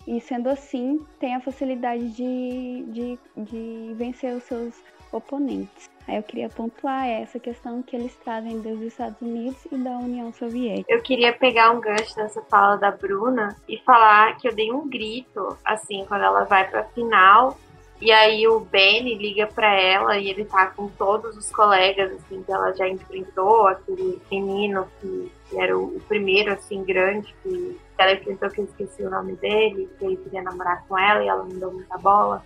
e 0.09 0.20
sendo 0.22 0.48
assim, 0.48 1.04
tem 1.20 1.34
a 1.34 1.40
facilidade 1.40 2.09
de, 2.11 2.84
de, 2.88 3.18
de 3.36 3.94
vencer 3.94 4.34
os 4.34 4.42
seus 4.44 4.74
oponentes. 5.12 5.90
Aí 6.06 6.16
eu 6.16 6.22
queria 6.22 6.48
pontuar 6.48 7.06
essa 7.06 7.38
questão 7.38 7.82
que 7.82 7.94
eles 7.94 8.16
trazem 8.16 8.59
dos 8.62 8.80
Estados 8.80 9.20
Unidos 9.20 9.66
e 9.70 9.76
da 9.76 9.90
União 9.98 10.32
Soviética. 10.32 10.90
Eu 10.90 11.02
queria 11.02 11.34
pegar 11.34 11.70
um 11.72 11.80
gancho 11.80 12.16
nessa 12.16 12.40
fala 12.42 12.76
da 12.76 12.90
Bruna 12.90 13.54
e 13.68 13.76
falar 13.80 14.38
que 14.38 14.48
eu 14.48 14.54
dei 14.54 14.72
um 14.72 14.88
grito, 14.88 15.59
assim, 15.62 16.06
quando 16.09 16.24
ela 16.24 16.44
vai 16.44 16.66
pra 16.66 16.84
final. 16.84 17.59
E 18.01 18.12
aí 18.12 18.46
o 18.46 18.61
Benny 18.61 19.16
liga 19.16 19.46
para 19.49 19.74
ela 19.74 20.16
e 20.18 20.30
ele 20.30 20.44
tá 20.44 20.68
com 20.68 20.88
todos 20.88 21.36
os 21.36 21.51
colegas, 21.51 22.12
assim, 22.12 22.42
que 22.44 22.53
ela 22.53 22.72
já 22.72 22.88
enfrentou, 22.88 23.66
aquele 23.66 24.22
menino 24.30 24.86
que, 25.01 25.32
que 25.49 25.61
era 25.61 25.76
o, 25.76 25.96
o, 25.96 26.01
primeiro, 26.07 26.53
assim, 26.53 26.84
grande, 26.84 27.34
que 27.42 27.76
ela 27.99 28.12
enfrentou, 28.12 28.51
que 28.51 28.61
eu 28.61 28.64
esqueci 28.66 29.03
o 29.03 29.11
nome 29.11 29.32
dele, 29.34 29.90
que 29.99 30.05
ele 30.05 30.16
queria 30.16 30.42
namorar 30.42 30.84
com 30.86 30.96
ela 30.96 31.24
e 31.24 31.28
ela 31.28 31.42
não 31.42 31.59
deu 31.59 31.72
muita 31.72 31.99
bola. 31.99 32.42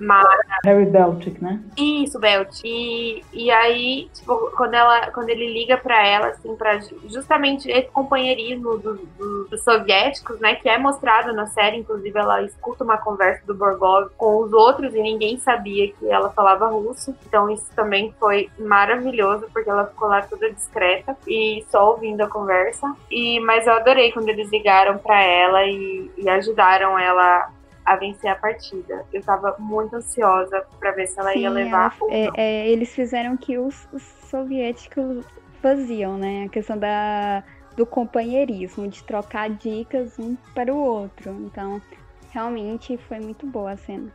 Mara. 0.00 0.40
Harry 0.64 0.86
Beltic, 0.86 1.40
né? 1.40 1.60
Isso, 1.76 2.18
Beltic. 2.18 2.60
E, 2.64 3.24
e 3.32 3.50
aí, 3.50 4.10
tipo, 4.14 4.50
quando, 4.56 4.74
ela, 4.74 5.10
quando 5.10 5.28
ele 5.30 5.52
liga 5.52 5.76
pra 5.76 6.06
ela, 6.06 6.28
assim, 6.28 6.54
pra 6.56 6.78
justamente 7.08 7.70
esse 7.70 7.88
companheirismo 7.88 8.78
dos 8.78 9.00
do, 9.18 9.44
do 9.44 9.58
soviéticos, 9.58 10.40
né, 10.40 10.54
que 10.54 10.68
é 10.68 10.78
mostrado 10.78 11.32
na 11.32 11.46
série, 11.46 11.78
inclusive 11.78 12.18
ela 12.18 12.42
escuta 12.42 12.84
uma 12.84 12.98
conversa 12.98 13.44
do 13.46 13.54
Borgov 13.54 14.10
com 14.16 14.38
os 14.38 14.52
outros 14.52 14.94
e 14.94 15.02
ninguém 15.02 15.38
sabia 15.38 15.92
que 15.92 16.08
ela 16.08 16.30
falava 16.30 16.66
russo. 16.68 17.14
Então 17.26 17.50
isso 17.50 17.66
também 17.74 18.14
foi 18.18 18.50
maravilhoso, 18.58 19.46
porque 19.52 19.70
ela 19.70 19.86
ficou 19.86 20.08
lá 20.08 20.22
toda 20.22 20.50
discreta 20.50 21.16
e 21.26 21.64
só 21.70 21.90
ouvindo 21.90 22.22
a 22.22 22.28
conversa. 22.28 22.94
E, 23.10 23.40
mas 23.40 23.66
eu 23.66 23.74
adorei 23.74 24.12
quando 24.12 24.28
eles 24.28 24.50
ligaram 24.50 24.98
pra 24.98 25.20
ela 25.22 25.64
e, 25.64 26.10
e 26.16 26.28
ajudaram 26.28 26.98
ela 26.98 27.50
a 27.90 27.96
vencer 27.96 28.30
a 28.30 28.36
partida. 28.36 29.04
Eu 29.12 29.20
tava 29.20 29.56
muito 29.58 29.96
ansiosa 29.96 30.64
para 30.78 30.92
ver 30.92 31.08
se 31.08 31.18
ela 31.18 31.32
Sim, 31.32 31.40
ia 31.40 31.50
levar 31.50 31.96
ela, 32.00 32.12
é, 32.14 32.30
é, 32.36 32.68
eles 32.68 32.94
fizeram 32.94 33.36
que 33.36 33.58
os, 33.58 33.88
os, 33.92 34.02
soviéticos 34.30 35.26
faziam, 35.60 36.16
né? 36.16 36.44
A 36.44 36.48
questão 36.48 36.78
da, 36.78 37.42
do 37.76 37.84
companheirismo, 37.84 38.86
de 38.86 39.02
trocar 39.02 39.50
dicas 39.50 40.16
um 40.20 40.36
para 40.54 40.72
o 40.72 40.78
outro. 40.78 41.32
Então, 41.32 41.82
realmente 42.30 42.96
foi 42.96 43.18
muito 43.18 43.44
boa 43.44 43.72
a 43.72 43.76
cena. 43.76 44.14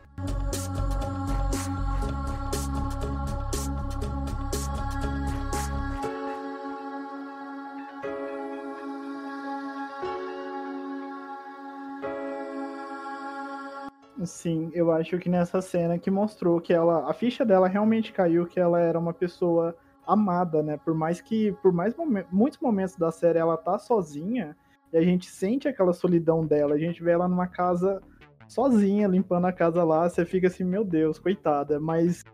Sim, 14.26 14.70
eu 14.74 14.90
acho 14.90 15.18
que 15.18 15.28
nessa 15.28 15.62
cena 15.62 15.98
que 15.98 16.10
mostrou 16.10 16.60
que 16.60 16.72
ela, 16.72 17.08
a 17.08 17.14
ficha 17.14 17.44
dela 17.44 17.68
realmente 17.68 18.12
caiu, 18.12 18.46
que 18.46 18.58
ela 18.58 18.80
era 18.80 18.98
uma 18.98 19.14
pessoa 19.14 19.76
amada, 20.06 20.62
né? 20.62 20.76
Por 20.76 20.94
mais 20.94 21.20
que, 21.20 21.52
por 21.62 21.72
mais 21.72 21.94
muitos 22.30 22.58
momentos 22.60 22.96
da 22.96 23.10
série 23.10 23.38
ela 23.38 23.56
tá 23.56 23.78
sozinha 23.78 24.56
e 24.92 24.98
a 24.98 25.02
gente 25.02 25.26
sente 25.26 25.68
aquela 25.68 25.92
solidão 25.92 26.44
dela, 26.44 26.74
a 26.74 26.78
gente 26.78 27.02
vê 27.02 27.12
ela 27.12 27.28
numa 27.28 27.46
casa 27.46 28.02
sozinha, 28.48 29.08
limpando 29.08 29.46
a 29.46 29.52
casa 29.52 29.82
lá, 29.82 30.08
você 30.08 30.24
fica 30.24 30.46
assim, 30.46 30.64
meu 30.64 30.84
Deus, 30.84 31.18
coitada, 31.18 31.80
mas 31.80 32.24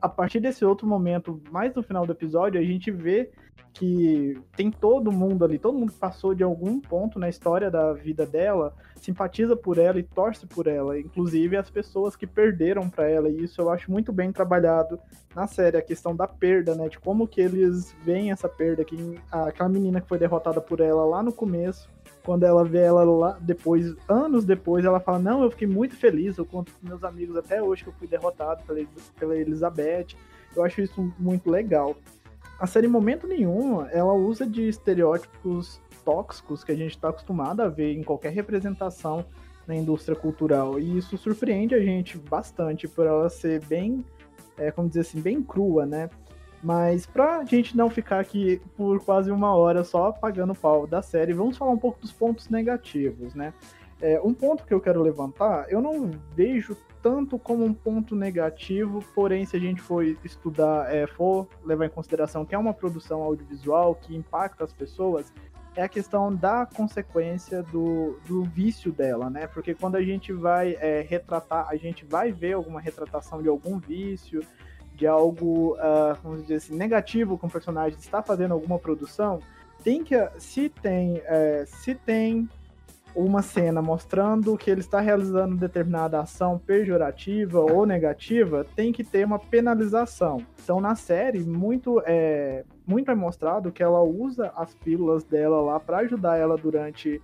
a 0.00 0.08
partir 0.08 0.40
desse 0.40 0.64
outro 0.64 0.86
momento, 0.86 1.40
mais 1.50 1.74
no 1.74 1.82
final 1.82 2.06
do 2.06 2.12
episódio, 2.12 2.60
a 2.60 2.64
gente 2.64 2.90
vê 2.90 3.30
que 3.72 4.36
tem 4.56 4.70
todo 4.70 5.12
mundo 5.12 5.44
ali, 5.44 5.58
todo 5.58 5.78
mundo 5.78 5.92
passou 5.92 6.34
de 6.34 6.42
algum 6.42 6.80
ponto 6.80 7.18
na 7.18 7.28
história 7.28 7.70
da 7.70 7.92
vida 7.92 8.26
dela, 8.26 8.74
simpatiza 8.96 9.56
por 9.56 9.78
ela 9.78 9.98
e 10.00 10.02
torce 10.02 10.46
por 10.46 10.66
ela, 10.66 10.98
inclusive 10.98 11.56
as 11.56 11.70
pessoas 11.70 12.16
que 12.16 12.26
perderam 12.26 12.90
para 12.90 13.08
ela, 13.08 13.28
e 13.28 13.44
isso 13.44 13.60
eu 13.60 13.70
acho 13.70 13.90
muito 13.90 14.12
bem 14.12 14.32
trabalhado 14.32 14.98
na 15.34 15.46
série, 15.46 15.76
a 15.76 15.82
questão 15.82 16.16
da 16.16 16.26
perda, 16.26 16.74
né, 16.74 16.88
de 16.88 16.98
como 16.98 17.28
que 17.28 17.40
eles 17.40 17.94
veem 18.04 18.32
essa 18.32 18.48
perda, 18.48 18.84
que 18.84 19.20
aquela 19.30 19.68
menina 19.68 20.00
que 20.00 20.08
foi 20.08 20.18
derrotada 20.18 20.60
por 20.60 20.80
ela 20.80 21.04
lá 21.04 21.22
no 21.22 21.32
começo, 21.32 21.88
quando 22.24 22.42
ela 22.42 22.64
vê 22.64 22.80
ela 22.80 23.04
lá 23.04 23.38
depois, 23.40 23.94
anos 24.08 24.44
depois, 24.44 24.84
ela 24.84 25.00
fala: 25.00 25.18
Não, 25.18 25.42
eu 25.42 25.50
fiquei 25.50 25.66
muito 25.66 25.96
feliz. 25.96 26.36
Eu 26.36 26.44
conto 26.44 26.70
com 26.72 26.86
meus 26.86 27.02
amigos 27.02 27.34
até 27.36 27.62
hoje 27.62 27.84
que 27.84 27.88
eu 27.88 27.94
fui 27.94 28.06
derrotado 28.06 28.62
pela, 28.64 28.86
pela 29.18 29.34
Elizabeth. 29.34 30.08
Eu 30.54 30.62
acho 30.62 30.82
isso 30.82 31.12
muito 31.18 31.50
legal 31.50 31.96
a 32.58 32.66
série 32.66 32.86
em 32.86 32.90
momento 32.90 33.26
nenhum 33.26 33.86
ela 33.86 34.12
usa 34.12 34.44
de 34.46 34.68
estereótipos 34.68 35.80
tóxicos 36.04 36.64
que 36.64 36.72
a 36.72 36.76
gente 36.76 36.90
está 36.92 37.10
acostumado 37.10 37.60
a 37.60 37.68
ver 37.68 37.94
em 37.94 38.02
qualquer 38.02 38.32
representação 38.32 39.24
na 39.66 39.76
indústria 39.76 40.16
cultural 40.16 40.80
e 40.80 40.98
isso 40.98 41.16
surpreende 41.16 41.74
a 41.74 41.80
gente 41.80 42.18
bastante 42.18 42.88
por 42.88 43.06
ela 43.06 43.28
ser 43.28 43.64
bem, 43.66 44.04
é, 44.56 44.70
como 44.70 44.88
dizer 44.88 45.00
assim, 45.00 45.20
bem 45.20 45.42
crua, 45.42 45.86
né? 45.86 46.08
Mas 46.62 47.06
pra 47.06 47.44
gente 47.44 47.76
não 47.76 47.88
ficar 47.88 48.18
aqui 48.18 48.60
por 48.76 48.98
quase 49.04 49.30
uma 49.30 49.54
hora 49.54 49.84
só 49.84 50.10
pagando 50.10 50.54
pau 50.54 50.86
da 50.86 51.00
série, 51.00 51.32
vamos 51.32 51.56
falar 51.56 51.70
um 51.70 51.78
pouco 51.78 52.00
dos 52.00 52.10
pontos 52.10 52.48
negativos, 52.48 53.34
né? 53.34 53.52
É, 54.00 54.20
um 54.22 54.32
ponto 54.32 54.64
que 54.64 54.72
eu 54.72 54.80
quero 54.80 55.02
levantar, 55.02 55.66
eu 55.68 55.80
não 55.80 56.10
vejo 56.34 56.76
tanto 57.02 57.38
como 57.38 57.64
um 57.64 57.74
ponto 57.74 58.14
negativo, 58.14 59.04
porém, 59.14 59.44
se 59.44 59.56
a 59.56 59.60
gente 59.60 59.80
for 59.80 60.04
estudar, 60.24 60.92
é, 60.94 61.06
for 61.06 61.48
levar 61.64 61.86
em 61.86 61.90
consideração 61.90 62.44
que 62.44 62.54
é 62.54 62.58
uma 62.58 62.74
produção 62.74 63.22
audiovisual 63.22 63.94
que 63.94 64.14
impacta 64.14 64.64
as 64.64 64.72
pessoas, 64.72 65.32
é 65.74 65.82
a 65.82 65.88
questão 65.88 66.34
da 66.34 66.66
consequência 66.66 67.62
do, 67.62 68.18
do 68.26 68.42
vício 68.42 68.90
dela, 68.90 69.30
né? 69.30 69.46
Porque 69.46 69.74
quando 69.74 69.96
a 69.96 70.02
gente 70.02 70.32
vai 70.32 70.76
é, 70.80 71.06
retratar, 71.08 71.68
a 71.68 71.76
gente 71.76 72.04
vai 72.04 72.32
ver 72.32 72.54
alguma 72.54 72.80
retratação 72.80 73.40
de 73.42 73.48
algum 73.48 73.78
vício, 73.78 74.44
de 74.94 75.06
algo, 75.06 75.74
uh, 75.74 76.18
vamos 76.22 76.42
dizer 76.42 76.56
assim, 76.56 76.74
negativo 76.74 77.38
com 77.38 77.46
o 77.46 77.50
personagem 77.50 77.96
está 77.96 78.20
fazendo 78.20 78.52
alguma 78.52 78.80
produção, 78.80 79.40
tem 79.84 80.02
que, 80.02 80.16
se 80.38 80.68
tem, 80.68 81.22
é, 81.24 81.64
se 81.66 81.94
tem 81.94 82.48
uma 83.14 83.42
cena 83.42 83.82
mostrando 83.82 84.56
que 84.56 84.70
ele 84.70 84.80
está 84.80 85.00
realizando 85.00 85.56
determinada 85.56 86.20
ação 86.20 86.58
pejorativa 86.58 87.60
ou 87.60 87.84
negativa, 87.84 88.64
tem 88.76 88.92
que 88.92 89.02
ter 89.02 89.24
uma 89.24 89.38
penalização. 89.38 90.44
Então, 90.62 90.80
na 90.80 90.94
série, 90.94 91.40
muito 91.40 92.02
é, 92.06 92.64
muito 92.86 93.10
é 93.10 93.14
mostrado 93.14 93.72
que 93.72 93.82
ela 93.82 94.02
usa 94.02 94.52
as 94.56 94.74
pílulas 94.74 95.24
dela 95.24 95.60
lá 95.60 95.80
para 95.80 95.98
ajudar 95.98 96.36
ela 96.36 96.56
durante 96.56 97.20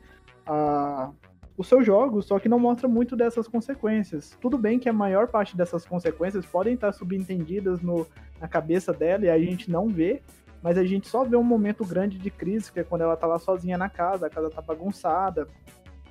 a, 0.47 1.11
o 1.57 1.63
seu 1.63 1.83
jogo, 1.83 2.21
só 2.23 2.39
que 2.39 2.49
não 2.49 2.59
mostra 2.59 2.89
muito 2.89 3.15
dessas 3.15 3.47
consequências. 3.47 4.37
Tudo 4.41 4.59
bem 4.59 4.79
que 4.79 4.89
a 4.89 4.93
maior 4.93 5.29
parte 5.29 5.57
dessas 5.57 5.87
consequências 5.87 6.45
podem 6.45 6.75
estar 6.75 6.93
subentendidas 6.93 7.81
no, 7.81 8.07
na 8.41 8.49
cabeça 8.49 8.93
dela 8.93 9.25
e 9.25 9.31
a 9.31 9.39
gente 9.39 9.71
não 9.71 9.89
vê, 9.89 10.21
mas 10.65 10.79
a 10.79 10.85
gente 10.85 11.07
só 11.07 11.23
vê 11.25 11.37
um 11.37 11.43
momento 11.43 11.85
grande 11.85 12.17
de 12.17 12.31
crise, 12.31 12.73
que 12.73 12.81
é 12.81 12.85
quando 12.85 13.03
ela 13.03 13.19
tá 13.19 13.27
lá 13.27 13.39
sozinha 13.39 13.77
na 13.77 13.91
casa, 13.91 14.29
a 14.29 14.31
casa 14.31 14.49
tá 14.49 14.63
bagunçada, 14.63 15.47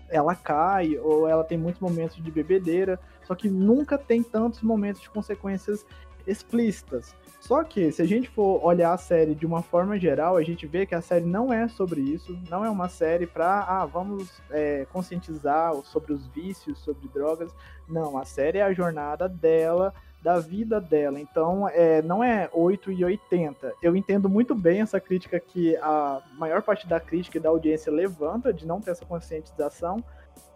ela 0.08 0.36
cai, 0.36 0.96
ou 1.00 1.28
ela 1.28 1.44
tem 1.44 1.58
muitos 1.58 1.82
momentos 1.82 2.18
de 2.18 2.30
bebedeira, 2.30 3.00
só 3.24 3.34
que 3.34 3.50
nunca 3.50 3.98
tem 3.98 4.22
tantos 4.22 4.62
momentos 4.62 5.02
de 5.02 5.10
consequências 5.10 5.84
explícitas. 6.28 7.16
Só 7.40 7.64
que, 7.64 7.92
se 7.92 8.04
a 8.04 8.06
gente 8.06 8.30
for 8.30 8.64
olhar 8.64 8.94
a 8.94 8.98
série 8.98 9.34
de 9.34 9.44
uma 9.44 9.64
forma 9.64 9.98
geral, 9.98 10.38
a 10.38 10.44
gente 10.44 10.68
vê 10.68 10.86
que 10.86 10.94
a 10.94 11.02
série 11.02 11.26
não 11.26 11.52
é 11.52 11.68
sobre 11.68 12.02
isso, 12.02 12.40
não 12.48 12.64
é 12.64 12.70
uma 12.70 12.88
série 12.88 13.26
para, 13.26 13.64
ah, 13.68 13.88
vamos 13.88 14.40
é, 14.52 14.86
conscientizar 14.94 15.74
sobre 15.84 16.14
os 16.14 16.28
vícios, 16.28 16.78
sobre 16.78 17.08
drogas. 17.08 17.52
Não, 17.90 18.20
a 18.20 18.24
série 18.24 18.60
é 18.60 18.62
a 18.62 18.72
jornada 18.72 19.28
dela 19.28 19.96
da 20.24 20.40
vida 20.40 20.80
dela. 20.80 21.20
Então, 21.20 21.68
é, 21.68 22.02
não 22.02 22.24
é 22.24 22.50
8 22.54 22.92
e 22.94 23.04
80. 23.04 23.74
Eu 23.82 23.94
entendo 23.94 24.30
muito 24.30 24.56
bem 24.56 24.80
essa 24.80 25.00
crítica 25.00 25.38
que 25.38 25.76
a 25.76 26.22
maior 26.38 26.62
parte 26.62 26.88
da 26.88 26.98
crítica 26.98 27.38
e 27.38 27.42
da 27.42 27.50
audiência 27.50 27.92
levanta 27.92 28.54
de 28.54 28.66
não 28.66 28.80
ter 28.80 28.92
essa 28.92 29.06
conscientização, 29.06 30.02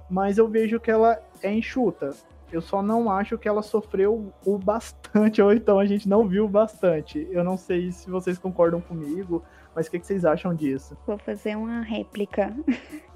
mas 0.09 0.37
eu 0.37 0.47
vejo 0.47 0.79
que 0.79 0.89
ela 0.89 1.21
é 1.43 1.51
enxuta. 1.51 2.11
Eu 2.49 2.61
só 2.61 2.81
não 2.81 3.11
acho 3.11 3.37
que 3.37 3.45
ela 3.45 3.61
sofreu 3.61 4.31
o 4.45 4.57
bastante, 4.57 5.41
ou 5.43 5.51
então 5.51 5.77
a 5.79 5.85
gente 5.85 6.07
não 6.07 6.25
viu 6.25 6.47
bastante. 6.47 7.27
Eu 7.29 7.43
não 7.43 7.57
sei 7.57 7.91
se 7.91 8.09
vocês 8.09 8.37
concordam 8.37 8.79
comigo, 8.79 9.43
mas 9.75 9.87
o 9.87 9.91
que, 9.91 9.99
que 9.99 10.07
vocês 10.07 10.23
acham 10.23 10.55
disso? 10.55 10.97
Vou 11.05 11.17
fazer 11.17 11.57
uma 11.57 11.81
réplica. 11.81 12.55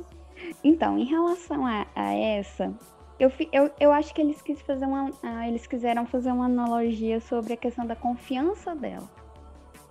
então, 0.62 0.98
em 0.98 1.06
relação 1.06 1.66
a, 1.66 1.88
a 1.96 2.14
essa, 2.14 2.74
eu, 3.22 3.32
eu, 3.52 3.72
eu 3.80 3.92
acho 3.92 4.16
que 4.16 4.20
eles, 4.20 4.42
quis 4.42 4.60
fazer 4.64 4.84
uma, 4.84 5.12
uh, 5.12 5.44
eles 5.48 5.68
quiseram 5.68 6.08
fazer 6.08 6.32
uma 6.32 6.46
analogia 6.46 7.22
sobre 7.22 7.54
a 7.54 7.58
questão 7.58 7.86
da 7.86 7.96
confiança 7.96 8.76
dela. 8.76 9.08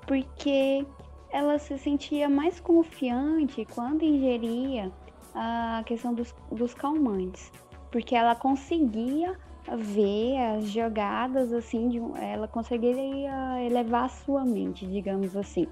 Porque 0.04 0.84
ela 1.30 1.56
se 1.60 1.78
sentia 1.78 2.28
mais 2.28 2.58
confiante 2.58 3.64
quando 3.72 4.02
ingeria 4.02 4.90
a 5.32 5.84
questão 5.86 6.12
dos, 6.12 6.34
dos 6.50 6.74
calmantes. 6.74 7.52
Porque 7.92 8.16
ela 8.16 8.34
conseguia 8.34 9.38
ver 9.76 10.36
as 10.56 10.64
jogadas 10.68 11.52
assim, 11.52 11.88
de, 11.88 11.98
ela 12.20 12.48
conseguiria 12.48 13.62
elevar 13.64 14.06
a 14.06 14.08
sua 14.08 14.44
mente, 14.44 14.84
digamos 14.88 15.36
assim. 15.36 15.68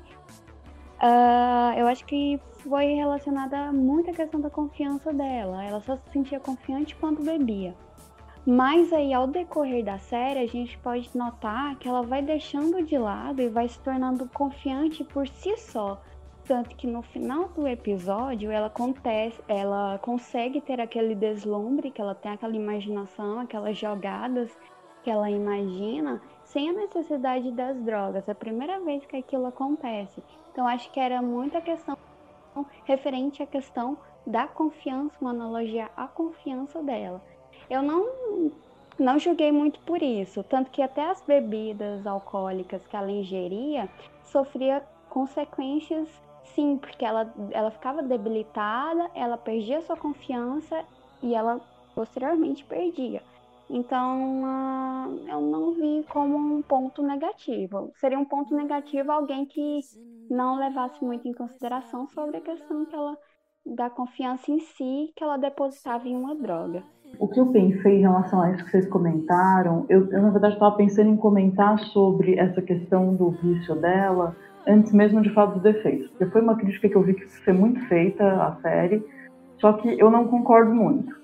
Uh, 1.00 1.78
eu 1.78 1.86
acho 1.86 2.04
que 2.04 2.40
foi 2.58 2.94
relacionada 2.94 3.72
muito 3.72 4.10
à 4.10 4.12
questão 4.12 4.40
da 4.40 4.50
confiança 4.50 5.12
dela. 5.12 5.64
Ela 5.64 5.80
só 5.80 5.96
se 5.96 6.10
sentia 6.10 6.40
confiante 6.40 6.96
quando 6.96 7.22
bebia. 7.22 7.74
Mas 8.44 8.92
aí, 8.92 9.12
ao 9.12 9.26
decorrer 9.26 9.84
da 9.84 9.98
série, 9.98 10.40
a 10.40 10.46
gente 10.46 10.78
pode 10.78 11.10
notar 11.16 11.76
que 11.76 11.86
ela 11.86 12.02
vai 12.02 12.22
deixando 12.22 12.82
de 12.82 12.96
lado 12.96 13.42
e 13.42 13.48
vai 13.48 13.68
se 13.68 13.78
tornando 13.80 14.28
confiante 14.30 15.04
por 15.04 15.28
si 15.28 15.56
só. 15.58 16.00
Tanto 16.46 16.74
que 16.76 16.86
no 16.86 17.02
final 17.02 17.48
do 17.48 17.68
episódio 17.68 18.50
ela, 18.50 18.68
acontece, 18.68 19.38
ela 19.46 19.98
consegue 19.98 20.62
ter 20.62 20.80
aquele 20.80 21.14
deslumbre, 21.14 21.90
que 21.90 22.00
ela 22.00 22.14
tem 22.14 22.32
aquela 22.32 22.56
imaginação, 22.56 23.38
aquelas 23.38 23.76
jogadas 23.76 24.50
que 25.02 25.10
ela 25.10 25.30
imagina, 25.30 26.22
sem 26.44 26.70
a 26.70 26.72
necessidade 26.72 27.52
das 27.52 27.78
drogas. 27.82 28.26
É 28.26 28.32
a 28.32 28.34
primeira 28.34 28.80
vez 28.80 29.04
que 29.04 29.16
aquilo 29.16 29.46
acontece. 29.46 30.22
Então 30.58 30.66
acho 30.66 30.90
que 30.90 30.98
era 30.98 31.22
muita 31.22 31.60
questão 31.60 31.96
referente 32.84 33.40
à 33.40 33.46
questão 33.46 33.96
da 34.26 34.48
confiança, 34.48 35.14
uma 35.20 35.30
analogia 35.30 35.88
à 35.96 36.08
confiança 36.08 36.82
dela. 36.82 37.22
Eu 37.70 37.80
não 37.80 38.50
não 38.98 39.20
julguei 39.20 39.52
muito 39.52 39.78
por 39.82 40.02
isso, 40.02 40.42
tanto 40.42 40.72
que 40.72 40.82
até 40.82 41.10
as 41.10 41.22
bebidas 41.22 42.04
alcoólicas 42.04 42.84
que 42.88 42.96
ela 42.96 43.08
ingeria 43.08 43.88
sofria 44.24 44.84
consequências 45.08 46.08
sim, 46.42 46.76
porque 46.76 47.04
ela, 47.04 47.32
ela 47.52 47.70
ficava 47.70 48.02
debilitada, 48.02 49.08
ela 49.14 49.38
perdia 49.38 49.80
sua 49.82 49.96
confiança 49.96 50.84
e 51.22 51.36
ela 51.36 51.60
posteriormente 51.94 52.64
perdia. 52.64 53.22
Então, 53.70 54.42
uh, 54.44 55.28
eu 55.28 55.40
não 55.42 55.72
vi 55.74 56.04
como 56.08 56.36
um 56.36 56.62
ponto 56.62 57.02
negativo. 57.02 57.90
Seria 57.96 58.18
um 58.18 58.24
ponto 58.24 58.54
negativo 58.54 59.12
alguém 59.12 59.44
que 59.44 59.80
não 60.30 60.56
levasse 60.56 61.04
muito 61.04 61.28
em 61.28 61.34
consideração 61.34 62.06
sobre 62.08 62.38
a 62.38 62.40
questão 62.40 62.86
que 62.86 62.94
ela, 62.94 63.16
da 63.66 63.90
confiança 63.90 64.50
em 64.50 64.58
si 64.60 65.12
que 65.14 65.22
ela 65.22 65.36
depositava 65.36 66.08
em 66.08 66.16
uma 66.16 66.34
droga. 66.34 66.82
O 67.18 67.28
que 67.28 67.40
eu 67.40 67.46
pensei 67.46 67.98
em 67.98 68.02
relação 68.02 68.40
a 68.40 68.50
isso 68.52 68.64
que 68.64 68.70
vocês 68.70 68.88
comentaram, 68.88 69.84
eu, 69.88 70.10
eu 70.10 70.22
na 70.22 70.30
verdade 70.30 70.54
estava 70.54 70.76
pensando 70.76 71.10
em 71.10 71.16
comentar 71.16 71.78
sobre 71.78 72.38
essa 72.38 72.62
questão 72.62 73.14
do 73.14 73.30
vício 73.30 73.74
dela 73.76 74.36
antes 74.66 74.92
mesmo 74.92 75.22
de 75.22 75.30
falar 75.30 75.52
dos 75.52 75.62
defeitos, 75.62 76.08
porque 76.10 76.26
foi 76.26 76.42
uma 76.42 76.56
crítica 76.56 76.88
que 76.88 76.94
eu 76.94 77.02
vi 77.02 77.14
que 77.14 77.26
foi 77.26 77.54
muito 77.54 77.80
feita 77.86 78.24
à 78.24 78.56
série, 78.60 79.02
só 79.58 79.72
que 79.72 79.98
eu 79.98 80.10
não 80.10 80.28
concordo 80.28 80.74
muito 80.74 81.17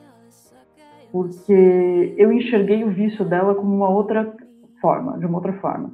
porque 1.14 2.12
eu 2.18 2.32
enxerguei 2.32 2.82
o 2.82 2.90
vício 2.90 3.24
dela 3.24 3.54
como 3.54 3.72
uma 3.72 3.88
outra 3.88 4.34
forma, 4.80 5.16
de 5.16 5.24
uma 5.24 5.36
outra 5.36 5.52
forma. 5.52 5.92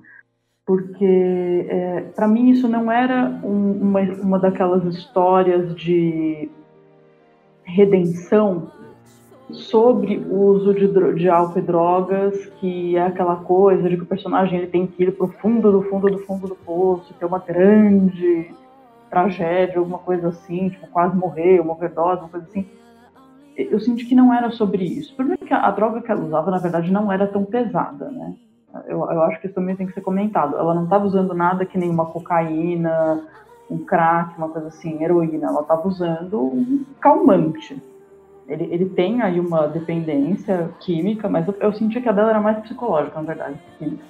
Porque, 0.65 1.67
é, 1.69 2.01
para 2.17 2.27
mim, 2.27 2.49
isso 2.49 2.67
não 2.67 2.91
era 2.91 3.39
um, 3.45 3.73
uma, 3.83 4.01
uma 4.01 4.39
daquelas 4.39 4.83
histórias 4.83 5.77
de 5.77 6.49
redenção 7.65 8.71
sobre 9.51 10.17
o 10.17 10.41
uso 10.41 10.73
de, 10.73 10.89
de 11.17 11.29
álcool 11.29 11.59
e 11.59 11.63
drogas, 11.63 12.47
que 12.59 12.97
é 12.97 13.03
aquela 13.03 13.37
coisa 13.37 13.91
de 13.91 13.99
que 13.99 14.05
o 14.05 14.07
personagem 14.07 14.61
ele 14.61 14.69
tem 14.69 14.87
que 14.87 15.03
ir 15.03 15.13
pro 15.13 15.29
fundo 15.29 15.71
do 15.71 15.83
fundo 15.83 16.11
do 16.11 16.21
fundo 16.21 16.49
do 16.49 16.55
poço, 16.55 17.15
é 17.21 17.27
uma 17.27 17.41
grande 17.41 18.51
tragédia, 19.11 19.81
alguma 19.81 19.99
coisa 19.99 20.29
assim, 20.29 20.71
tipo, 20.71 20.87
quase 20.87 21.15
morrer, 21.15 21.61
uma 21.61 21.75
overdose, 21.75 22.23
uma 22.23 22.31
coisa 22.31 22.47
assim 22.47 22.67
eu 23.57 23.81
senti 23.81 24.05
que 24.05 24.15
não 24.15 24.33
era 24.33 24.51
sobre 24.51 24.85
isso. 24.85 25.15
Primeiro 25.15 25.45
que 25.45 25.53
a, 25.53 25.67
a, 25.67 25.71
droga 25.71 26.01
que 26.01 26.11
ela 26.11 26.25
usava, 26.25 26.51
na 26.51 26.59
verdade, 26.59 26.91
não 26.93 27.11
era 27.13 27.27
tão 27.27 27.45
pesada, 27.45 28.11
né? 28.11 28.35
Eu, 28.87 28.99
eu 28.99 29.23
acho 29.23 29.41
que 29.41 29.47
isso 29.47 29.55
também 29.55 29.75
tem 29.77 29.87
que 29.87 29.93
ser 29.93 30.01
comentado. 30.01 30.57
Ela 30.57 30.75
não 30.75 30.85
estava 30.85 31.05
usando 31.05 31.35
nada 31.35 31.67
que 31.67 31.77
nem 31.77 31.91
uma 31.91 32.07
cocaína, 32.07 33.25
um 33.69 33.79
crack, 33.79 34.39
uma 34.39 34.49
coisa 34.49 34.69
assim, 34.69 35.03
heroína. 35.03 35.49
Ela 35.49 35.63
estava 35.63 35.87
usando 35.87 36.41
um 36.41 36.85
calmante. 37.01 37.83
Ele, 38.47 38.65
ele 38.65 38.89
tem 38.89 39.23
aí 39.23 39.39
uma 39.39 39.67
dependência 39.67 40.71
química, 40.81 41.29
mas 41.29 41.47
eu, 41.47 41.55
eu 41.61 41.73
senti 41.73 42.01
que 42.01 42.09
a 42.09 42.13
dela 42.13 42.31
era 42.31 42.41
mais 42.41 42.59
psicológica, 42.59 43.21
na 43.21 43.27
verdade, 43.27 43.59
química. 43.79 44.05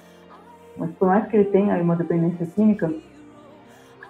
Mas 0.77 0.91
por 0.91 1.07
mais 1.07 1.27
que 1.27 1.35
ele 1.35 1.45
tenha 1.45 1.73
aí 1.73 1.81
uma 1.81 1.95
dependência 1.95 2.45
química, 2.45 2.91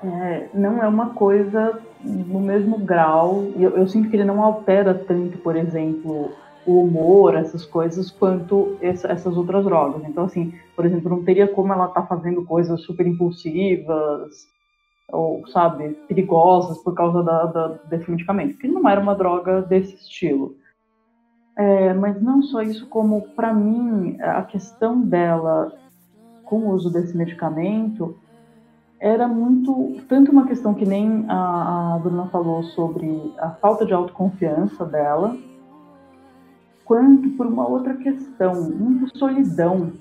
é, 0.04 0.48
não 0.54 0.82
é 0.82 0.88
uma 0.88 1.10
coisa 1.10 1.80
no 2.04 2.40
mesmo 2.40 2.78
grau. 2.80 3.46
Eu, 3.56 3.78
eu, 3.78 3.88
sinto 3.88 4.10
que 4.10 4.16
ele 4.16 4.26
não 4.26 4.42
altera 4.44 4.94
tanto, 4.94 5.38
por 5.40 5.56
exemplo, 5.56 6.32
o 6.66 6.84
humor, 6.84 7.36
essas 7.36 7.66
coisas, 7.66 8.12
quanto 8.12 8.78
essa, 8.82 9.08
essas 9.08 9.36
outras 9.38 9.66
drogas. 9.66 10.04
Então, 10.04 10.26
assim, 10.26 10.54
por 10.76 10.86
exemplo, 10.86 11.10
não 11.10 11.24
teria 11.24 11.48
como 11.48 11.74
ela 11.74 11.88
estar 11.88 12.02
tá 12.02 12.08
fazendo 12.08 12.46
coisas 12.46 12.82
super 12.82 13.06
impulsivas 13.06 14.48
ou, 15.12 15.46
sabe, 15.48 15.90
perigosas 16.08 16.78
por 16.84 16.94
causa 16.94 17.22
da, 17.22 17.46
da, 17.46 17.68
desse 17.90 18.10
medicamento, 18.10 18.54
porque 18.54 18.68
não 18.68 18.88
era 18.88 19.02
uma 19.02 19.16
droga 19.16 19.62
desse 19.62 19.96
estilo. 19.96 20.56
É, 21.58 21.94
mas 21.94 22.22
não 22.22 22.42
só 22.42 22.62
isso, 22.62 22.88
como 22.88 23.22
para 23.36 23.54
mim 23.54 24.18
a 24.22 24.42
questão 24.44 25.02
dela 25.02 25.74
com 26.46 26.60
o 26.60 26.72
uso 26.72 26.90
desse 26.90 27.16
medicamento 27.16 28.18
era 29.02 29.28
muito, 29.28 30.00
tanto 30.08 30.32
uma 30.32 30.46
questão 30.46 30.76
que 30.76 30.86
nem 30.86 31.26
a, 31.28 31.96
a 31.96 32.00
Bruna 32.00 32.28
falou 32.28 32.62
sobre 32.62 33.34
a 33.40 33.50
falta 33.50 33.84
de 33.84 33.96
autoconfiança 33.96 34.86
dela, 34.86 35.36
quanto 36.86 37.32
por 37.32 37.48
uma 37.48 37.68
outra 37.68 37.96
questão, 37.96 38.70
muito 38.70 39.18
solidão. 39.18 39.92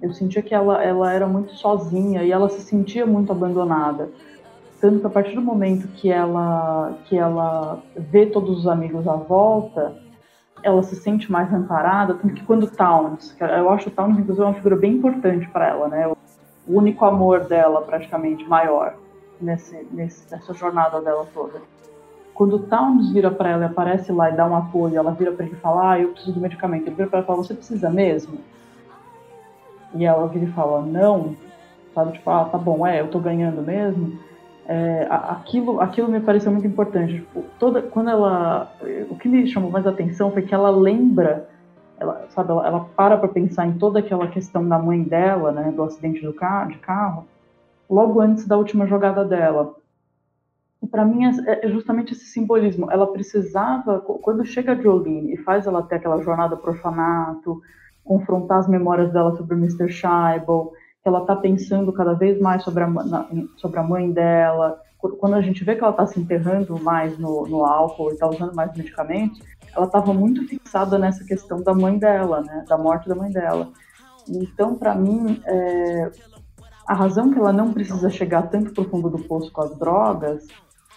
Eu 0.00 0.14
sentia 0.14 0.40
que 0.40 0.54
ela, 0.54 0.82
ela 0.82 1.12
era 1.12 1.26
muito 1.26 1.52
sozinha 1.56 2.22
e 2.22 2.32
ela 2.32 2.48
se 2.48 2.62
sentia 2.62 3.04
muito 3.04 3.30
abandonada. 3.30 4.08
Tanto 4.80 5.00
que 5.00 5.06
a 5.06 5.10
partir 5.10 5.34
do 5.34 5.42
momento 5.42 5.86
que 5.88 6.10
ela, 6.10 6.94
que 7.04 7.18
ela 7.18 7.82
vê 7.94 8.24
todos 8.24 8.60
os 8.60 8.66
amigos 8.66 9.06
à 9.06 9.14
volta, 9.14 9.94
ela 10.62 10.82
se 10.82 10.96
sente 10.96 11.30
mais 11.30 11.52
amparada. 11.52 12.14
Tanto 12.14 12.34
que 12.34 12.44
quando 12.44 12.66
Towns, 12.66 13.36
eu 13.38 13.68
acho 13.68 13.90
o 13.90 13.92
Towns, 13.92 14.18
inclusive, 14.18 14.46
uma 14.46 14.54
figura 14.54 14.76
bem 14.76 14.94
importante 14.94 15.46
para 15.50 15.68
ela, 15.68 15.88
né? 15.88 16.14
O 16.66 16.78
único 16.78 17.04
amor 17.04 17.44
dela, 17.44 17.82
praticamente, 17.82 18.44
maior, 18.44 18.94
nesse, 19.40 19.86
nesse, 19.90 20.30
nessa 20.30 20.54
jornada 20.54 21.00
dela 21.00 21.26
toda. 21.32 21.60
Quando 22.34 22.56
o 22.56 22.58
Towns 22.58 23.12
vira 23.12 23.30
para 23.30 23.50
ela 23.50 23.62
e 23.62 23.66
aparece 23.66 24.10
lá 24.10 24.30
e 24.30 24.36
dá 24.36 24.46
um 24.46 24.56
apoio, 24.56 24.96
ela 24.96 25.12
vira 25.12 25.32
para 25.32 25.46
ele 25.46 25.54
e 25.54 25.60
fala: 25.60 25.92
Ah, 25.92 26.00
eu 26.00 26.10
preciso 26.10 26.32
do 26.32 26.40
medicamento. 26.40 26.86
Ele 26.86 26.96
vira 26.96 27.08
para 27.08 27.18
ela 27.18 27.24
e 27.24 27.26
fala: 27.26 27.42
Você 27.42 27.54
precisa 27.54 27.88
mesmo? 27.88 28.38
E 29.94 30.04
ela 30.04 30.26
vira 30.26 30.44
e 30.44 30.52
fala: 30.52 30.82
Não. 30.82 31.36
Sabe, 31.94 32.12
tipo, 32.12 32.28
ah, 32.28 32.46
tá 32.46 32.58
bom, 32.58 32.84
é, 32.84 33.00
eu 33.00 33.08
tô 33.08 33.20
ganhando 33.20 33.62
mesmo. 33.62 34.18
É, 34.66 35.06
aquilo, 35.10 35.80
aquilo 35.80 36.08
me 36.08 36.18
pareceu 36.18 36.50
muito 36.50 36.66
importante. 36.66 37.14
Tipo, 37.14 37.44
toda, 37.58 37.82
quando 37.82 38.10
ela. 38.10 38.72
O 39.10 39.16
que 39.16 39.28
me 39.28 39.46
chamou 39.46 39.70
mais 39.70 39.86
atenção 39.86 40.32
foi 40.32 40.42
que 40.42 40.54
ela 40.54 40.70
lembra 40.70 41.48
ela, 42.04 42.26
sabe, 42.30 42.50
ela, 42.50 42.66
ela 42.66 42.84
para 42.96 43.16
para 43.16 43.28
pensar 43.28 43.66
em 43.66 43.78
toda 43.78 43.98
aquela 43.98 44.28
questão 44.28 44.66
da 44.68 44.78
mãe 44.78 45.02
dela, 45.02 45.50
né, 45.52 45.72
do 45.72 45.82
acidente 45.82 46.24
do 46.24 46.32
carro, 46.32 46.70
de 46.70 46.78
carro, 46.78 47.26
logo 47.88 48.20
antes 48.20 48.46
da 48.46 48.56
última 48.56 48.86
jogada 48.86 49.24
dela. 49.24 49.74
E 50.82 50.86
para 50.86 51.04
mim 51.04 51.24
é, 51.24 51.66
é, 51.66 51.68
justamente 51.68 52.12
esse 52.12 52.26
simbolismo. 52.26 52.90
Ela 52.90 53.06
precisava, 53.06 54.00
quando 54.00 54.44
chega 54.44 54.72
a 54.72 54.74
Jolene 54.74 55.32
e 55.32 55.36
faz 55.38 55.66
ela 55.66 55.82
ter 55.82 55.96
aquela 55.96 56.22
jornada 56.22 56.56
pro 56.56 56.72
orfanato, 56.72 57.62
confrontar 58.04 58.58
as 58.58 58.68
memórias 58.68 59.10
dela 59.12 59.34
sobre 59.34 59.54
o 59.54 59.58
Mr. 59.58 59.88
Scheibel, 59.88 60.72
que 61.02 61.08
ela 61.08 61.20
está 61.20 61.34
pensando 61.36 61.92
cada 61.92 62.12
vez 62.12 62.38
mais 62.38 62.62
sobre 62.62 62.82
a, 62.82 62.86
na, 62.86 63.26
sobre 63.56 63.78
a 63.78 63.82
mãe 63.82 64.10
dela, 64.10 64.78
quando 65.18 65.34
a 65.34 65.40
gente 65.40 65.64
vê 65.64 65.74
que 65.74 65.82
ela 65.82 65.90
está 65.90 66.06
se 66.06 66.18
enterrando 66.18 66.80
mais 66.82 67.18
no, 67.18 67.46
no 67.46 67.64
álcool 67.64 68.10
e 68.10 68.14
está 68.14 68.28
usando 68.28 68.54
mais 68.54 68.74
medicamentos, 68.76 69.40
ela 69.76 69.86
estava 69.86 70.12
muito 70.12 70.46
fixada 70.46 70.98
nessa 70.98 71.24
questão 71.24 71.62
da 71.62 71.74
mãe 71.74 71.98
dela, 71.98 72.42
né, 72.42 72.64
da 72.68 72.78
morte 72.78 73.08
da 73.08 73.14
mãe 73.14 73.30
dela. 73.30 73.70
Então, 74.28 74.74
para 74.74 74.94
mim, 74.94 75.42
é, 75.44 76.10
a 76.86 76.94
razão 76.94 77.30
que 77.30 77.38
ela 77.38 77.52
não 77.52 77.72
precisa 77.72 78.08
chegar 78.10 78.42
tanto 78.48 78.72
para 78.72 78.82
o 78.82 78.88
fundo 78.88 79.10
do 79.10 79.18
poço 79.18 79.50
com 79.52 79.62
as 79.62 79.76
drogas 79.76 80.46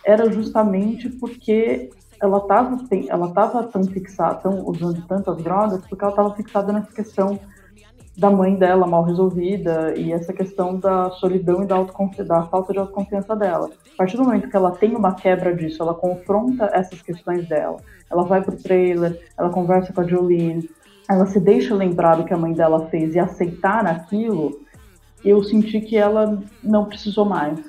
era 0.05 0.31
justamente 0.31 1.09
porque 1.09 1.89
ela 2.21 2.37
estava 2.37 2.77
ela 3.07 3.31
tava 3.31 3.63
tão 3.63 3.83
fixada, 3.83 4.35
tão 4.35 4.65
usando 4.67 5.05
tantas 5.05 5.37
drogas, 5.37 5.85
porque 5.87 6.03
ela 6.03 6.11
estava 6.11 6.33
fixada 6.35 6.73
nessa 6.73 6.91
questão 6.91 7.39
da 8.17 8.31
mãe 8.31 8.55
dela 8.55 8.87
mal 8.87 9.03
resolvida 9.03 9.93
e 9.95 10.11
essa 10.11 10.33
questão 10.33 10.79
da 10.79 11.11
solidão 11.11 11.63
e 11.63 11.67
da, 11.67 11.77
da 12.25 12.43
falta 12.47 12.73
de 12.73 12.79
autoconfiança 12.79 13.35
dela. 13.35 13.69
A 13.93 13.95
partir 13.95 14.17
do 14.17 14.23
momento 14.23 14.49
que 14.49 14.55
ela 14.55 14.71
tem 14.71 14.95
uma 14.95 15.13
quebra 15.13 15.55
disso, 15.55 15.83
ela 15.83 15.93
confronta 15.93 16.67
essas 16.73 16.99
questões 16.99 17.47
dela, 17.47 17.77
ela 18.09 18.23
vai 18.23 18.41
pro 18.41 18.57
trailer, 18.57 19.21
ela 19.37 19.51
conversa 19.51 19.93
com 19.93 20.01
a 20.01 20.07
Jolene, 20.07 20.67
ela 21.07 21.27
se 21.27 21.39
deixa 21.39 21.75
lembrar 21.75 22.15
do 22.15 22.25
que 22.25 22.33
a 22.33 22.37
mãe 22.37 22.53
dela 22.53 22.87
fez 22.87 23.13
e 23.13 23.19
aceitar 23.19 23.85
aquilo, 23.85 24.59
eu 25.23 25.43
senti 25.43 25.79
que 25.79 25.95
ela 25.95 26.41
não 26.63 26.85
precisou 26.85 27.23
mais. 27.23 27.59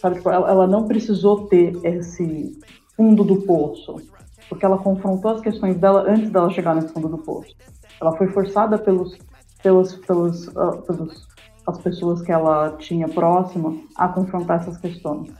Sabe? 0.00 0.16
Tipo, 0.16 0.30
ela, 0.30 0.50
ela 0.50 0.66
não 0.66 0.88
precisou 0.88 1.46
ter 1.46 1.78
esse 1.84 2.60
fundo 2.96 3.22
do 3.22 3.42
poço, 3.42 4.02
porque 4.48 4.64
ela 4.64 4.78
confrontou 4.78 5.30
as 5.30 5.40
questões 5.40 5.76
dela 5.76 6.04
antes 6.08 6.28
dela 6.28 6.50
chegar 6.50 6.74
nesse 6.74 6.92
fundo 6.92 7.08
do 7.08 7.18
poço. 7.18 7.54
Ela 8.00 8.16
foi 8.16 8.26
forçada 8.28 8.76
pelos, 8.76 9.16
pelos, 9.62 9.94
pelos, 9.96 10.46
pelos 10.86 11.28
as 11.66 11.78
pessoas 11.78 12.22
que 12.22 12.32
ela 12.32 12.76
tinha 12.78 13.08
próxima 13.08 13.76
a 13.96 14.08
confrontar 14.08 14.60
essas 14.60 14.76
questões. 14.76 15.30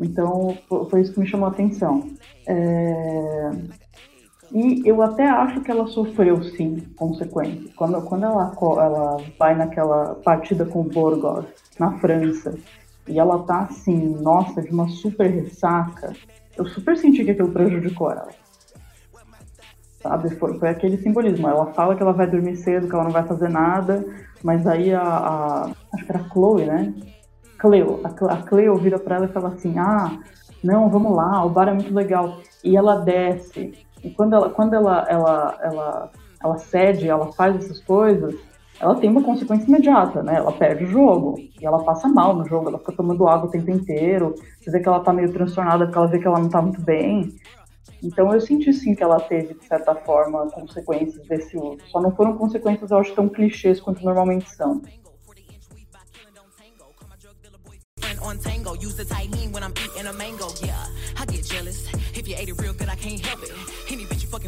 Então, 0.00 0.56
foi 0.90 1.02
isso 1.02 1.12
que 1.12 1.20
me 1.20 1.26
chamou 1.26 1.48
a 1.48 1.52
atenção. 1.52 2.08
É... 2.46 3.50
E 4.54 4.82
eu 4.86 5.00
até 5.02 5.26
acho 5.28 5.62
que 5.62 5.70
ela 5.70 5.86
sofreu, 5.86 6.42
sim, 6.42 6.76
consequências. 6.96 7.72
Quando, 7.74 8.02
quando 8.02 8.24
ela, 8.24 8.52
ela 8.60 9.16
vai 9.38 9.54
naquela 9.54 10.14
partida 10.16 10.66
com 10.66 10.80
o 10.80 10.84
Borgos, 10.84 11.46
na 11.78 11.98
França, 11.98 12.54
e 13.08 13.18
ela 13.18 13.42
tá 13.44 13.62
assim, 13.62 14.14
nossa, 14.20 14.60
de 14.60 14.70
uma 14.70 14.88
super 14.88 15.30
ressaca, 15.30 16.12
eu 16.56 16.66
super 16.66 16.96
senti 16.98 17.24
que 17.24 17.30
aquilo 17.30 17.50
prejudicou 17.50 18.10
ela. 18.10 18.28
Sabe? 20.02 20.34
Foi, 20.36 20.58
foi 20.58 20.68
aquele 20.68 20.96
simbolismo. 20.98 21.48
Ela 21.48 21.66
fala 21.66 21.94
que 21.94 22.02
ela 22.02 22.12
vai 22.12 22.26
dormir 22.26 22.56
cedo, 22.56 22.88
que 22.88 22.94
ela 22.94 23.04
não 23.04 23.10
vai 23.10 23.22
fazer 23.22 23.48
nada, 23.48 24.04
mas 24.42 24.66
aí 24.66 24.92
a. 24.92 25.02
a 25.02 25.70
acho 25.94 26.04
que 26.04 26.12
era 26.12 26.20
a 26.20 26.28
Chloe, 26.28 26.64
né? 26.64 26.92
Cleo. 27.58 28.00
A, 28.04 28.08
a 28.08 28.36
Cleo 28.38 28.76
vira 28.76 28.98
pra 28.98 29.16
ela 29.16 29.26
e 29.26 29.32
fala 29.32 29.48
assim: 29.48 29.78
ah, 29.78 30.18
não, 30.62 30.88
vamos 30.88 31.14
lá, 31.14 31.44
o 31.44 31.48
bar 31.48 31.68
é 31.68 31.74
muito 31.74 31.94
legal. 31.94 32.38
E 32.64 32.76
ela 32.76 32.96
desce. 32.96 33.72
E 34.02 34.10
quando 34.10 34.34
ela, 34.34 34.50
quando 34.50 34.74
ela, 34.74 35.06
ela, 35.08 35.58
ela, 35.62 36.10
ela 36.42 36.58
cede, 36.58 37.08
ela 37.08 37.32
faz 37.32 37.54
essas 37.56 37.80
coisas, 37.80 38.34
ela 38.80 38.96
tem 38.96 39.08
uma 39.08 39.22
consequência 39.22 39.68
imediata, 39.68 40.22
né? 40.22 40.36
Ela 40.36 40.50
perde 40.52 40.84
o 40.84 40.88
jogo 40.88 41.36
e 41.38 41.64
ela 41.64 41.84
passa 41.84 42.08
mal 42.08 42.34
no 42.34 42.44
jogo, 42.44 42.68
ela 42.68 42.78
fica 42.78 42.92
tomando 42.92 43.28
água 43.28 43.46
o 43.46 43.50
tempo 43.50 43.70
inteiro. 43.70 44.34
Você 44.60 44.70
vê 44.72 44.80
que 44.80 44.88
ela 44.88 45.00
tá 45.00 45.12
meio 45.12 45.32
transtornada 45.32 45.84
porque 45.84 45.98
ela 45.98 46.08
vê 46.08 46.18
que 46.18 46.26
ela 46.26 46.40
não 46.40 46.48
tá 46.48 46.60
muito 46.60 46.80
bem. 46.80 47.32
Então 48.02 48.34
eu 48.34 48.40
senti 48.40 48.72
sim 48.72 48.94
que 48.94 49.02
ela 49.02 49.20
teve, 49.20 49.54
de 49.54 49.64
certa 49.64 49.94
forma, 49.94 50.50
consequências 50.50 51.24
desse 51.28 51.56
uso. 51.56 51.78
Só 51.88 52.00
não 52.00 52.14
foram 52.14 52.36
consequências, 52.36 52.90
eu 52.90 52.98
acho, 52.98 53.14
tão 53.14 53.28
clichês 53.28 53.80
quanto 53.80 54.04
normalmente 54.04 54.50
são. 54.50 54.82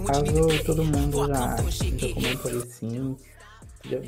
Caso 0.06 0.64
todo 0.64 0.84
mundo 0.84 1.26
já, 1.28 1.56
já 1.56 2.14
comentou 2.14 2.50
aí 2.50 2.68
sim, 2.68 3.16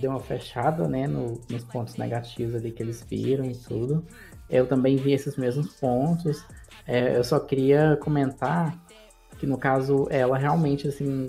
deu 0.00 0.10
uma 0.10 0.20
fechada, 0.20 0.88
né, 0.88 1.06
no, 1.06 1.40
nos 1.48 1.64
pontos 1.64 1.96
negativos 1.96 2.54
ali 2.54 2.72
que 2.72 2.82
eles 2.82 3.04
viram 3.08 3.44
e 3.44 3.54
tudo. 3.54 4.04
Eu 4.48 4.66
também 4.66 4.96
vi 4.96 5.12
esses 5.12 5.36
mesmos 5.36 5.74
pontos. 5.74 6.44
É, 6.86 7.16
eu 7.16 7.24
só 7.24 7.38
queria 7.38 7.96
comentar 7.96 8.85
que 9.38 9.46
no 9.46 9.58
caso 9.58 10.06
ela 10.10 10.36
realmente 10.36 10.88
assim, 10.88 11.28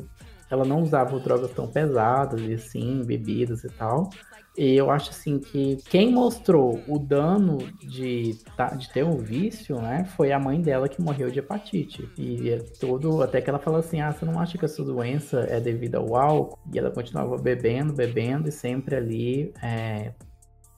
ela 0.50 0.66
não 0.66 0.82
usava 0.82 1.20
drogas 1.20 1.52
tão 1.52 1.68
pesadas 1.68 2.42
e 2.42 2.54
assim, 2.54 3.04
bebidas 3.04 3.64
e 3.64 3.70
tal. 3.70 4.10
E 4.58 4.76
eu 4.76 4.90
acho 4.90 5.12
assim 5.12 5.38
que 5.38 5.78
quem 5.88 6.12
mostrou 6.12 6.82
o 6.88 6.98
dano 6.98 7.60
de, 7.80 8.36
de 8.78 8.90
ter 8.92 9.04
um 9.04 9.18
vício, 9.18 9.80
né, 9.80 10.04
foi 10.16 10.32
a 10.32 10.40
mãe 10.40 10.60
dela 10.60 10.90
que 10.90 11.00
morreu 11.00 11.30
de 11.30 11.38
hepatite. 11.38 12.10
E 12.18 12.50
é 12.50 12.58
todo, 12.58 13.22
até 13.22 13.40
que 13.40 13.52
ela 13.52 13.60
falou 13.60 13.80
assim: 13.80 14.02
ah, 14.02 14.12
você 14.12 14.26
não 14.26 14.40
acha 14.40 14.58
que 14.58 14.66
essa 14.66 14.84
doença 14.84 15.42
é 15.42 15.60
devido 15.60 15.96
ao 15.96 16.16
álcool? 16.16 16.58
E 16.74 16.80
ela 16.80 16.90
continuava 16.90 17.38
bebendo, 17.38 17.94
bebendo 17.94 18.50
e 18.50 18.52
sempre 18.52 18.96
ali 18.96 19.54
é, 19.62 20.12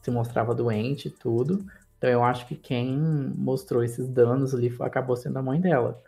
se 0.01 0.11
mostrava 0.11 0.53
doente 0.53 1.07
e 1.07 1.11
tudo. 1.11 1.65
Então 1.97 2.09
eu 2.09 2.21
acho 2.21 2.47
que 2.47 2.55
quem 2.55 2.97
mostrou 3.37 3.81
esses 3.81 4.09
danos 4.09 4.53
ali 4.53 4.75
acabou 4.81 5.15
sendo 5.15 5.39
a 5.39 5.41
mãe 5.41 5.59
dela. 5.59 6.01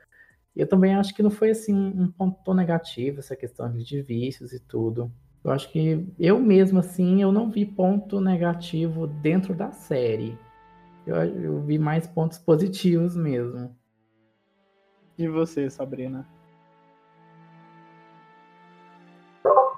Eu 0.56 0.68
também 0.68 0.96
acho 0.96 1.14
que 1.16 1.24
não 1.24 1.32
foi 1.32 1.52
assim 1.52 1.74
um 1.74 2.12
ponto 2.12 2.54
negativo 2.54 3.20
essa 3.20 3.36
questão 3.36 3.72
de 3.72 4.02
vícios 4.02 4.52
e 4.52 4.60
tudo. 4.60 5.12
Eu 5.44 5.52
acho 5.52 5.72
que 5.72 6.08
eu 6.20 6.40
mesmo, 6.40 6.80
assim, 6.80 7.22
eu 7.22 7.32
não 7.32 7.50
vi 7.50 7.66
ponto 7.66 8.20
negativo 8.20 9.08
dentro 9.08 9.56
da 9.56 9.72
série. 9.72 10.38
Eu, 11.08 11.16
eu 11.16 11.62
vi 11.62 11.80
mais 11.80 12.06
pontos 12.06 12.38
positivos 12.40 13.16
mesmo. 13.16 13.76
E 15.18 15.28
você, 15.28 15.70
Sabrina? 15.70 16.28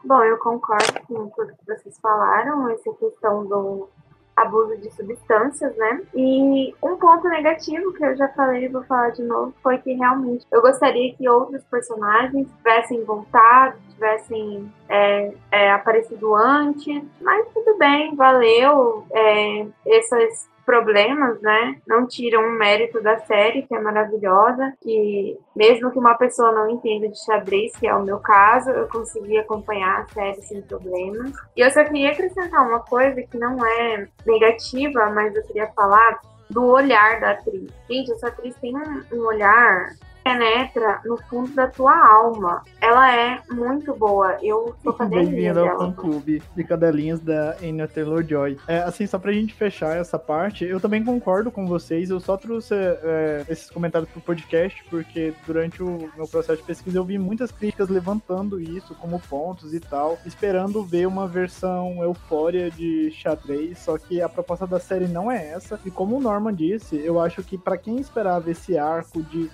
Bom, 0.05 0.21
eu 0.21 0.37
concordo 0.37 0.99
com 1.07 1.29
tudo 1.29 1.55
que 1.55 1.65
vocês 1.65 1.97
falaram, 1.99 2.69
essa 2.69 2.91
questão 2.95 3.47
do 3.47 3.89
abuso 4.35 4.77
de 4.77 4.89
substâncias, 4.91 5.75
né? 5.77 6.01
E 6.15 6.73
um 6.81 6.95
ponto 6.97 7.27
negativo 7.29 7.93
que 7.93 8.03
eu 8.03 8.15
já 8.15 8.27
falei, 8.29 8.67
vou 8.67 8.83
falar 8.83 9.11
de 9.11 9.23
novo, 9.23 9.53
foi 9.61 9.77
que 9.77 9.93
realmente 9.93 10.45
eu 10.51 10.61
gostaria 10.61 11.13
que 11.13 11.29
outros 11.29 11.63
personagens 11.65 12.47
tivessem 12.57 13.03
voltado, 13.03 13.77
tivessem 13.91 14.71
é, 14.89 15.33
é, 15.51 15.71
aparecido 15.71 16.35
antes, 16.35 17.03
mas 17.21 17.47
tudo 17.53 17.77
bem, 17.77 18.15
valeu. 18.15 19.05
É, 19.11 19.67
essas 19.85 20.47
problemas, 20.65 21.41
né, 21.41 21.75
não 21.87 22.07
tiram 22.07 22.41
o 22.41 22.51
mérito 22.51 23.01
da 23.01 23.19
série, 23.19 23.63
que 23.63 23.75
é 23.75 23.79
maravilhosa, 23.79 24.73
que 24.81 25.37
mesmo 25.55 25.91
que 25.91 25.99
uma 25.99 26.15
pessoa 26.15 26.51
não 26.51 26.69
entenda 26.69 27.07
de 27.07 27.23
xadrez, 27.23 27.75
que 27.75 27.87
é 27.87 27.93
o 27.93 28.03
meu 28.03 28.19
caso, 28.19 28.69
eu 28.69 28.87
consegui 28.87 29.37
acompanhar 29.37 30.01
a 30.01 30.05
série 30.07 30.41
sem 30.41 30.61
problemas. 30.61 31.33
E 31.55 31.61
eu 31.61 31.71
só 31.71 31.83
queria 31.83 32.11
acrescentar 32.11 32.65
uma 32.67 32.79
coisa 32.79 33.21
que 33.21 33.37
não 33.37 33.65
é 33.65 34.07
negativa, 34.25 35.09
mas 35.09 35.35
eu 35.35 35.43
queria 35.43 35.67
falar 35.67 36.21
do 36.49 36.65
olhar 36.65 37.19
da 37.19 37.31
atriz. 37.31 37.69
Gente, 37.89 38.11
essa 38.11 38.27
atriz 38.27 38.55
tem 38.57 38.75
um, 38.75 39.03
um 39.13 39.25
olhar 39.25 39.89
penetra 40.23 41.01
no 41.05 41.17
fundo 41.29 41.53
da 41.53 41.67
tua 41.67 41.95
alma. 41.95 42.63
Ela 42.81 43.15
é 43.15 43.41
muito 43.51 43.93
boa. 43.93 44.37
Eu 44.41 44.75
sou 44.81 44.93
cadelinha 44.93 45.53
Bem-vindo 45.53 45.59
ao 45.59 45.77
fã 45.77 45.91
clube 45.91 46.41
de 46.55 46.63
cadelinhas 46.63 47.19
da 47.19 47.55
Anya 47.61 47.87
Taylor-Joy. 47.87 48.57
É, 48.67 48.79
assim, 48.79 49.05
só 49.05 49.19
pra 49.19 49.31
gente 49.31 49.53
fechar 49.53 49.97
essa 49.97 50.17
parte, 50.17 50.65
eu 50.65 50.79
também 50.79 51.03
concordo 51.03 51.51
com 51.51 51.67
vocês. 51.67 52.09
Eu 52.09 52.19
só 52.19 52.37
trouxe 52.37 52.73
é, 52.73 53.45
esses 53.49 53.69
comentários 53.69 54.09
pro 54.09 54.21
podcast 54.21 54.83
porque 54.89 55.33
durante 55.45 55.83
o 55.83 56.09
meu 56.15 56.27
processo 56.27 56.61
de 56.61 56.67
pesquisa 56.67 56.97
eu 56.97 57.03
vi 57.03 57.17
muitas 57.17 57.51
críticas 57.51 57.89
levantando 57.89 58.59
isso 58.59 58.95
como 58.95 59.19
pontos 59.19 59.73
e 59.73 59.79
tal, 59.79 60.17
esperando 60.25 60.83
ver 60.83 61.07
uma 61.07 61.27
versão 61.27 62.03
eufória 62.03 62.69
de 62.71 63.11
xadrez, 63.11 63.79
só 63.79 63.97
que 63.97 64.21
a 64.21 64.29
proposta 64.29 64.65
da 64.65 64.79
série 64.79 65.07
não 65.07 65.31
é 65.31 65.51
essa. 65.51 65.79
E 65.85 65.91
como 65.91 66.17
o 66.17 66.21
Norman 66.21 66.53
disse, 66.53 66.95
eu 67.03 67.19
acho 67.19 67.43
que 67.43 67.57
para 67.57 67.77
quem 67.77 67.97
esperava 67.97 68.49
esse 68.49 68.77
arco 68.77 69.21
de 69.23 69.49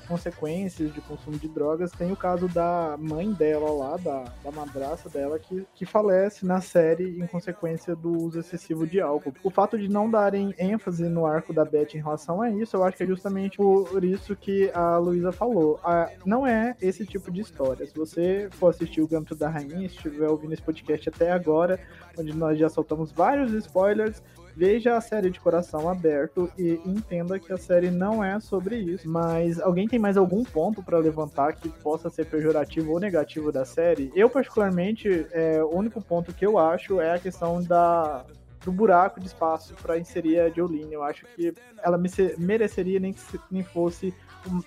consequências 0.60 0.94
de 0.94 1.02
consumo 1.02 1.38
de 1.38 1.48
drogas. 1.48 1.92
Tem 1.92 2.12
o 2.12 2.16
caso 2.16 2.48
da 2.48 2.98
mãe 3.00 3.32
dela 3.32 3.72
lá, 3.72 3.98
da, 3.98 4.26
da 4.44 4.52
madraça 4.52 5.10
dela, 5.10 5.40
que, 5.40 5.66
que 5.74 5.86
falece 5.86 6.46
na 6.46 6.60
série 6.60 7.20
em 7.20 7.28
consequência 7.28 7.96
do 7.96 8.12
uso 8.12 8.40
excessivo 8.40 8.86
de 8.86 9.00
álcool. 9.00 9.34
O 9.44 9.50
fato 9.50 9.78
de 9.78 9.88
não 9.88 10.10
darem 10.10 10.54
ênfase 10.58 11.08
no 11.08 11.26
arco 11.26 11.54
da 11.54 11.64
Beth 11.64 11.96
em 11.96 12.00
relação 12.00 12.42
a 12.42 12.50
isso, 12.50 12.76
eu 12.76 12.84
acho 12.84 12.98
que 12.98 13.04
é 13.04 13.08
justamente 13.08 13.58
por 13.58 14.04
isso 14.04 14.36
que 14.36 14.70
a 14.74 14.98
Luísa 14.98 15.32
falou. 15.32 15.80
A, 15.84 16.10
não 16.26 16.46
é 16.46 16.76
esse 16.82 17.06
tipo 17.06 17.32
de 17.32 17.42
história. 17.42 17.86
Se 17.86 17.96
você 17.96 18.50
for 18.52 18.70
assistir 18.70 19.02
o 19.02 19.08
Gambito 19.08 19.36
da 19.36 19.50
Rainha, 19.50 19.86
estiver 19.86 20.28
ouvindo 20.28 20.54
esse 20.54 20.62
podcast 20.62 21.10
até 21.10 21.32
agora, 21.32 21.80
onde 22.18 22.36
nós 22.36 22.58
já 22.58 22.70
soltamos 22.70 23.12
vários 23.12 23.54
spoilers, 23.54 24.22
veja 24.60 24.98
a 24.98 25.02
série 25.02 25.30
de 25.30 25.40
coração 25.40 25.88
aberto 25.88 26.52
e 26.58 26.82
entenda 26.86 27.40
que 27.40 27.54
a 27.54 27.58
série 27.58 27.90
não 27.90 28.22
é 28.22 28.42
sobre 28.42 28.76
isso. 28.76 29.10
Mas 29.10 29.58
alguém 29.58 29.88
tem 29.88 29.98
mais 29.98 30.18
algum 30.18 30.44
ponto 30.44 30.84
para 30.84 30.98
levantar 30.98 31.54
que 31.54 31.70
possa 31.70 32.10
ser 32.10 32.26
pejorativo 32.26 32.92
ou 32.92 33.00
negativo 33.00 33.54
da 33.54 33.64
série? 33.64 34.12
Eu, 34.14 34.30
particularmente, 34.30 35.26
é, 35.32 35.64
o 35.64 35.74
único 35.74 36.02
ponto 36.02 36.34
que 36.34 36.46
eu 36.46 36.58
acho 36.58 37.00
é 37.00 37.16
a 37.16 37.20
questão 37.20 37.64
da, 37.64 38.26
do 38.66 38.72
buraco 38.72 39.22
de 39.22 39.28
espaço 39.28 39.74
para 39.82 39.98
inserir 39.98 40.42
a 40.42 40.50
Jolene. 40.50 40.92
Eu 40.94 41.04
acho 41.04 41.26
que 41.38 41.54
ela 41.82 41.98
mereceria 42.38 43.00
nem 43.00 43.14
que 43.14 43.22
nem 43.50 43.64
fosse 43.64 44.14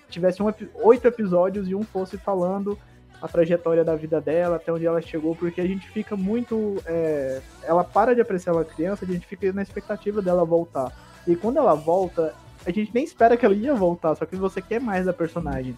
tivesse 0.09 0.41
um, 0.41 0.51
oito 0.83 1.07
episódios 1.07 1.67
e 1.69 1.75
um 1.75 1.83
fosse 1.83 2.17
falando 2.17 2.77
a 3.23 3.27
trajetória 3.29 3.85
da 3.85 3.95
vida 3.95 4.19
dela, 4.19 4.57
até 4.57 4.69
onde 4.69 4.85
ela 4.85 5.01
chegou, 5.01 5.33
porque 5.33 5.61
a 5.61 5.65
gente 5.65 5.89
fica 5.89 6.13
muito. 6.13 6.83
É, 6.85 7.41
ela 7.63 7.81
para 7.81 8.13
de 8.13 8.19
apreciar 8.19 8.51
ela 8.51 8.65
criança, 8.65 9.05
a 9.05 9.07
gente 9.07 9.25
fica 9.25 9.53
na 9.53 9.61
expectativa 9.61 10.21
dela 10.21 10.43
voltar. 10.43 10.91
E 11.25 11.33
quando 11.33 11.55
ela 11.55 11.73
volta, 11.73 12.35
a 12.65 12.69
gente 12.69 12.93
nem 12.93 13.05
espera 13.05 13.37
que 13.37 13.45
ela 13.45 13.55
ia 13.55 13.73
voltar, 13.73 14.13
só 14.15 14.25
que 14.25 14.35
você 14.35 14.61
quer 14.61 14.81
mais 14.81 15.05
da 15.05 15.13
personagem. 15.13 15.73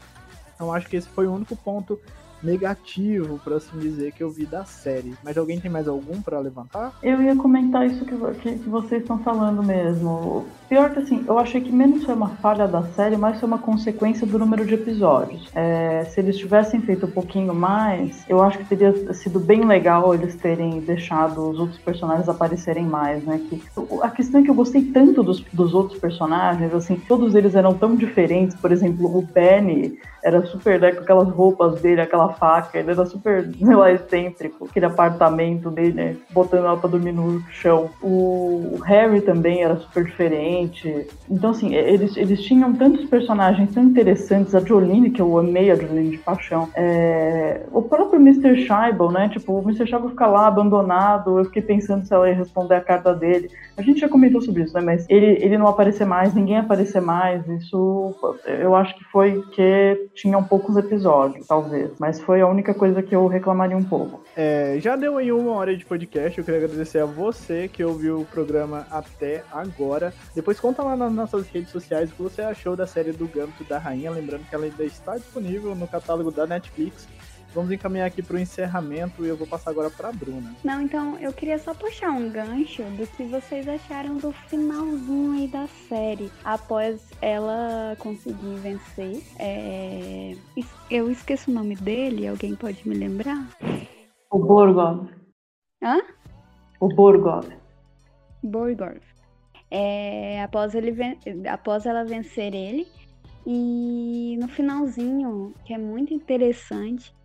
Então 0.55 0.73
acho 0.73 0.87
que 0.87 0.95
esse 0.95 1.07
foi 1.07 1.27
o 1.27 1.33
único 1.33 1.55
ponto 1.55 2.01
negativo, 2.45 3.39
por 3.43 3.53
assim 3.53 3.77
dizer, 3.79 4.11
que 4.11 4.23
eu 4.23 4.29
vi 4.29 4.45
da 4.45 4.63
série. 4.63 5.15
Mas 5.23 5.37
alguém 5.37 5.59
tem 5.59 5.69
mais 5.69 5.87
algum 5.87 6.21
para 6.21 6.39
levantar? 6.39 6.93
Eu 7.01 7.21
ia 7.21 7.35
comentar 7.35 7.85
isso 7.85 8.05
que, 8.05 8.15
que, 8.41 8.59
que, 8.59 8.69
vocês 8.69 9.01
estão 9.01 9.19
falando 9.19 9.63
mesmo. 9.63 10.45
Pior 10.69 10.91
que 10.91 10.99
assim, 10.99 11.23
eu 11.27 11.37
achei 11.39 11.61
que 11.61 11.71
menos 11.71 12.03
foi 12.03 12.13
uma 12.13 12.29
falha 12.29 12.67
da 12.67 12.83
série, 12.83 13.17
mais 13.17 13.39
foi 13.39 13.47
uma 13.47 13.57
consequência 13.57 14.25
do 14.25 14.37
número 14.37 14.65
de 14.65 14.75
episódios. 14.75 15.49
É, 15.53 16.05
se 16.05 16.19
eles 16.19 16.37
tivessem 16.37 16.81
feito 16.81 17.05
um 17.05 17.11
pouquinho 17.11 17.53
mais, 17.53 18.23
eu 18.29 18.41
acho 18.41 18.59
que 18.59 18.65
teria 18.65 19.13
sido 19.13 19.39
bem 19.39 19.65
legal 19.65 20.13
eles 20.13 20.35
terem 20.35 20.79
deixado 20.79 21.49
os 21.49 21.59
outros 21.59 21.79
personagens 21.79 22.29
aparecerem 22.29 22.85
mais, 22.85 23.23
né? 23.23 23.41
Que, 23.49 23.61
a 24.01 24.09
questão 24.09 24.41
é 24.41 24.43
que 24.43 24.49
eu 24.49 24.55
gostei 24.55 24.83
tanto 24.83 25.23
dos, 25.23 25.41
dos 25.53 25.73
outros 25.73 25.99
personagens, 25.99 26.73
assim, 26.73 26.95
todos 27.07 27.35
eles 27.35 27.55
eram 27.55 27.73
tão 27.73 27.95
diferentes. 27.95 28.55
Por 28.55 28.71
exemplo, 28.71 29.17
o 29.17 29.21
Benny 29.21 29.97
era 30.23 30.43
super, 30.47 30.79
né, 30.79 30.91
com 30.91 31.01
aquelas 31.01 31.29
roupas 31.29 31.79
dele, 31.81 32.01
aquela 32.01 32.33
faca, 32.38 32.77
ele 32.77 32.91
era 32.91 33.05
super, 33.05 33.49
sei 33.55 33.75
lá, 33.75 33.91
excêntrico, 33.91 34.65
aquele 34.65 34.86
apartamento 34.86 35.69
dele, 35.69 35.93
né, 35.93 36.15
botando 36.31 36.65
ela 36.65 36.77
pra 36.77 36.89
dormir 36.89 37.11
no 37.11 37.41
chão. 37.49 37.89
O 38.01 38.79
Harry 38.86 39.21
também 39.21 39.63
era 39.63 39.77
super 39.77 40.03
diferente. 40.03 41.07
Então, 41.29 41.51
assim, 41.51 41.75
eles, 41.75 42.15
eles 42.17 42.41
tinham 42.41 42.73
tantos 42.73 43.05
personagens 43.05 43.73
tão 43.73 43.83
interessantes, 43.83 44.53
a 44.55 44.59
Jolene, 44.59 45.11
que 45.11 45.21
eu 45.21 45.38
amei 45.38 45.71
a 45.71 45.75
Jolene 45.75 46.11
de 46.11 46.17
paixão, 46.17 46.69
é... 46.75 47.65
o 47.71 47.81
próprio 47.81 48.19
Mr. 48.19 48.65
Scheibel, 48.65 49.11
né, 49.11 49.29
tipo, 49.29 49.53
o 49.53 49.61
Mr. 49.61 49.88
Scheibel 49.88 50.09
fica 50.09 50.27
lá 50.27 50.47
abandonado, 50.47 51.39
eu 51.39 51.45
fiquei 51.45 51.61
pensando 51.61 52.05
se 52.05 52.13
ela 52.13 52.29
ia 52.29 52.36
responder 52.36 52.75
a 52.75 52.81
carta 52.81 53.13
dele. 53.13 53.49
A 53.77 53.81
gente 53.81 53.99
já 53.99 54.09
comentou 54.09 54.41
sobre 54.41 54.63
isso, 54.63 54.73
né, 54.73 54.81
mas 54.81 55.05
ele, 55.09 55.38
ele 55.41 55.57
não 55.57 55.67
aparecer 55.67 56.05
mais, 56.05 56.33
ninguém 56.33 56.57
aparecer 56.57 57.01
mais, 57.01 57.47
isso 57.47 58.15
eu 58.45 58.75
acho 58.75 58.95
que 58.97 59.03
foi 59.05 59.41
que 59.51 60.09
tinham 60.13 60.43
poucos 60.43 60.77
episódios, 60.77 61.47
talvez. 61.47 61.91
Mas 61.99 62.21
foi 62.26 62.41
a 62.41 62.47
única 62.47 62.73
coisa 62.73 63.03
que 63.03 63.15
eu 63.15 63.28
reclamaria 63.28 63.78
um 63.78 63.84
pouco. 63.84 64.23
É, 64.36 64.78
já 64.80 64.95
deu 64.95 65.17
aí 65.17 65.32
uma 65.32 65.51
hora 65.51 65.76
de 65.76 65.86
podcast. 65.86 66.38
Eu 66.38 66.43
queria 66.43 66.65
agradecer 66.65 66.99
a 66.99 67.05
você 67.05 67.67
que 67.67 67.84
ouviu 67.84 68.21
o 68.21 68.26
programa 68.26 68.86
até 68.89 69.43
agora. 69.51 70.13
Depois 70.34 70.59
conta 70.59 70.82
lá 70.82 70.95
nas 70.95 71.13
nossas 71.13 71.47
redes 71.47 71.69
sociais 71.69 72.11
o 72.11 72.15
que 72.15 72.23
você 72.23 72.41
achou 72.41 72.76
da 72.76 72.88
série 72.88 73.11
do 73.11 73.28
Gambito 73.28 73.63
da 73.65 73.78
Rainha. 73.78 74.09
Lembrando 74.09 74.45
que 74.49 74.55
ela 74.55 74.65
ainda 74.65 74.84
está 74.84 75.15
disponível 75.15 75.76
no 75.76 75.88
catálogo 75.88 76.32
da 76.32 76.47
Netflix. 76.47 77.07
Vamos 77.56 77.72
encaminhar 77.72 78.06
aqui 78.06 78.22
para 78.22 78.36
o 78.36 78.39
encerramento 78.39 79.24
e 79.24 79.30
eu 79.30 79.38
vou 79.38 79.47
passar 79.47 79.72
agora 79.72 79.89
para 79.89 80.10
a 80.10 80.12
Bruna. 80.12 80.53
Não, 80.62 80.82
então 80.82 81.18
eu 81.20 81.32
queria 81.32 81.58
só 81.58 81.74
puxar 81.74 82.12
um 82.12 82.30
gancho 82.30 82.84
do 82.97 83.08
que 83.08 83.24
vocês 83.24 83.66
acharam 83.66 84.18
do 84.18 84.34
finalzinho 84.34 85.32
aí 85.32 85.47
da 85.47 85.66
série. 85.88 86.30
Após 86.43 87.10
ela 87.22 87.95
conseguir 87.97 88.56
vencer. 88.56 89.24
É... 89.39 90.36
Eu 90.91 91.10
esqueço 91.10 91.49
o 91.49 91.53
nome 91.53 91.78
dele, 91.78 92.28
alguém 92.28 92.56
pode 92.56 92.86
me 92.86 92.93
lembrar? 92.93 93.47
O 94.30 94.38
Borgov. 94.38 95.08
Hã? 95.82 96.01
O 96.82 96.89
Borgov. 96.89 97.47
Borgov. 98.43 98.99
É... 99.72 100.43
Após, 100.43 100.76
ele 100.76 100.91
ven... 100.91 101.18
Após 101.49 101.86
ela 101.86 102.03
vencer 102.03 102.53
ele. 102.53 102.86
E 103.47 104.38
no 104.41 104.49
finalzinho, 104.49 105.53
que 105.64 105.74
é 105.74 105.78
muito 105.78 106.14
interessante, 106.14 107.16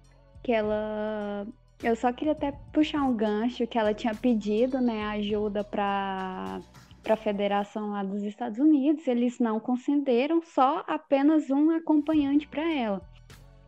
que 0.43 0.53
ela. 0.53 1.47
Eu 1.82 1.97
só 1.97 2.12
queria 2.12 2.32
até 2.32 2.53
puxar 2.72 3.03
um 3.03 3.14
gancho 3.14 3.66
que 3.66 3.78
ela 3.78 3.95
tinha 3.95 4.14
pedido, 4.14 4.80
né, 4.80 5.07
ajuda 5.07 5.64
para 5.64 6.61
para 7.03 7.14
a 7.14 7.16
federação 7.16 7.91
lá 7.93 8.03
dos 8.03 8.22
Estados 8.22 8.59
Unidos, 8.59 9.07
eles 9.09 9.38
não 9.38 9.59
concederam 9.59 10.43
só 10.43 10.84
apenas 10.86 11.51
um 11.51 11.70
acompanhante 11.70 12.47
para 12.47 12.62
ela. 12.70 13.03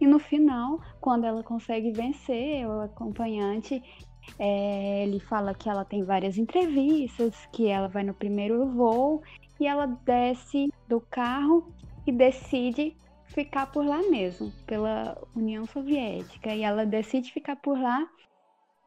E 0.01 0.07
no 0.07 0.19
final, 0.19 0.81
quando 1.01 1.25
ela 1.25 1.43
consegue 1.43 1.93
vencer 1.93 2.67
o 2.67 2.83
acompanhante, 2.83 3.83
é, 4.39 5.05
ele 5.05 5.21
fala 5.21 5.55
que 5.55 5.69
ela 5.69 5.85
tem 5.85 6.05
várias 6.05 6.39
entrevistas, 6.39 7.49
que 7.53 7.69
ela 7.69 7.89
vai 7.89 8.03
no 8.03 8.15
primeiro 8.15 8.67
voo 8.67 9.23
e 9.59 9.67
ela 9.67 9.87
desce 9.87 10.73
do 10.89 11.01
carro 11.01 11.73
e 12.07 12.13
decide 12.13 12.97
ficar 13.33 13.67
por 13.67 13.85
lá 13.85 13.99
mesmo, 14.11 14.53
pela 14.67 15.17
União 15.35 15.67
Soviética. 15.67 16.55
E 16.55 16.63
ela 16.63 16.87
decide 16.87 17.33
ficar 17.33 17.57
por 17.57 17.79
lá 17.79 18.07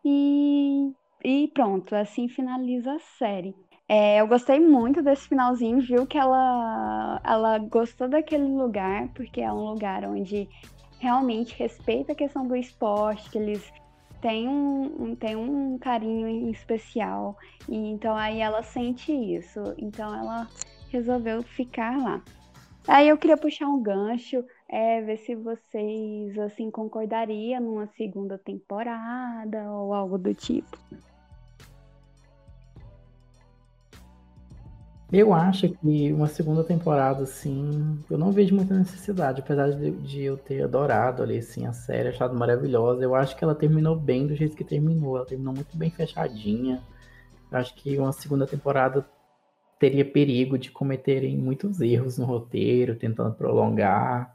e, 0.03 0.91
e 1.23 1.47
pronto, 1.53 1.95
assim 1.95 2.27
finaliza 2.27 2.93
a 2.93 2.99
série. 3.17 3.55
É, 3.87 4.19
eu 4.19 4.27
gostei 4.27 4.59
muito 4.59 5.01
desse 5.01 5.27
finalzinho, 5.27 5.79
viu 5.81 6.07
que 6.07 6.17
ela, 6.17 7.21
ela 7.23 7.57
gostou 7.59 8.07
daquele 8.07 8.47
lugar, 8.47 9.09
porque 9.09 9.41
é 9.41 9.51
um 9.51 9.69
lugar 9.69 10.03
onde 10.05 10.49
realmente 10.99 11.55
respeita 11.57 12.13
a 12.13 12.15
questão 12.15 12.47
do 12.47 12.55
esporte, 12.55 13.29
que 13.29 13.37
eles 13.37 13.71
têm 14.21 14.47
um, 14.47 15.15
têm 15.15 15.35
um 15.35 15.77
carinho 15.77 16.49
especial. 16.49 17.37
E 17.69 17.75
então 17.75 18.15
aí 18.15 18.39
ela 18.39 18.63
sente 18.63 19.11
isso. 19.11 19.59
Então 19.77 20.13
ela 20.15 20.47
resolveu 20.89 21.43
ficar 21.43 21.97
lá. 22.01 22.23
Aí 22.87 23.09
eu 23.09 23.17
queria 23.17 23.35
puxar 23.35 23.67
um 23.67 23.81
gancho, 23.81 24.43
é, 24.69 25.01
ver 25.01 25.17
se 25.17 25.35
vocês 25.35 26.37
assim 26.37 26.69
concordariam 26.69 27.61
numa 27.61 27.87
segunda 27.87 28.37
temporada 28.37 29.71
ou 29.71 29.93
algo 29.93 30.17
do 30.17 30.33
tipo. 30.33 30.77
Eu 35.11 35.33
acho 35.33 35.69
que 35.69 36.11
uma 36.11 36.27
segunda 36.27 36.63
temporada, 36.63 37.23
assim, 37.23 37.97
eu 38.09 38.17
não 38.17 38.31
vejo 38.31 38.55
muita 38.55 38.73
necessidade, 38.73 39.39
apesar 39.39 39.71
de, 39.71 39.91
de, 39.91 40.23
eu 40.23 40.35
ter 40.35 40.63
adorado 40.63 41.23
ali, 41.23 41.37
assim, 41.37 41.65
a 41.65 41.71
série, 41.73 42.09
achado 42.09 42.35
maravilhosa. 42.35 43.03
Eu 43.03 43.15
acho 43.15 43.35
que 43.35 43.43
ela 43.43 43.55
terminou 43.55 43.95
bem 43.95 44.27
do 44.27 44.35
jeito 44.35 44.57
que 44.57 44.63
terminou. 44.63 45.15
Ela 45.15 45.25
terminou 45.25 45.53
muito 45.53 45.77
bem 45.77 45.89
fechadinha. 45.89 46.81
Eu 47.51 47.57
acho 47.57 47.73
que 47.75 47.97
uma 47.97 48.11
segunda 48.11 48.47
temporada 48.47 49.05
teria 49.79 50.05
perigo 50.05 50.57
de 50.57 50.71
cometerem 50.71 51.37
muitos 51.37 51.81
erros 51.81 52.17
no 52.17 52.25
roteiro, 52.25 52.95
tentando 52.95 53.35
prolongar. 53.35 54.33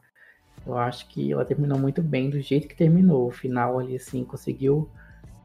Eu 0.66 0.76
acho 0.76 1.08
que 1.08 1.32
ela 1.32 1.44
terminou 1.44 1.78
muito 1.78 2.02
bem 2.02 2.28
do 2.28 2.40
jeito 2.40 2.68
que 2.68 2.76
terminou. 2.76 3.28
O 3.28 3.32
final 3.32 3.78
ali, 3.78 3.96
assim, 3.96 4.24
conseguiu 4.24 4.88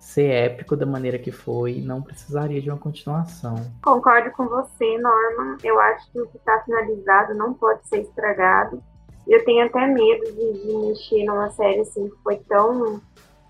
ser 0.06 0.30
épico 0.30 0.76
da 0.76 0.86
maneira 0.86 1.18
que 1.18 1.32
foi 1.32 1.82
não 1.82 2.02
precisaria 2.02 2.62
de 2.62 2.70
uma 2.70 2.78
continuação. 2.78 3.56
Concordo 3.84 4.30
com 4.32 4.46
você, 4.48 4.98
Norma. 5.00 5.58
Eu 5.64 5.80
acho 5.80 6.12
que 6.12 6.22
o 6.22 6.28
que 6.28 6.38
está 6.38 6.62
finalizado 6.64 7.34
não 7.34 7.54
pode 7.54 7.88
ser 7.88 8.02
estragado. 8.02 8.84
Eu 9.28 9.44
tenho 9.44 9.66
até 9.66 9.88
medo 9.88 10.26
de, 10.26 10.64
de 10.64 10.78
mexer 10.88 11.26
numa 11.26 11.50
série 11.50 11.80
assim 11.80 12.08
que 12.08 12.16
foi 12.22 12.38
tão 12.48 13.02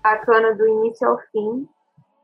bacana 0.02 0.54
do 0.54 0.66
início 0.66 1.06
ao 1.06 1.18
fim. 1.30 1.68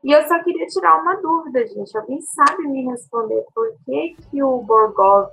E 0.03 0.11
eu 0.11 0.27
só 0.27 0.43
queria 0.43 0.67
tirar 0.67 1.01
uma 1.01 1.15
dúvida, 1.15 1.65
gente. 1.65 1.97
Alguém 1.97 2.19
sabe 2.21 2.67
me 2.67 2.83
responder 2.85 3.45
por 3.55 3.73
que, 3.85 4.15
que 4.29 4.43
o 4.43 4.61
Borgov 4.61 5.31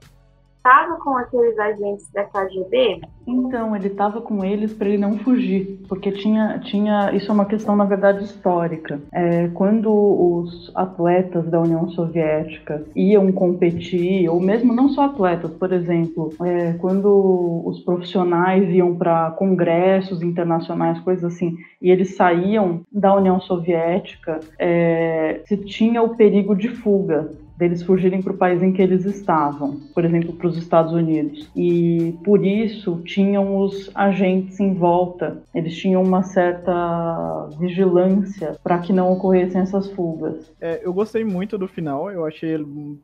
estava 0.61 0.97
com 0.99 1.17
aqueles 1.17 1.59
agentes 1.59 2.11
da 2.13 2.25
KGB? 2.25 3.01
Então, 3.27 3.75
ele 3.77 3.87
estava 3.87 4.21
com 4.21 4.45
eles 4.45 4.73
para 4.73 4.89
ele 4.89 4.99
não 4.99 5.19
fugir, 5.19 5.81
porque 5.89 6.11
tinha, 6.11 6.59
tinha. 6.59 7.13
Isso 7.13 7.31
é 7.31 7.35
uma 7.35 7.45
questão, 7.45 7.77
na 7.77 7.85
verdade, 7.85 8.25
histórica. 8.25 9.01
É, 9.13 9.49
quando 9.49 9.91
os 9.91 10.71
atletas 10.75 11.47
da 11.47 11.61
União 11.61 11.89
Soviética 11.91 12.85
iam 12.95 13.31
competir, 13.33 14.29
ou 14.29 14.41
mesmo 14.41 14.75
não 14.75 14.89
só 14.89 15.05
atletas, 15.05 15.51
por 15.53 15.73
exemplo, 15.73 16.33
é, 16.43 16.73
quando 16.75 17.63
os 17.65 17.81
profissionais 17.81 18.69
iam 18.71 18.95
para 18.97 19.31
congressos 19.33 20.23
internacionais, 20.23 21.01
coisas 21.01 21.25
assim, 21.25 21.57
e 21.81 21.91
eles 21.91 22.17
saíam 22.17 22.81
da 22.93 23.15
União 23.15 23.41
Soviética, 23.41 24.41
é, 24.59 25.41
se 25.47 25.57
tinha 25.57 26.03
o 26.03 26.17
perigo 26.17 26.55
de 26.55 26.69
fuga 26.69 27.31
deles 27.61 27.83
fugirem 27.83 28.23
para 28.23 28.33
o 28.33 28.37
país 28.37 28.63
em 28.63 28.73
que 28.73 28.81
eles 28.81 29.05
estavam, 29.05 29.79
por 29.95 30.05
exemplo, 30.05 30.33
para 30.33 30.49
os 30.49 30.57
Estados 30.57 30.93
Unidos. 30.93 31.49
E 31.55 32.19
por 32.25 32.45
isso 32.45 33.01
tinham 33.05 33.59
os 33.59 33.91
agentes 33.95 34.59
em 34.59 34.75
volta, 34.75 35.43
eles 35.55 35.77
tinham 35.77 36.03
uma 36.03 36.23
certa 36.23 37.49
vigilância 37.59 38.59
para 38.65 38.79
que 38.79 38.93
não 38.93 39.13
ocorressem 39.13 39.61
essas 39.61 39.91
fugas. 39.91 40.51
É, 40.61 40.81
eu 40.83 40.93
gostei 40.93 41.23
muito 41.23 41.59
do 41.59 41.69
final, 41.69 42.11
eu 42.11 42.25
achei 42.25 42.57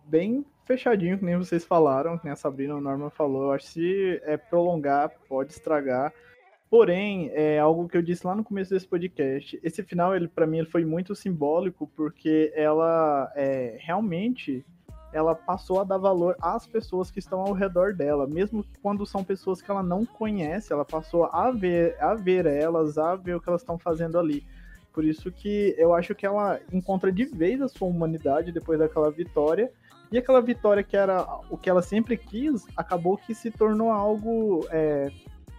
bem 0.09 0.44
fechadinho, 0.64 1.18
que 1.18 1.24
nem 1.24 1.36
vocês 1.36 1.64
falaram, 1.64 2.18
que 2.18 2.24
nem 2.24 2.32
a 2.32 2.36
Sabrina 2.36 2.74
ou 2.74 2.80
a 2.80 2.82
Norma 2.82 3.11
falou. 3.11 3.44
Eu 3.44 3.52
acho 3.52 3.66
que 3.66 3.72
se 3.72 4.20
é 4.24 4.36
prolongar, 4.36 5.12
pode 5.28 5.52
estragar. 5.52 6.12
Porém, 6.68 7.30
é 7.32 7.58
algo 7.58 7.88
que 7.88 7.96
eu 7.96 8.02
disse 8.02 8.26
lá 8.26 8.34
no 8.34 8.42
começo 8.42 8.70
desse 8.70 8.86
podcast. 8.86 9.58
Esse 9.62 9.82
final, 9.82 10.16
ele 10.16 10.26
para 10.26 10.46
mim, 10.46 10.58
ele 10.58 10.66
foi 10.68 10.84
muito 10.84 11.14
simbólico 11.14 11.90
porque 11.94 12.52
ela 12.56 13.32
é, 13.36 13.76
realmente 13.80 14.64
ela 15.12 15.34
passou 15.34 15.80
a 15.80 15.84
dar 15.84 15.96
valor 15.96 16.36
às 16.42 16.66
pessoas 16.66 17.10
que 17.10 17.18
estão 17.18 17.40
ao 17.40 17.52
redor 17.52 17.94
dela, 17.94 18.26
mesmo 18.26 18.64
quando 18.82 19.06
são 19.06 19.24
pessoas 19.24 19.62
que 19.62 19.70
ela 19.70 19.82
não 19.82 20.04
conhece, 20.04 20.72
ela 20.72 20.84
passou 20.84 21.24
a 21.24 21.50
ver, 21.50 21.96
a 22.02 22.14
ver 22.14 22.44
elas, 22.44 22.98
a 22.98 23.14
ver 23.14 23.36
o 23.36 23.40
que 23.40 23.48
elas 23.48 23.62
estão 23.62 23.78
fazendo 23.78 24.18
ali. 24.18 24.44
Por 24.92 25.04
isso 25.04 25.30
que 25.30 25.74
eu 25.78 25.94
acho 25.94 26.14
que 26.14 26.26
ela 26.26 26.60
encontra 26.72 27.12
de 27.12 27.24
vez 27.24 27.62
a 27.62 27.68
sua 27.68 27.88
humanidade 27.88 28.52
depois 28.52 28.78
daquela 28.78 29.10
vitória. 29.10 29.70
E 30.10 30.18
aquela 30.18 30.40
vitória 30.40 30.82
que 30.82 30.96
era 30.96 31.26
o 31.50 31.56
que 31.56 31.68
ela 31.68 31.82
sempre 31.82 32.16
quis, 32.16 32.66
acabou 32.76 33.16
que 33.16 33.34
se 33.34 33.50
tornou 33.50 33.90
algo 33.90 34.66
é, 34.70 35.10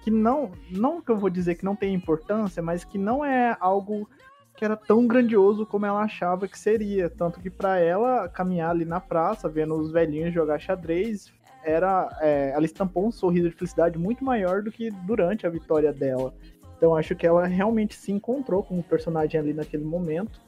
que 0.08 0.12
não, 0.12 0.54
não 0.72 1.02
que 1.02 1.12
eu 1.12 1.18
vou 1.18 1.30
dizer 1.30 1.56
que 1.56 1.66
não 1.66 1.76
tem 1.76 1.94
importância, 1.94 2.64
mas 2.64 2.86
que 2.86 2.98
não 2.98 3.26
é 3.26 3.58
algo 3.60 4.10
que 4.56 4.64
era 4.64 4.78
tão 4.78 5.06
grandioso 5.06 5.66
como 5.66 5.86
ela 5.86 6.02
achava 6.02 6.48
que 6.48 6.58
seria. 6.58 7.10
Tanto 7.10 7.42
que 7.42 7.50
para 7.50 7.78
ela 7.78 8.30
caminhar 8.30 8.70
ali 8.70 8.86
na 8.86 9.02
praça, 9.02 9.50
vendo 9.50 9.76
os 9.76 9.92
velhinhos 9.92 10.34
jogar 10.34 10.60
xadrez, 10.60 11.34
era, 11.62 12.08
é, 12.22 12.52
ela 12.52 12.64
estampou 12.64 13.06
um 13.06 13.12
sorriso 13.12 13.50
de 13.50 13.56
felicidade 13.58 13.98
muito 13.98 14.24
maior 14.24 14.64
do 14.64 14.72
que 14.72 14.90
durante 15.06 15.46
a 15.46 15.50
vitória 15.50 15.92
dela. 15.92 16.34
Então 16.78 16.96
acho 16.96 17.14
que 17.14 17.28
ela 17.28 17.46
realmente 17.46 17.94
se 17.94 18.14
encontrou 18.14 18.64
com 18.64 18.80
o 18.80 18.84
personagem 18.84 19.38
ali 19.38 19.54
naquele 19.54 19.84
momento. 19.84 20.40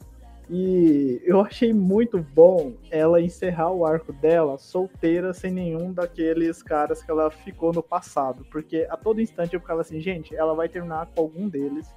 E 0.52 1.22
eu 1.24 1.40
achei 1.40 1.72
muito 1.72 2.18
bom 2.18 2.72
ela 2.90 3.20
encerrar 3.20 3.70
o 3.70 3.86
arco 3.86 4.12
dela 4.12 4.58
solteira, 4.58 5.32
sem 5.32 5.52
nenhum 5.52 5.92
daqueles 5.92 6.60
caras 6.60 7.00
que 7.00 7.08
ela 7.08 7.30
ficou 7.30 7.72
no 7.72 7.80
passado. 7.80 8.44
Porque 8.50 8.84
a 8.90 8.96
todo 8.96 9.20
instante 9.20 9.54
eu 9.54 9.60
ficava 9.60 9.82
assim, 9.82 10.00
gente, 10.00 10.34
ela 10.34 10.52
vai 10.52 10.68
terminar 10.68 11.06
com 11.06 11.20
algum 11.20 11.48
deles. 11.48 11.94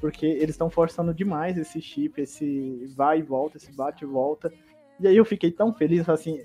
Porque 0.00 0.26
eles 0.26 0.50
estão 0.50 0.68
forçando 0.68 1.14
demais 1.14 1.56
esse 1.56 1.80
chip, 1.80 2.20
esse 2.20 2.92
vai 2.96 3.20
e 3.20 3.22
volta, 3.22 3.56
esse 3.56 3.70
bate 3.70 4.02
e 4.02 4.08
volta. 4.08 4.52
E 4.98 5.06
aí 5.06 5.16
eu 5.16 5.24
fiquei 5.24 5.52
tão 5.52 5.72
feliz, 5.72 6.08
assim, 6.08 6.42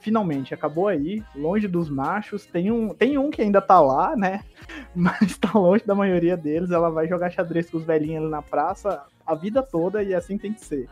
finalmente 0.00 0.52
acabou 0.52 0.88
aí, 0.88 1.24
longe 1.34 1.66
dos 1.66 1.88
machos. 1.88 2.44
Tem 2.44 2.70
um, 2.70 2.90
tem 2.90 3.16
um 3.16 3.30
que 3.30 3.40
ainda 3.40 3.62
tá 3.62 3.80
lá, 3.80 4.14
né? 4.14 4.44
Mas 4.94 5.38
tá 5.38 5.58
longe 5.58 5.86
da 5.86 5.94
maioria 5.94 6.36
deles. 6.36 6.70
Ela 6.70 6.90
vai 6.90 7.08
jogar 7.08 7.30
xadrez 7.30 7.70
com 7.70 7.78
os 7.78 7.84
velhinhos 7.84 8.24
ali 8.24 8.30
na 8.30 8.42
praça 8.42 9.06
a 9.28 9.34
vida 9.34 9.62
toda 9.62 10.02
e 10.02 10.14
assim 10.14 10.38
tem 10.38 10.54
que 10.54 10.64
ser. 10.64 10.88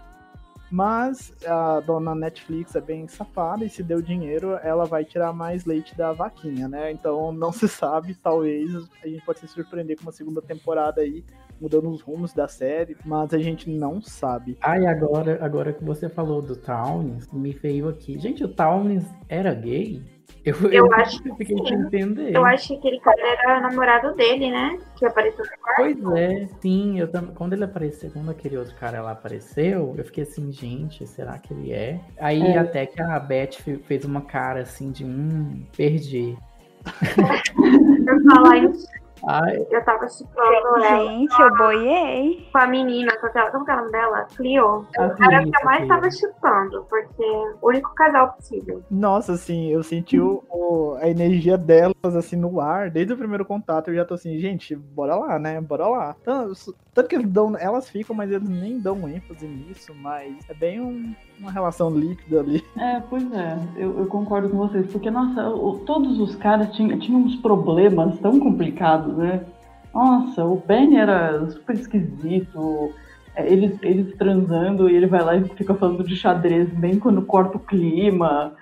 Mas 0.70 1.32
a 1.46 1.80
dona 1.80 2.14
Netflix 2.14 2.74
é 2.74 2.80
bem 2.80 3.06
safada 3.08 3.64
e 3.64 3.70
se 3.70 3.82
deu 3.82 4.02
dinheiro, 4.02 4.58
ela 4.62 4.84
vai 4.84 5.04
tirar 5.04 5.32
mais 5.32 5.64
leite 5.64 5.96
da 5.96 6.12
vaquinha, 6.12 6.68
né? 6.68 6.92
Então 6.92 7.32
não 7.32 7.50
se 7.50 7.66
sabe, 7.66 8.14
talvez 8.14 8.74
a 9.02 9.08
gente 9.08 9.24
pode 9.24 9.38
se 9.38 9.48
surpreender 9.48 9.96
com 9.96 10.02
uma 10.02 10.12
segunda 10.12 10.42
temporada 10.42 11.00
aí, 11.00 11.24
mudando 11.58 11.88
os 11.88 12.02
rumos 12.02 12.34
da 12.34 12.46
série, 12.46 12.96
mas 13.06 13.32
a 13.32 13.38
gente 13.38 13.70
não 13.70 14.02
sabe. 14.02 14.58
Ah, 14.60 14.78
e 14.78 14.86
agora, 14.86 15.38
agora 15.42 15.72
que 15.72 15.84
você 15.84 16.08
falou 16.08 16.42
do 16.42 16.56
Towns, 16.56 17.32
me 17.32 17.52
veio 17.52 17.88
aqui. 17.88 18.18
Gente, 18.18 18.44
o 18.44 18.48
Towns 18.48 19.04
era 19.28 19.54
gay? 19.54 20.02
Eu, 20.46 20.54
eu, 20.62 20.72
eu 20.72 20.92
acho 20.94 21.20
que 21.20 21.34
fiquei 21.34 21.56
sim. 21.56 21.74
entender. 21.74 22.36
Eu 22.36 22.44
acho 22.44 22.68
que 22.68 22.74
aquele 22.76 23.00
cara 23.00 23.20
era 23.20 23.60
namorado 23.60 24.14
dele, 24.14 24.48
né? 24.48 24.78
Que 24.96 25.04
apareceu 25.04 25.44
no 25.44 25.50
quarto. 25.60 26.02
Pois 26.02 26.16
é, 26.16 26.46
sim. 26.60 27.00
Eu 27.00 27.10
tam... 27.10 27.26
Quando 27.34 27.54
ele 27.54 27.64
apareceu, 27.64 28.12
quando 28.12 28.30
aquele 28.30 28.56
outro 28.56 28.72
cara 28.76 29.02
lá 29.02 29.10
apareceu, 29.10 29.94
eu 29.98 30.04
fiquei 30.04 30.22
assim, 30.22 30.52
gente, 30.52 31.04
será 31.04 31.36
que 31.36 31.52
ele 31.52 31.72
é? 31.72 32.00
Aí 32.20 32.40
é. 32.40 32.58
até 32.58 32.86
que 32.86 33.02
a 33.02 33.18
Beth 33.18 33.56
fez 33.82 34.04
uma 34.04 34.20
cara 34.20 34.60
assim 34.60 34.92
de 34.92 35.04
hum, 35.04 35.64
perdi. 35.76 36.38
eu 38.06 38.22
falar 38.32 38.58
isso 38.58 38.86
Ai. 39.24 39.66
Eu 39.70 39.84
tava 39.84 40.08
chupando 40.08 40.52
ela. 40.52 40.80
Gente, 40.80 41.40
eu 41.40 41.56
boiei. 41.56 42.48
Com 42.52 42.58
a 42.58 42.66
menina, 42.66 43.16
com 43.18 43.26
aquela, 43.26 43.50
como 43.50 43.70
é 43.70 43.74
o 43.74 43.76
nome 43.76 43.92
dela? 43.92 44.26
Clio. 44.36 44.86
Ah, 44.98 45.14
era 45.20 45.42
que 45.42 45.48
eu 45.48 45.64
mais 45.64 45.88
tava 45.88 46.10
chupando, 46.10 46.86
porque 46.88 47.24
o 47.60 47.68
único 47.68 47.94
casal 47.94 48.32
possível. 48.32 48.82
Nossa, 48.90 49.32
assim, 49.32 49.68
eu 49.68 49.82
senti 49.82 50.18
o, 50.18 50.44
o, 50.50 50.96
a 51.00 51.08
energia 51.08 51.56
delas, 51.56 52.16
assim, 52.16 52.36
no 52.36 52.60
ar. 52.60 52.90
Desde 52.90 53.12
o 53.12 53.18
primeiro 53.18 53.44
contato, 53.44 53.88
eu 53.88 53.94
já 53.94 54.04
tô 54.04 54.14
assim, 54.14 54.38
gente, 54.38 54.74
bora 54.74 55.16
lá, 55.16 55.38
né? 55.38 55.60
Bora 55.60 55.86
lá. 55.86 56.16
Tanto, 56.22 56.54
tanto 56.96 57.10
que 57.10 57.14
eles 57.14 57.30
dão, 57.30 57.54
elas 57.58 57.90
ficam, 57.90 58.16
mas 58.16 58.30
eles 58.30 58.48
nem 58.48 58.80
dão 58.80 59.06
ênfase 59.06 59.46
nisso, 59.46 59.94
mas 60.00 60.34
é 60.48 60.54
bem 60.54 60.80
um, 60.80 61.14
uma 61.38 61.52
relação 61.52 61.90
líquida 61.90 62.40
ali. 62.40 62.64
É, 62.74 63.00
pois 63.10 63.30
é, 63.32 63.58
eu, 63.76 63.98
eu 63.98 64.06
concordo 64.06 64.48
com 64.48 64.56
vocês, 64.56 64.90
porque, 64.90 65.10
nossa, 65.10 65.42
todos 65.84 66.18
os 66.18 66.34
caras 66.36 66.74
tinham, 66.74 66.98
tinham 66.98 67.20
uns 67.20 67.36
problemas 67.36 68.18
tão 68.20 68.40
complicados, 68.40 69.14
né? 69.14 69.44
Nossa, 69.92 70.42
o 70.42 70.56
Ben 70.56 70.96
era 70.96 71.50
super 71.50 71.76
esquisito, 71.76 72.94
é, 73.34 73.46
eles, 73.46 73.78
eles 73.82 74.16
transando 74.16 74.88
e 74.88 74.96
ele 74.96 75.06
vai 75.06 75.22
lá 75.22 75.36
e 75.36 75.44
fica 75.50 75.74
falando 75.74 76.02
de 76.02 76.16
xadrez 76.16 76.66
bem 76.70 76.98
quando 76.98 77.20
corta 77.20 77.58
o 77.58 77.60
clima 77.60 78.54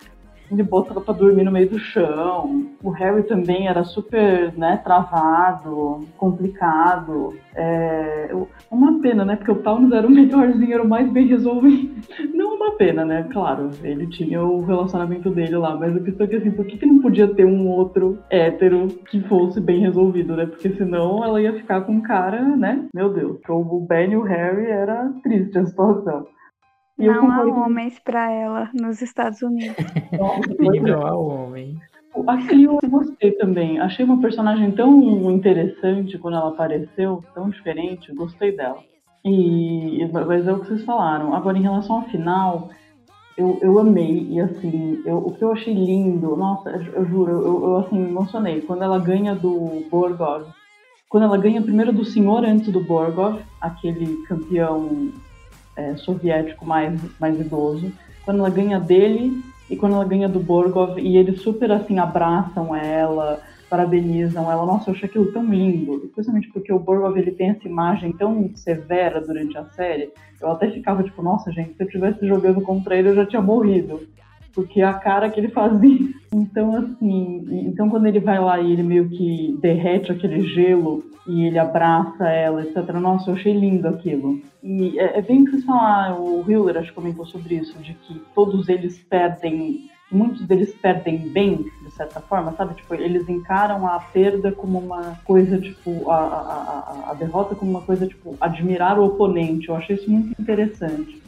ele 0.50 0.62
bota 0.62 0.92
ela 0.92 1.00
pra 1.00 1.14
dormir 1.14 1.44
no 1.44 1.52
meio 1.52 1.68
do 1.68 1.78
chão. 1.78 2.66
O 2.82 2.90
Harry 2.90 3.22
também 3.24 3.68
era 3.68 3.84
super, 3.84 4.52
né, 4.56 4.76
travado, 4.84 6.04
complicado. 6.16 7.34
É, 7.54 8.30
uma 8.70 9.00
pena, 9.00 9.24
né? 9.24 9.36
Porque 9.36 9.50
o 9.50 9.62
Towns 9.62 9.92
era 9.92 10.06
o 10.06 10.10
melhorzinho, 10.10 10.74
era 10.74 10.82
o 10.82 10.88
mais 10.88 11.10
bem 11.10 11.26
resolvido. 11.26 11.94
Não 12.34 12.54
uma 12.54 12.72
pena, 12.76 13.04
né? 13.04 13.26
Claro, 13.30 13.70
ele 13.82 14.06
tinha 14.06 14.42
o 14.42 14.64
relacionamento 14.64 15.30
dele 15.30 15.56
lá, 15.56 15.76
mas 15.76 15.96
a 15.96 16.00
questão 16.00 16.26
é 16.26 16.28
que 16.28 16.36
assim, 16.36 16.50
por 16.50 16.64
que, 16.64 16.78
que 16.78 16.86
não 16.86 17.00
podia 17.00 17.28
ter 17.28 17.44
um 17.44 17.68
outro 17.68 18.18
hétero 18.30 18.88
que 19.10 19.20
fosse 19.22 19.60
bem 19.60 19.80
resolvido, 19.80 20.36
né? 20.36 20.46
Porque 20.46 20.70
senão 20.70 21.24
ela 21.24 21.40
ia 21.40 21.52
ficar 21.52 21.82
com 21.82 21.92
um 21.92 22.00
cara, 22.00 22.42
né? 22.56 22.86
Meu 22.94 23.12
Deus, 23.12 23.38
o 23.48 23.80
Ben 23.80 24.12
e 24.12 24.16
o 24.16 24.22
Harry 24.22 24.66
era 24.66 25.12
triste 25.22 25.58
a 25.58 25.66
situação. 25.66 26.26
E 26.98 27.06
não 27.06 27.30
há 27.30 27.44
homens 27.44 27.98
para 27.98 28.30
ela 28.30 28.70
nos 28.72 29.02
Estados 29.02 29.42
Unidos. 29.42 29.76
não 30.82 31.06
há 31.06 31.16
homem. 31.16 31.78
A 32.28 32.36
Clio 32.46 32.78
eu 32.80 32.88
gostei 32.88 33.32
também. 33.32 33.80
Achei 33.80 34.04
uma 34.04 34.20
personagem 34.20 34.70
tão 34.70 35.30
interessante 35.32 36.16
quando 36.18 36.36
ela 36.36 36.50
apareceu, 36.50 37.24
tão 37.34 37.50
diferente. 37.50 38.14
Gostei 38.14 38.56
dela. 38.56 38.78
E, 39.24 40.06
mas 40.12 40.46
é 40.46 40.52
o 40.52 40.60
que 40.60 40.68
vocês 40.68 40.84
falaram. 40.84 41.34
Agora, 41.34 41.58
em 41.58 41.62
relação 41.62 41.96
ao 41.96 42.08
final, 42.08 42.70
eu, 43.36 43.58
eu 43.60 43.78
amei. 43.78 44.28
E 44.30 44.40
assim, 44.40 45.02
eu, 45.04 45.18
o 45.18 45.34
que 45.34 45.42
eu 45.42 45.52
achei 45.52 45.74
lindo, 45.74 46.36
nossa, 46.36 46.70
eu, 46.70 46.82
eu 46.92 47.04
juro, 47.06 47.32
eu, 47.32 47.64
eu 47.64 47.76
assim, 47.78 47.98
me 47.98 48.10
emocionei. 48.10 48.60
Quando 48.60 48.84
ela 48.84 48.98
ganha 48.98 49.34
do 49.34 49.84
Borgov, 49.90 50.46
quando 51.08 51.24
ela 51.24 51.38
ganha 51.38 51.62
primeiro 51.62 51.92
do 51.92 52.04
senhor 52.04 52.44
antes 52.44 52.68
do 52.68 52.80
Borgov, 52.80 53.40
aquele 53.60 54.18
campeão 54.26 55.12
é, 55.76 55.96
soviético 55.96 56.64
mais, 56.64 57.00
mais 57.18 57.38
idoso, 57.38 57.92
quando 58.24 58.40
ela 58.40 58.50
ganha 58.50 58.80
dele 58.80 59.42
e 59.68 59.76
quando 59.76 59.94
ela 59.94 60.04
ganha 60.04 60.28
do 60.28 60.40
Borgov, 60.40 60.98
e 60.98 61.16
eles 61.16 61.40
super 61.40 61.70
assim 61.72 61.98
abraçam 61.98 62.74
ela, 62.74 63.40
parabenizam 63.68 64.50
ela. 64.50 64.66
Nossa, 64.66 64.90
eu 64.90 64.94
achei 64.94 65.08
aquilo 65.08 65.32
tão 65.32 65.44
lindo, 65.44 66.02
especialmente 66.04 66.48
porque 66.52 66.72
o 66.72 66.78
Borgov 66.78 67.16
ele 67.16 67.32
tem 67.32 67.50
essa 67.50 67.66
imagem 67.66 68.12
tão 68.12 68.50
severa 68.54 69.20
durante 69.20 69.56
a 69.56 69.64
série. 69.64 70.10
Eu 70.40 70.50
até 70.50 70.70
ficava 70.70 71.02
tipo, 71.02 71.22
nossa, 71.22 71.50
gente, 71.50 71.74
se 71.74 71.82
eu 71.82 71.86
estivesse 71.86 72.26
jogando 72.26 72.60
contra 72.60 72.96
ele, 72.96 73.08
eu 73.08 73.14
já 73.14 73.26
tinha 73.26 73.42
morrido 73.42 74.00
porque 74.54 74.80
é 74.80 74.84
a 74.84 74.94
cara 74.94 75.28
que 75.28 75.40
ele 75.40 75.48
fazia. 75.48 76.14
Então, 76.32 76.76
assim, 76.76 77.44
então 77.66 77.88
quando 77.88 78.06
ele 78.06 78.20
vai 78.20 78.40
lá 78.40 78.60
e 78.60 78.72
ele 78.72 78.82
meio 78.82 79.08
que 79.08 79.58
derrete 79.60 80.12
aquele 80.12 80.42
gelo 80.42 81.04
e 81.26 81.46
ele 81.46 81.58
abraça 81.58 82.28
ela, 82.28 82.62
etc. 82.62 82.76
Nossa, 82.94 83.30
eu 83.30 83.34
achei 83.34 83.52
lindo 83.52 83.88
aquilo. 83.88 84.40
E 84.62 84.98
é, 84.98 85.18
é 85.18 85.22
bem 85.22 85.42
o 85.42 85.44
que 85.44 85.52
vocês 85.52 85.64
falaram, 85.64 86.22
o 86.22 86.44
Hiller 86.46 86.76
acho 86.76 86.88
que 86.88 86.94
comentou 86.94 87.26
sobre 87.26 87.56
isso, 87.56 87.78
de 87.78 87.94
que 87.94 88.20
todos 88.34 88.68
eles 88.68 88.98
perdem, 88.98 89.88
muitos 90.10 90.46
deles 90.46 90.74
perdem 90.74 91.18
bem, 91.18 91.64
de 91.82 91.90
certa 91.92 92.20
forma, 92.20 92.52
sabe? 92.52 92.74
Tipo, 92.74 92.94
eles 92.94 93.28
encaram 93.28 93.86
a 93.86 93.98
perda 93.98 94.52
como 94.52 94.78
uma 94.78 95.18
coisa, 95.24 95.58
tipo, 95.58 96.10
a, 96.10 96.16
a, 96.16 97.08
a, 97.08 97.10
a 97.10 97.14
derrota 97.14 97.54
como 97.54 97.70
uma 97.70 97.82
coisa, 97.82 98.06
tipo, 98.06 98.36
admirar 98.40 98.98
o 98.98 99.06
oponente. 99.06 99.68
Eu 99.68 99.76
achei 99.76 99.96
isso 99.96 100.10
muito 100.10 100.40
interessante. 100.40 101.23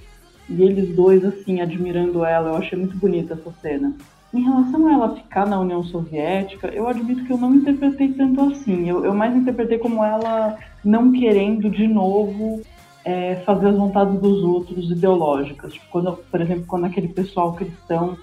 E 0.48 0.62
eles 0.62 0.94
dois, 0.94 1.24
assim, 1.24 1.60
admirando 1.60 2.24
ela, 2.24 2.50
eu 2.50 2.56
achei 2.56 2.78
muito 2.78 2.96
bonita 2.96 3.34
essa 3.34 3.52
cena. 3.60 3.92
Em 4.32 4.42
relação 4.42 4.86
a 4.86 4.92
ela 4.92 5.16
ficar 5.16 5.46
na 5.46 5.58
União 5.58 5.82
Soviética, 5.84 6.68
eu 6.68 6.88
admito 6.88 7.24
que 7.24 7.32
eu 7.32 7.38
não 7.38 7.54
interpretei 7.54 8.12
tanto 8.12 8.40
assim. 8.42 8.88
Eu, 8.88 9.04
eu 9.04 9.14
mais 9.14 9.34
interpretei 9.34 9.78
como 9.78 10.04
ela 10.04 10.58
não 10.84 11.12
querendo 11.12 11.70
de 11.70 11.88
novo 11.88 12.62
é, 13.04 13.36
fazer 13.46 13.68
as 13.68 13.76
vontades 13.76 14.20
dos 14.20 14.42
outros 14.42 14.90
ideológicas. 14.90 15.72
Tipo, 15.72 15.86
quando, 15.90 16.12
por 16.30 16.40
exemplo, 16.40 16.64
quando 16.66 16.84
aquele 16.84 17.08
pessoal 17.08 17.54
cristão 17.54 18.16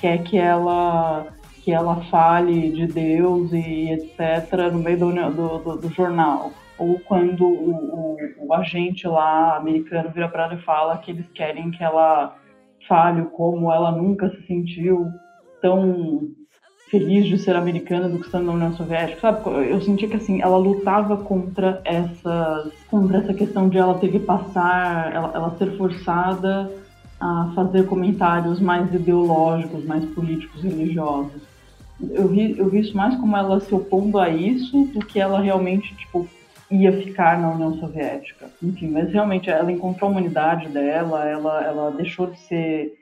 quer 0.00 0.22
que 0.22 0.36
ela 0.36 1.26
que 1.62 1.72
ela 1.72 1.96
fale 2.10 2.70
de 2.70 2.86
Deus 2.86 3.52
e 3.52 3.90
etc. 3.92 4.72
no 4.72 4.78
meio 4.78 4.98
do, 4.98 5.12
do, 5.12 5.58
do, 5.58 5.76
do 5.76 5.88
jornal 5.90 6.52
ou 6.80 6.98
quando 7.00 7.44
o, 7.44 7.70
o, 7.70 8.46
o 8.46 8.54
agente 8.54 9.06
lá 9.06 9.58
americano 9.58 10.10
vira 10.10 10.28
para 10.28 10.44
ela 10.44 10.54
e 10.54 10.62
fala 10.62 10.96
que 10.96 11.10
eles 11.10 11.26
querem 11.34 11.70
que 11.70 11.84
ela 11.84 12.34
fale 12.88 13.22
como 13.36 13.70
ela 13.70 13.92
nunca 13.92 14.30
se 14.30 14.46
sentiu 14.46 15.06
tão 15.60 16.30
feliz 16.90 17.26
de 17.26 17.38
ser 17.38 17.54
americana 17.54 18.08
do 18.08 18.18
que 18.18 18.24
estando 18.24 18.46
na 18.46 18.52
União 18.52 18.72
Soviética, 18.72 19.20
sabe? 19.20 19.70
Eu 19.70 19.80
sentia 19.82 20.08
que 20.08 20.16
assim 20.16 20.40
ela 20.40 20.56
lutava 20.56 21.18
contra 21.18 21.80
essa 21.84 22.68
contra 22.90 23.18
essa 23.18 23.34
questão 23.34 23.68
de 23.68 23.76
ela 23.78 23.98
ter 23.98 24.10
que 24.10 24.18
passar, 24.18 25.14
ela, 25.14 25.30
ela 25.34 25.56
ser 25.56 25.76
forçada 25.76 26.72
a 27.20 27.52
fazer 27.54 27.86
comentários 27.86 28.58
mais 28.58 28.92
ideológicos, 28.92 29.84
mais 29.84 30.04
políticos, 30.06 30.62
religiosos. 30.62 31.49
Eu 32.10 32.28
vi, 32.28 32.58
eu 32.58 32.68
vi 32.68 32.80
isso 32.80 32.96
mais 32.96 33.14
como 33.16 33.36
ela 33.36 33.60
se 33.60 33.74
opondo 33.74 34.18
a 34.18 34.28
isso 34.28 34.84
do 34.86 35.00
que 35.00 35.20
ela 35.20 35.40
realmente 35.40 35.94
tipo 35.96 36.26
ia 36.70 36.92
ficar 36.92 37.40
na 37.40 37.50
União 37.50 37.74
Soviética. 37.74 38.48
Enfim, 38.62 38.88
mas 38.90 39.12
realmente 39.12 39.50
ela 39.50 39.72
encontrou 39.72 40.08
a 40.08 40.12
humanidade 40.12 40.68
dela, 40.68 41.28
ela, 41.28 41.64
ela 41.64 41.90
deixou 41.90 42.28
de 42.28 42.38
ser 42.40 42.92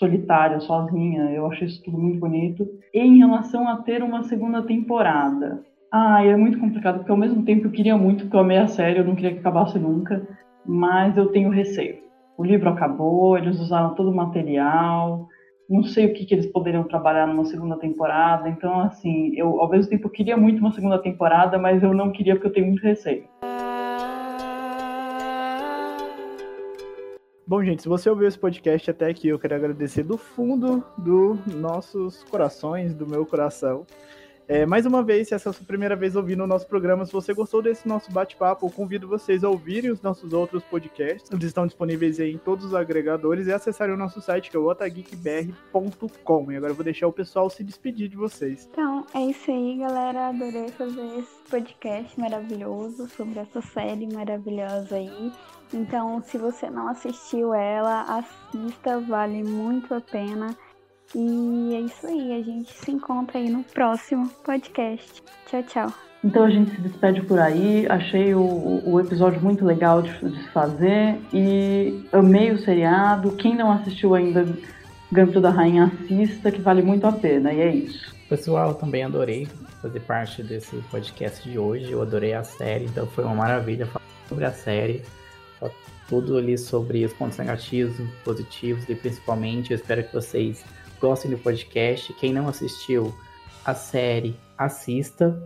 solitária, 0.00 0.60
sozinha. 0.60 1.30
Eu 1.30 1.46
achei 1.46 1.66
isso 1.66 1.82
tudo 1.84 1.98
muito 1.98 2.18
bonito. 2.18 2.66
E 2.94 3.00
em 3.00 3.18
relação 3.18 3.68
a 3.68 3.76
ter 3.76 4.02
uma 4.02 4.22
segunda 4.24 4.62
temporada, 4.62 5.62
Ah, 5.90 6.22
é 6.22 6.36
muito 6.36 6.58
complicado, 6.58 6.98
porque 6.98 7.10
ao 7.10 7.16
mesmo 7.16 7.42
tempo 7.44 7.66
eu 7.66 7.70
queria 7.70 7.96
muito, 7.96 8.24
porque 8.24 8.36
eu 8.36 8.40
amei 8.40 8.58
a 8.58 8.66
série, 8.66 8.98
eu 8.98 9.04
não 9.04 9.14
queria 9.14 9.32
que 9.32 9.38
acabasse 9.38 9.78
nunca, 9.78 10.26
mas 10.66 11.16
eu 11.16 11.28
tenho 11.32 11.48
receio. 11.50 11.96
O 12.36 12.44
livro 12.44 12.68
acabou, 12.68 13.38
eles 13.38 13.58
usaram 13.58 13.94
todo 13.94 14.10
o 14.10 14.14
material, 14.14 15.26
não 15.68 15.82
sei 15.82 16.06
o 16.06 16.14
que, 16.14 16.24
que 16.24 16.34
eles 16.34 16.46
poderiam 16.46 16.84
trabalhar 16.84 17.26
numa 17.26 17.44
segunda 17.44 17.76
temporada, 17.76 18.48
então, 18.48 18.80
assim, 18.80 19.32
eu 19.36 19.60
ao 19.60 19.68
mesmo 19.68 19.90
tempo 19.90 20.08
queria 20.08 20.36
muito 20.36 20.60
uma 20.60 20.72
segunda 20.72 20.98
temporada, 20.98 21.58
mas 21.58 21.82
eu 21.82 21.92
não 21.92 22.10
queria 22.10 22.34
porque 22.34 22.46
eu 22.46 22.52
tenho 22.52 22.68
muito 22.68 22.82
receio. 22.82 23.24
Bom, 27.46 27.64
gente, 27.64 27.82
se 27.82 27.88
você 27.88 28.08
ouviu 28.10 28.28
esse 28.28 28.38
podcast 28.38 28.90
até 28.90 29.08
aqui, 29.08 29.28
eu 29.28 29.38
quero 29.38 29.54
agradecer 29.54 30.02
do 30.02 30.18
fundo 30.18 30.84
dos 30.98 31.38
nossos 31.46 32.22
corações, 32.24 32.94
do 32.94 33.06
meu 33.06 33.24
coração. 33.24 33.86
É, 34.48 34.64
mais 34.64 34.86
uma 34.86 35.02
vez, 35.02 35.28
se 35.28 35.34
essa 35.34 35.48
é 35.48 35.50
a 35.50 35.52
sua 35.52 35.66
primeira 35.66 35.94
vez 35.94 36.16
ouvindo 36.16 36.42
o 36.42 36.46
nosso 36.46 36.66
programa, 36.66 37.04
se 37.04 37.12
você 37.12 37.34
gostou 37.34 37.60
desse 37.60 37.86
nosso 37.86 38.10
bate-papo, 38.10 38.70
convido 38.70 39.06
vocês 39.06 39.44
a 39.44 39.50
ouvirem 39.50 39.90
os 39.90 40.00
nossos 40.00 40.32
outros 40.32 40.64
podcasts. 40.64 41.30
Eles 41.30 41.44
estão 41.44 41.66
disponíveis 41.66 42.18
em 42.18 42.38
todos 42.38 42.64
os 42.64 42.74
agregadores 42.74 43.46
e 43.46 43.52
acessarem 43.52 43.94
o 43.94 43.98
nosso 43.98 44.22
site, 44.22 44.50
que 44.50 44.56
é 44.56 44.58
o 44.58 44.66
otageekbr.com. 44.66 46.50
E 46.50 46.56
agora 46.56 46.72
eu 46.72 46.74
vou 46.74 46.84
deixar 46.84 47.06
o 47.06 47.12
pessoal 47.12 47.50
se 47.50 47.62
despedir 47.62 48.08
de 48.08 48.16
vocês. 48.16 48.66
Então, 48.72 49.04
é 49.14 49.20
isso 49.20 49.50
aí, 49.50 49.76
galera. 49.80 50.28
Adorei 50.28 50.68
fazer 50.68 51.18
esse 51.18 51.42
podcast 51.50 52.18
maravilhoso 52.18 53.06
sobre 53.06 53.40
essa 53.40 53.60
série 53.60 54.10
maravilhosa 54.10 54.96
aí. 54.96 55.30
Então, 55.74 56.22
se 56.22 56.38
você 56.38 56.70
não 56.70 56.88
assistiu 56.88 57.52
ela, 57.52 58.00
assista, 58.18 58.98
vale 59.00 59.44
muito 59.44 59.92
a 59.92 60.00
pena. 60.00 60.56
E 61.14 61.74
é 61.74 61.80
isso 61.80 62.06
aí, 62.06 62.32
a 62.32 62.42
gente 62.42 62.72
se 62.72 62.90
encontra 62.90 63.38
aí 63.38 63.48
no 63.48 63.64
próximo 63.64 64.28
podcast. 64.44 65.22
Tchau, 65.46 65.62
tchau. 65.62 65.94
Então 66.22 66.44
a 66.44 66.50
gente 66.50 66.70
se 66.72 66.80
despede 66.80 67.22
por 67.22 67.38
aí. 67.38 67.86
Achei 67.88 68.34
o, 68.34 68.82
o 68.84 69.00
episódio 69.00 69.40
muito 69.40 69.64
legal 69.64 70.02
de, 70.02 70.12
de 70.18 70.42
se 70.42 70.48
fazer 70.50 71.18
e 71.32 72.04
amei 72.12 72.50
o 72.50 72.58
seriado. 72.58 73.32
Quem 73.32 73.56
não 73.56 73.70
assistiu 73.70 74.14
ainda 74.14 74.44
Gambito 75.10 75.40
da 75.40 75.48
Rainha, 75.48 75.84
assista, 75.84 76.50
que 76.50 76.60
vale 76.60 76.82
muito 76.82 77.06
a 77.06 77.12
pena. 77.12 77.52
E 77.52 77.60
é 77.60 77.74
isso. 77.74 78.14
Pessoal, 78.28 78.74
também 78.74 79.04
adorei 79.04 79.48
fazer 79.80 80.00
parte 80.00 80.42
desse 80.42 80.76
podcast 80.90 81.48
de 81.48 81.58
hoje. 81.58 81.90
Eu 81.90 82.02
adorei 82.02 82.34
a 82.34 82.44
série, 82.44 82.84
então 82.84 83.06
foi 83.06 83.24
uma 83.24 83.34
maravilha 83.34 83.86
falar 83.86 84.04
sobre 84.28 84.44
a 84.44 84.52
série. 84.52 85.02
Tudo 86.08 86.38
ali 86.38 86.56
sobre 86.56 87.04
os 87.04 87.12
pontos 87.12 87.38
negativos, 87.38 87.94
positivos 88.24 88.88
e 88.88 88.94
principalmente 88.94 89.72
eu 89.72 89.76
espero 89.76 90.02
que 90.04 90.12
vocês 90.12 90.64
gostem 91.00 91.30
do 91.30 91.38
podcast. 91.38 92.12
Quem 92.14 92.32
não 92.32 92.48
assistiu 92.48 93.14
a 93.64 93.74
série, 93.74 94.38
assista. 94.56 95.40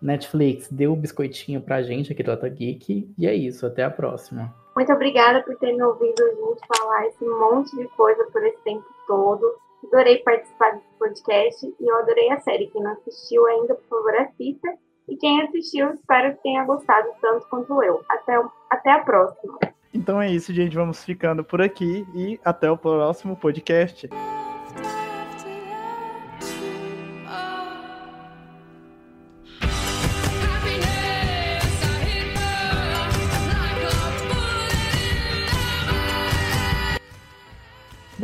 Netflix, 0.00 0.68
dê 0.70 0.86
o 0.86 0.92
um 0.92 0.96
biscoitinho 0.96 1.60
pra 1.60 1.82
gente 1.82 2.12
aqui 2.12 2.22
do 2.22 2.30
Ota 2.30 2.48
Geek. 2.48 3.12
E 3.18 3.26
é 3.26 3.34
isso, 3.34 3.66
até 3.66 3.82
a 3.82 3.90
próxima. 3.90 4.54
Muito 4.76 4.92
obrigada 4.92 5.42
por 5.42 5.56
ter 5.56 5.72
me 5.72 5.82
ouvido 5.82 6.22
gente 6.58 6.78
falar 6.78 7.06
esse 7.06 7.24
monte 7.24 7.76
de 7.76 7.86
coisa 7.96 8.24
por 8.32 8.44
esse 8.44 8.58
tempo 8.62 8.84
todo. 9.06 9.54
Adorei 9.86 10.18
participar 10.18 10.72
desse 10.72 10.86
podcast 10.98 11.66
e 11.66 11.90
eu 11.90 11.96
adorei 11.98 12.30
a 12.30 12.40
série. 12.40 12.68
Quem 12.68 12.82
não 12.82 12.92
assistiu 12.92 13.46
ainda, 13.46 13.74
por 13.74 13.88
favor, 13.88 14.14
assista. 14.16 14.68
E 15.08 15.16
quem 15.16 15.42
assistiu, 15.42 15.92
espero 15.94 16.34
que 16.36 16.42
tenha 16.42 16.64
gostado 16.64 17.08
tanto 17.20 17.46
quanto 17.48 17.82
eu. 17.82 18.02
Até, 18.08 18.40
até 18.70 18.92
a 18.92 19.00
próxima. 19.00 19.58
Então 19.92 20.20
é 20.20 20.30
isso, 20.30 20.52
gente. 20.52 20.76
Vamos 20.76 21.02
ficando 21.04 21.42
por 21.42 21.62
aqui 21.62 22.06
e 22.14 22.38
até 22.44 22.70
o 22.70 22.76
próximo 22.76 23.36
podcast. 23.36 24.08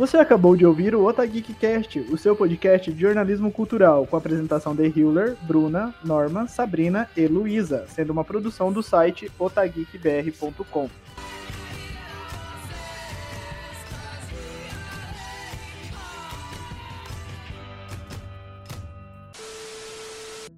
Você 0.05 0.17
acabou 0.17 0.55
de 0.55 0.63
ouvir 0.63 0.93
o 0.93 1.03
Otageekcast, 1.03 1.99
o 2.11 2.15
seu 2.15 2.35
podcast 2.35 2.93
de 2.93 3.01
jornalismo 3.01 3.51
cultural, 3.51 4.05
com 4.05 4.15
apresentação 4.15 4.75
de 4.75 4.87
Hiller, 4.87 5.35
Bruna, 5.41 5.95
Norma, 6.03 6.47
Sabrina 6.47 7.09
e 7.17 7.25
Luísa, 7.25 7.87
sendo 7.87 8.11
uma 8.11 8.23
produção 8.23 8.71
do 8.71 8.83
site 8.83 9.31
otageekbr.com. 9.39 10.89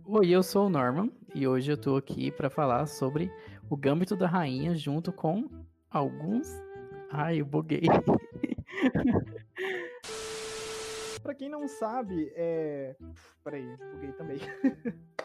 Oi, 0.08 0.28
eu 0.28 0.44
sou 0.44 0.66
o 0.66 0.70
Norman 0.70 1.10
e 1.34 1.48
hoje 1.48 1.72
eu 1.72 1.78
tô 1.78 1.96
aqui 1.96 2.32
para 2.32 2.50
falar 2.50 2.86
sobre 2.86 3.32
o 3.70 3.78
Gâmbito 3.78 4.18
da 4.18 4.28
Rainha 4.28 4.76
junto 4.76 5.14
com 5.14 5.50
alguns. 5.90 6.50
Ai, 7.10 7.40
eu 7.40 7.46
buguei. 7.46 7.84
pra 11.24 11.36
quem 11.36 11.50
não 11.50 11.68
sabe, 11.68 12.32
é. 12.36 12.96
Peraí, 13.44 13.66
buguei 13.94 14.12
também. 14.14 14.38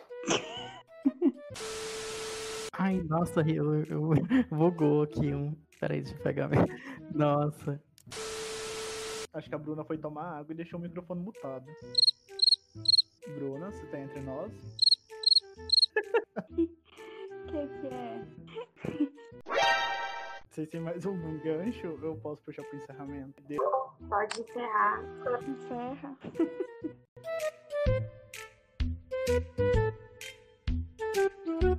Ai, 2.73 3.03
nossa, 3.03 3.43
eu, 3.43 3.85
eu 3.85 4.11
bugou 4.51 5.03
aqui 5.03 5.35
um. 5.35 5.55
Peraí, 5.79 6.01
deixa 6.01 6.17
eu 6.17 6.23
pegar. 6.23 6.49
Nossa. 7.15 7.79
Acho 9.35 9.49
que 9.49 9.55
a 9.55 9.59
Bruna 9.59 9.85
foi 9.85 9.97
tomar 9.99 10.39
água 10.39 10.53
e 10.53 10.57
deixou 10.57 10.79
o 10.79 10.83
microfone 10.83 11.23
mutado. 11.23 11.67
Bruna, 13.35 13.71
você 13.71 13.87
tá 13.87 13.99
entre 14.01 14.21
nós? 14.21 14.53
O 16.37 16.67
que, 17.47 17.69
que 17.81 17.87
é? 17.87 18.27
Vocês 20.53 20.69
têm 20.69 20.81
mais 20.83 21.07
algum 21.07 21.39
gancho? 21.39 21.99
Eu 22.03 22.15
posso 22.17 22.43
puxar 22.43 22.63
pro 22.65 22.77
encerramento? 22.77 23.43
Pode 24.07 24.43
encerrar. 24.43 25.03
Encerra. 25.49 26.19